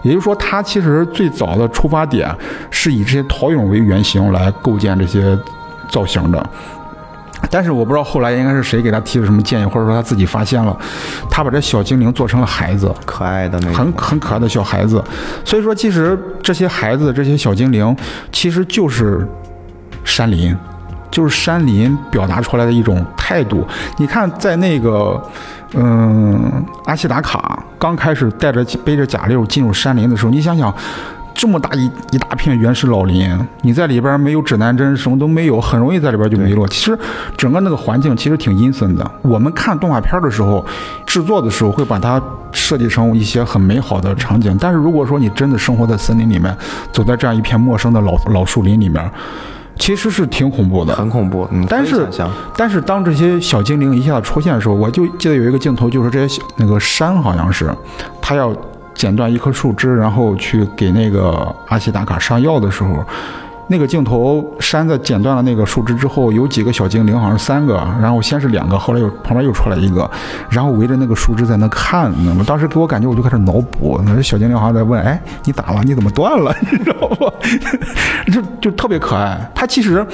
[0.03, 2.33] 也就是说，它其实最早的出发点
[2.71, 5.37] 是以这些陶俑为原型来构建这些
[5.89, 6.49] 造型的。
[7.53, 10.75] 但是我不知道后来应该是谁给他提了什么建议，或者说他自己发现了，
[11.29, 15.03] 他把这小精灵做成了孩子，可爱的那种，很很可爱的小孩子。
[15.45, 17.95] 所以说，其实这些孩子、这些小精灵，
[18.31, 19.27] 其实就是
[20.03, 20.57] 山林，
[21.11, 23.63] 就是山林表达出来的一种态度。
[23.99, 25.21] 你看，在那个，
[25.75, 30.73] 嗯，阿西达卡刚开始带着背着甲六进入山林的时候，你想想。
[31.33, 33.29] 这么大一一大片原始老林，
[33.61, 36.65] 你在里边没有指南针，什么都没有，很容易在里边就迷路。
[36.67, 36.97] 其实
[37.35, 39.11] 整个那个环境其实挺阴森的。
[39.21, 40.65] 我们看动画片的时候，
[41.05, 46.55] 制作的时候会把它设计成一些很美好的场景，但是如果说你真的生活在森林里面，
[46.91, 49.11] 走在这样一片陌生的老老树林里面，
[49.77, 50.95] 其实是挺恐怖的。
[50.95, 51.47] 很恐怖。
[51.51, 52.07] 嗯，但是
[52.55, 57.73] 但是当这些小精灵一下子出现的时候，我就记得有一个镜头，就是这些那个山好像是，
[58.21, 58.55] 它要
[58.93, 63.03] 剪断一棵树枝，然后去给那个阿西达卡上药的时候，
[63.67, 70.09] 那个镜头山在剪断了那个树枝之后，有几个小精灵，好像是三个，然后先是两个，后来又旁边又出来一个，
[70.49, 72.43] 然后围着那个树枝在那看，你知道吗？
[72.47, 75.81] 当时给我感觉我就开始脑补，那小精灵好像在问，哎，你咋了？
[75.83, 76.55] 你怎么断了？
[76.71, 77.31] 你知道吗？
[78.31, 79.51] 就 就特别可爱。
[79.55, 80.05] 它其实。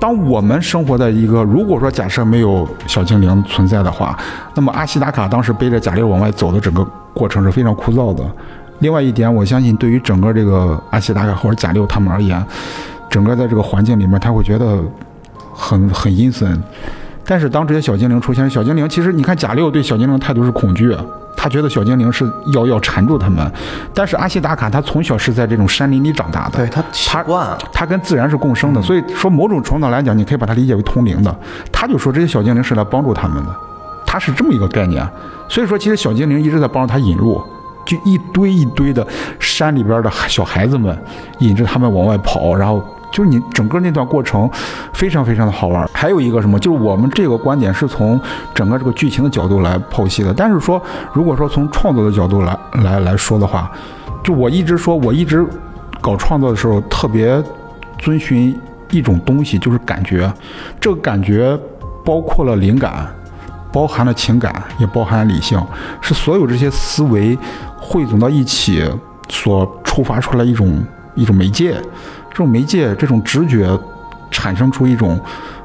[0.00, 4.16] 当我们生活在一个，如果说假设没有小精灵存在的话，
[4.54, 8.24] 那么阿西达卡当时背着贾六往外走的整个过程是非常枯燥的，
[8.78, 12.40] 另外一点，我相信对于整个这个阿西达卡或者贾六他们而言，
[13.10, 14.78] 整个在这个环境里面，他会觉得
[15.52, 16.62] 很很阴森。
[17.30, 20.96] 但是当这些小精灵出现，小精灵其实你看贾六对小精灵的态度是恐惧，
[21.36, 22.24] 他觉得小精灵是
[22.54, 23.52] 要要缠住他们。
[23.92, 31.36] 但是阿西达卡他从小是在这种山林里长大的，对他习惯了，他跟自然是共生的，所以说某种程度来讲，你可以把它理解为通灵的。
[31.70, 33.54] 他就说这些小精灵是来帮助他们的，
[34.06, 35.06] 他是这么一个概念。
[35.50, 37.42] 所以说，其实小精灵一直在帮助他引路，
[37.84, 39.06] 就一堆一堆的
[39.38, 40.98] 山里边的小孩子们
[41.40, 42.82] 引着他们往外跑，然后。
[43.10, 44.48] 就是你整个那段过程
[44.92, 45.88] 非常非常的好玩。
[45.92, 48.20] 还有一个什么，就是我们这个观点是从
[48.54, 50.32] 整个这个剧情的角度来剖析的。
[50.32, 50.80] 但是说，
[51.12, 53.70] 如果说从创作的角度来来来说的话，
[54.22, 55.46] 就我一直说，我一直
[56.00, 57.42] 搞创作的时候特别
[57.98, 58.58] 遵循
[58.90, 60.32] 一种东西，就是感觉。
[60.80, 61.58] 这个感觉
[62.04, 63.06] 包括了灵感，
[63.72, 65.60] 包含了情感，也包含了理性，
[66.00, 67.36] 是所有这些思维
[67.80, 68.84] 汇总到一起
[69.28, 70.82] 所触发出来一种
[71.14, 71.76] 一种媒介。
[72.38, 73.68] 这种媒介，这种直觉，
[74.30, 75.20] 产生出一种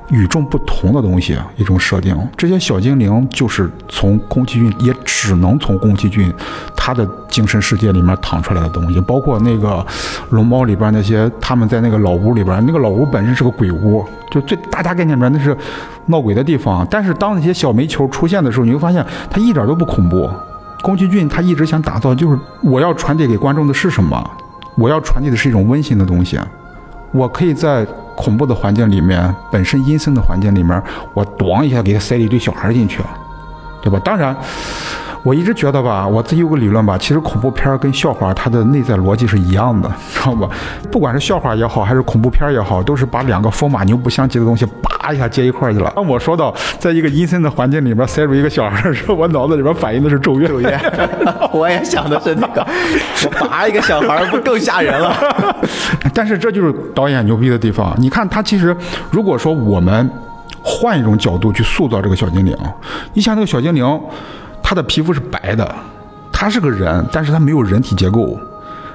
[0.09, 2.17] 与众不同的东西，一种设定。
[2.35, 6.33] 这些小精灵就是从宫崎骏，也只能从宫崎骏
[6.75, 8.99] 他的精神世界里面淌出来的东西。
[9.01, 9.85] 包括那个
[10.31, 15.55] 龙猫里边那些，他们在那个老屋里边，那个老屋本身是个鬼屋，就最大家概念里面那是
[16.07, 16.87] 闹鬼的地方。
[16.89, 20.27] 但是当那些小煤球出现的时候，你会发现它一点都不恐怖。
[20.81, 24.27] 宫崎骏他一直想打造，就是我要传递给观众的是什么？
[24.75, 26.39] 我要传递的是一种温馨的东西。
[27.13, 27.85] 我可以在
[28.15, 30.83] 恐怖的环境里面，本身阴森的环境里面，
[31.13, 33.01] 我咣一下给他塞了一堆小孩进去，
[33.81, 33.97] 对吧？
[34.03, 34.35] 当然。
[35.25, 40.49] 我一直觉得吧，我自己有个理论吧，其实恐怖片跟笑话它的内在逻辑是一样的，知道吧？
[40.91, 45.91] 不管是笑话也好，还是恐怖片也好，都是把两个风马牛不相及的东西，叭一下接一块去了。
[45.95, 50.47] 当我说到在一个阴森的环境里边塞入一个小孩的时候，我脑子里边反应的是咒怨。
[50.49, 50.79] 咒怨，
[51.51, 52.65] 我也想的是那个，
[53.25, 55.13] 我拔一个小孩不更吓人了？
[56.13, 57.93] 但是这就是导演牛逼的地方。
[57.97, 58.75] 你看他其实，
[59.09, 60.09] 如果说我们
[60.61, 62.55] 换一种角度去塑造这个小精灵，
[63.13, 63.99] 你想那个小精灵。
[64.65, 65.75] 他的皮肤是白的，
[66.31, 68.39] 他是个人，但是他没有人体结构，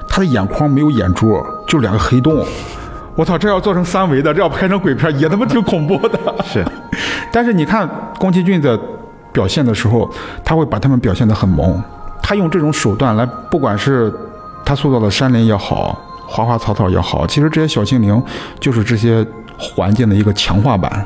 [0.08, 2.42] 他的眼眶没有眼珠，就两个黑洞。
[3.18, 6.16] 我操，这要做成三维的，这要拍成鬼片也他妈挺恐怖的。
[6.46, 6.64] 是，
[7.32, 8.78] 但是你看宫崎骏的
[9.32, 10.08] 表现的时候，
[10.44, 11.82] 他会把他们表现得很萌，
[12.22, 14.14] 他用这种手段来，不管是
[14.64, 18.22] 他塑造的山林也好，花花草草也好，其实这些小精灵
[18.60, 19.26] 就是这些
[19.58, 21.04] 环境的一个强化版。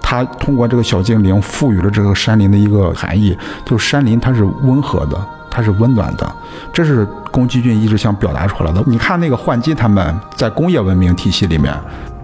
[0.00, 5.20] 他通过这个小精灵赋予了这个山林的一个含义，就是山林它是温和的，
[5.50, 6.32] 它是温暖的，
[6.72, 8.82] 这是宫崎骏一直想表达出来的。
[8.86, 11.74] 你看那个幻姬他们在工业文明体系里面，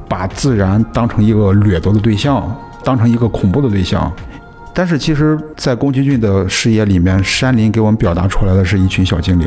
[0.08, 2.48] 把自然当成一个掠夺的对象，
[2.84, 4.10] 当成一个恐怖的对象，
[4.72, 9.46] 但是其实，在宫崎骏的视野里面，山林给我们表达出来的是一群小精灵，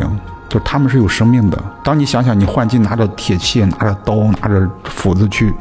[0.50, 1.58] 就他们是有生命的。
[1.84, 5.54] 当你想想，你幻姬拿着铁器，拿着刀，拿着斧子去。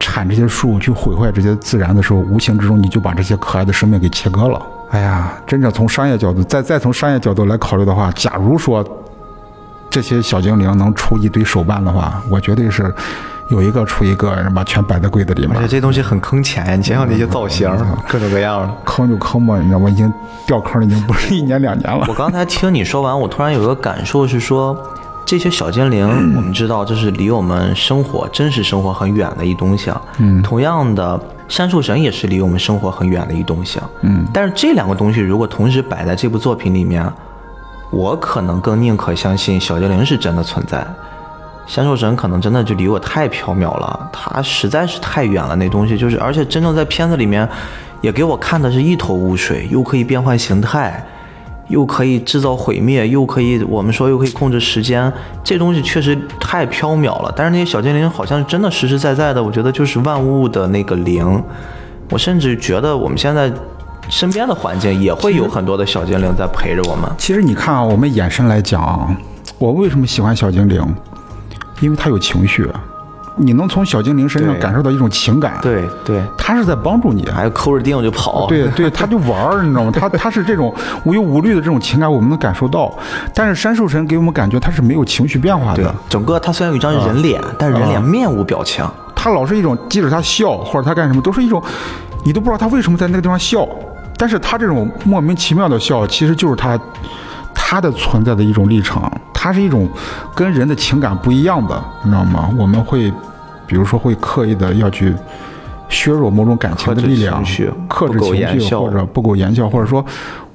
[0.00, 4.62] 铲这些树去毁坏这些自然的时候，无形之中你就把这些可爱的生命给切割了。
[4.90, 8.84] 哎呀，真正从商业角度，再再从商业角度来考虑的话，假如说
[9.90, 12.92] 这些小精灵能出一堆手办的话，我绝对是
[13.50, 15.56] 有一个出一个，把全摆在柜子里面。
[15.56, 17.70] 而且这东西很坑钱呀，你想想那些造型，
[18.08, 18.74] 各种各样的。
[18.84, 19.90] 坑就坑吧，你知道吗？
[19.90, 20.12] 已经
[20.46, 22.04] 掉坑了，已经不是一年两年了。
[22.08, 24.76] 我刚才听你说完，我突然有个感受是说。
[25.26, 30.00] 这些小精灵，我们知道这是离我们生活、真实生活很远的一东西啊。
[30.16, 33.90] 嗯，同样的，山兽神也是离我们生活很远的一东西啊。
[34.02, 37.10] 嗯，但是这两个东西如果同时摆在这部作品里面，
[37.90, 40.86] 我可能更宁可相信小精灵是真的存在，
[41.66, 45.56] 山兽神可能真的就离我太缥缈了，它实在是太远了。
[45.56, 47.48] 那东西就是，而且真正在片子里面，
[48.02, 51.02] 也给我看的是一头雾水，又可以变换形态。
[51.68, 55.12] 又可以制造毁灭，又可以我们说又可以控制时间，
[55.44, 57.32] 这东西确实太缥缈了。
[57.36, 61.42] 但是那些小精灵好像真的实实在在的，我觉得就是万物的那个灵。
[62.10, 63.52] 我甚至觉得我们现在
[64.08, 67.10] 身边的环境也会有很多的小精灵在陪着我们。
[67.18, 69.14] 其实你看啊，我们延伸来讲，
[69.58, 70.82] 我为什么喜欢小精灵？
[71.80, 72.66] 因为它有情绪。
[73.38, 79.92] 你能从小精灵身上感受到一种情感，对对，他是在帮助你，还有抠着腚就跑，对对，他就玩儿，你知道吗？
[79.92, 80.74] 他他是这种
[81.04, 82.92] 无忧无虑的这种情感，我们能感受到。
[83.32, 88.84] 但是山兽神给我们感觉他是没有情绪变化的，整个他虽然有一张人脸，但是人脸面无表情，
[89.14, 91.62] 他老是一种，即使他笑或者他干什么，都是一种，
[92.24, 93.66] 你都不知道他为什么在那个地方笑。
[94.16, 96.76] 但是他这种莫名其妙的笑，其实就是他
[97.54, 99.88] 他的存在的一种立场，他是一种
[100.34, 102.50] 跟人的情感不一样的，你知道吗？
[102.58, 103.12] 我们会。
[103.68, 105.14] 比如说会刻意的要去
[105.88, 107.44] 削弱某种感情的力量，
[107.88, 110.04] 克制情绪或者不苟言笑，或者说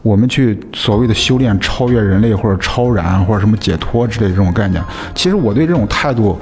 [0.02, 4.84] 我们去所谓的修炼、超越人类或者超然或者什么解脱之类这种概念。
[5.16, 6.38] 其实我对这种态度，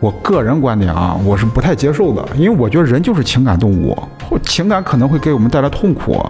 [0.00, 3.96] 我个人观点啊，我是不太接受的，因为我觉得人就是情感动物，
[4.42, 6.20] 情感可能会给我们带来痛苦，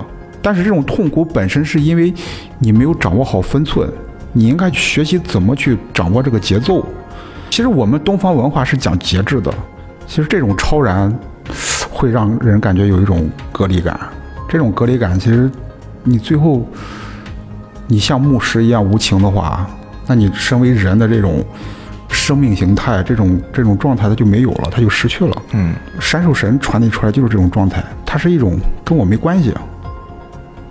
[0.41, 2.13] 但是这种痛苦本身是因为
[2.59, 3.89] 你没有掌握好分寸，
[4.33, 6.87] 你应该去学习怎么去掌握这个节奏。
[7.59, 9.53] 其实我们东方文化是讲节制的，
[10.07, 11.13] 其实这种超然。
[11.91, 13.99] 会让人感觉有一种隔离感，
[14.49, 15.51] 这种隔离感其实，
[16.05, 16.65] 你最后，
[17.89, 19.69] 你像牧师一样无情的话，
[20.07, 21.45] 那你身为人的这种
[22.09, 25.43] 生命形态，这种这种状态，它就没有了，它就失去了。
[25.51, 29.53] 嗯，山兽神传递出来就是这种状态，它是一种跟我没关系，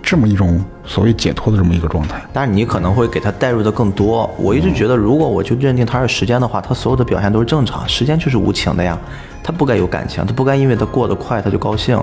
[0.08, 2.18] 这么一种所谓解脱的这么一个状态。
[2.32, 4.30] 但是你可能会给他带入的更多。
[4.38, 8.98] 我一直觉得，如果我就认定他是时间的话，他所有的表现都是正常，时间就是无情的呀。
[9.44, 12.02] 他不该有感情，他不该因为他过得快他就高兴，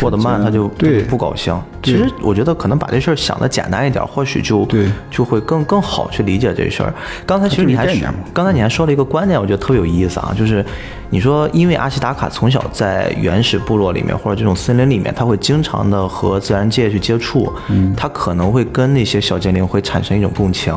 [0.00, 0.68] 过得慢他就
[1.08, 1.54] 不高兴。
[1.82, 4.66] 其实我觉得可能把这事儿想的简单一点，或许就
[5.10, 6.94] 就会更更好去理解这事儿。
[7.26, 7.86] 刚才其实你还
[8.32, 10.64] 刚才你还说了一个观点，我觉得特别有意思啊，就是
[11.10, 17.52] 你说因为阿西达卡从小在原始部落里面或者这种森林里面，他会经常的和自然界去接触，
[17.96, 20.72] 他可能会跟那些小精灵会产生一种共情。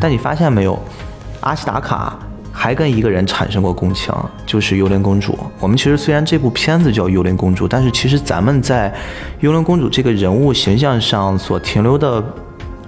[0.00, 0.78] 但你发现没有，
[1.40, 2.18] 阿西达卡。
[2.52, 4.14] 还跟一个人产生过共情，
[4.46, 5.36] 就是幽灵公主。
[5.58, 8.92] 我们其实虽然这部片子叫《幽灵公主》，但是其实咱们在
[9.40, 12.22] 幽灵公主这个人物形象上所停留的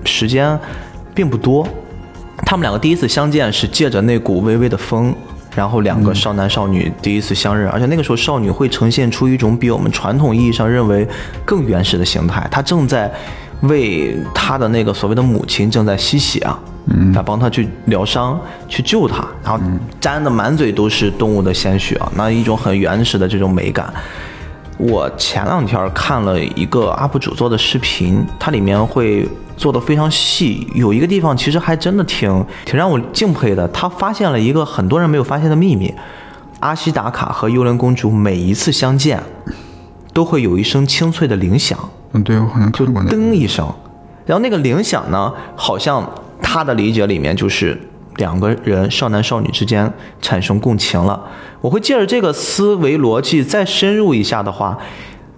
[0.04, 0.56] 时间
[1.14, 1.66] 并不多。
[2.44, 5.14] 他们两个第一次相见是借着那股微微的风，
[5.56, 11.08] 然后两个少男少女第一次相认，而且那个时候少女会呈现出一种比我们传统意义上认为
[11.44, 13.10] 更原始的形态，她正在
[13.62, 16.58] 为她的那个所谓的母亲正在吸血啊。
[17.14, 18.38] 来帮他去疗伤，
[18.68, 19.58] 去救他，然后
[19.98, 23.92] 沾的满嘴都是动物的鲜血啊，那一种很原始的这种美感。
[24.76, 33.66] 我前两天看了一个 UP 主做的视频，它里面会做的非常细，有一个地方其实还真的挺挺让我敬佩的。
[33.68, 35.94] 他发现了一个很多人没有发现的秘密：
[36.60, 39.22] 阿西达卡和幽灵公主每一次相见，
[40.12, 41.78] 都会有一声清脆的铃响。
[42.12, 43.72] 嗯，对我好像就过那噔一声，
[44.26, 46.06] 然后那个铃响呢，好像。
[46.40, 47.78] 他的理解里面就是
[48.16, 51.20] 两个人少男少女之间产生共情了。
[51.60, 54.78] 我会借着这个思维逻辑再深入一下的话，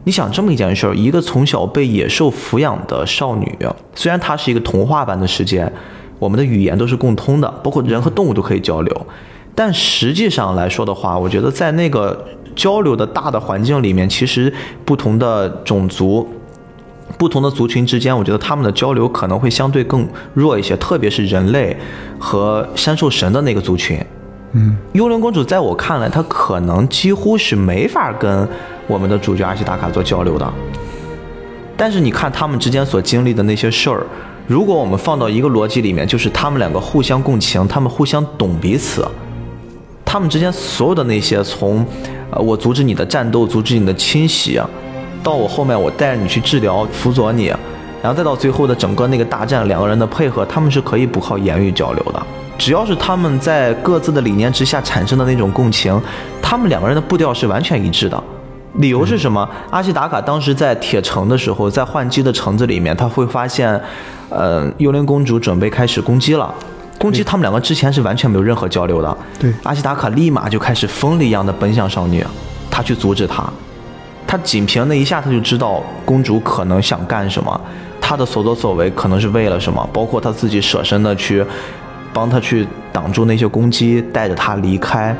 [0.04, 3.56] 你想这么一件事儿：一个从小被野兽抚养的少女，
[3.94, 5.70] 虽然她是一个童话般的世界，
[6.18, 9.06] 我们的语言都是共通的，包括人和动物都可以交流，
[9.54, 14.52] 但实际上来说的话，我觉得在那个交流的大的环境里面，其实
[14.84, 16.28] 不同的种族。
[17.18, 21.76] 不同的族群之间，我觉得他们的交流可能会相对更弱一些，特别是人类
[22.18, 23.98] 和山兽神的那个族群。
[24.52, 28.48] 嗯，幽灵公主在我看来，她可能几乎是没法跟
[28.86, 30.52] 我们的主角阿西达卡做交流的。
[31.76, 34.06] 但是你看他们之间所经历的那些事儿，
[34.46, 39.06] 如果我们放到一个逻辑里面，就是他们两个互相共情，他们互相懂彼此，
[40.04, 41.84] 他们之间所有的那些从，
[42.30, 44.58] 呃，我阻止你的战斗，阻止你的侵袭。
[45.26, 47.46] 到我后面，我带着你去治疗，辅佐你，
[48.00, 52.22] 然后再到最后的整个那个大战，两个人的配合，他们是可以不靠言语交流的。
[52.56, 56.00] 只要是他们在各自的理念之下产生的那种共情，
[56.40, 58.22] 他们两个人的步调是完全一致的。
[58.74, 59.48] 理由是什么？
[59.70, 63.80] 阿西达卡当时在铁城的时候，在换机的城子里面，他会发现，
[64.28, 66.54] 呃，幽灵公主准备开始攻击了。
[67.00, 69.18] 攻击他们两个之前是完全没有任何交流的。
[69.40, 72.24] 对，阿西达卡立马就开始疯了一样的奔向少女，
[72.70, 73.44] 他去阻止她。
[74.26, 77.60] 他仅凭那一下，他就知道公主可能想干什么，
[78.00, 81.44] 他的所作所为可能是为了什么，包括他自己舍身的去
[82.12, 85.16] 帮他去挡住那些攻击，带着他离开，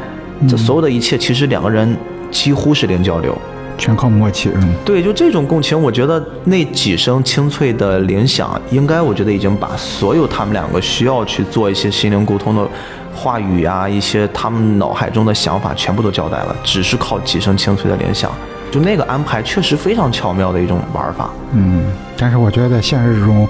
[0.49, 1.97] 这所有的一切，其实两个人
[2.31, 3.37] 几乎是零交流，
[3.79, 4.51] 全靠默契。
[4.55, 12.67] 嗯，对，就这种共情，我觉得那几声清脆的铃响，应该我觉得已经把所有他们两个需要去做一些心灵沟通的
[13.15, 18.33] 话语呀，一些他们脑海中的想法全部都交代了，只是靠几声清脆的铃响。
[18.71, 21.85] 就那个安排确实非常巧妙的一种玩法，嗯，
[22.17, 23.49] 但是我觉得在现实中，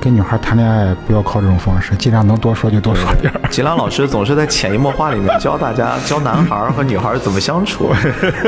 [0.00, 3.32] 跟女孩谈恋爱不要靠这种方式，尽量能多说就多说点。
[3.50, 7.92] 吉兰老师总是在潜移默化里面教大家 教男孩和女孩怎么相处，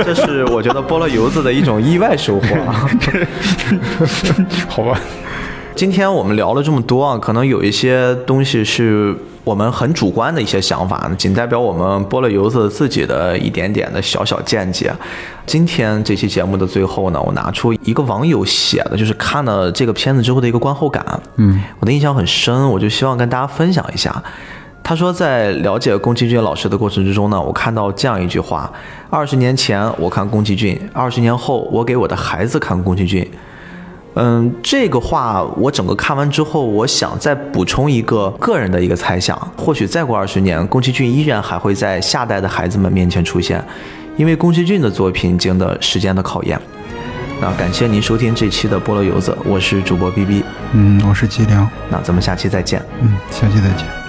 [0.05, 2.47] 这是我觉得菠萝油子的一种意外收获。
[4.69, 4.99] 好吧，
[5.77, 9.15] 今天我们聊了这么多啊，可能有一些东西是。
[9.45, 14.93] 我们很主观的一些想法，仅代表我们菠萝油子自己的一点点的小小见解。
[15.47, 21.05] 今天这期节目的最后呢，我拿出一个网友写的，就是看了这个片子之后的一个观后感。
[21.37, 24.21] 嗯，我的印象很深，我就希望跟大家分享一下。
[24.83, 28.69] 他说，在了解宫崎骏老师的过程之中呢，我看到这样一句话：
[29.09, 33.31] 二十年前我看宫崎骏，二十年后我给我的孩子看宫崎骏。
[34.19, 43.63] 嗯，这个话我整个看完之后，我想再补充一个个人的一个猜想，或许再过二十年，宫崎骏依然还会在下代的孩子们面前出现，
[44.17, 46.59] 因为宫崎骏的作品经得时间的考验。
[47.43, 52.83] 那感谢您收听这期的菠萝游子，我是主播 B B，嗯，我是吉良，那咱们下期再见。
[53.03, 54.06] 嗯，下期再见。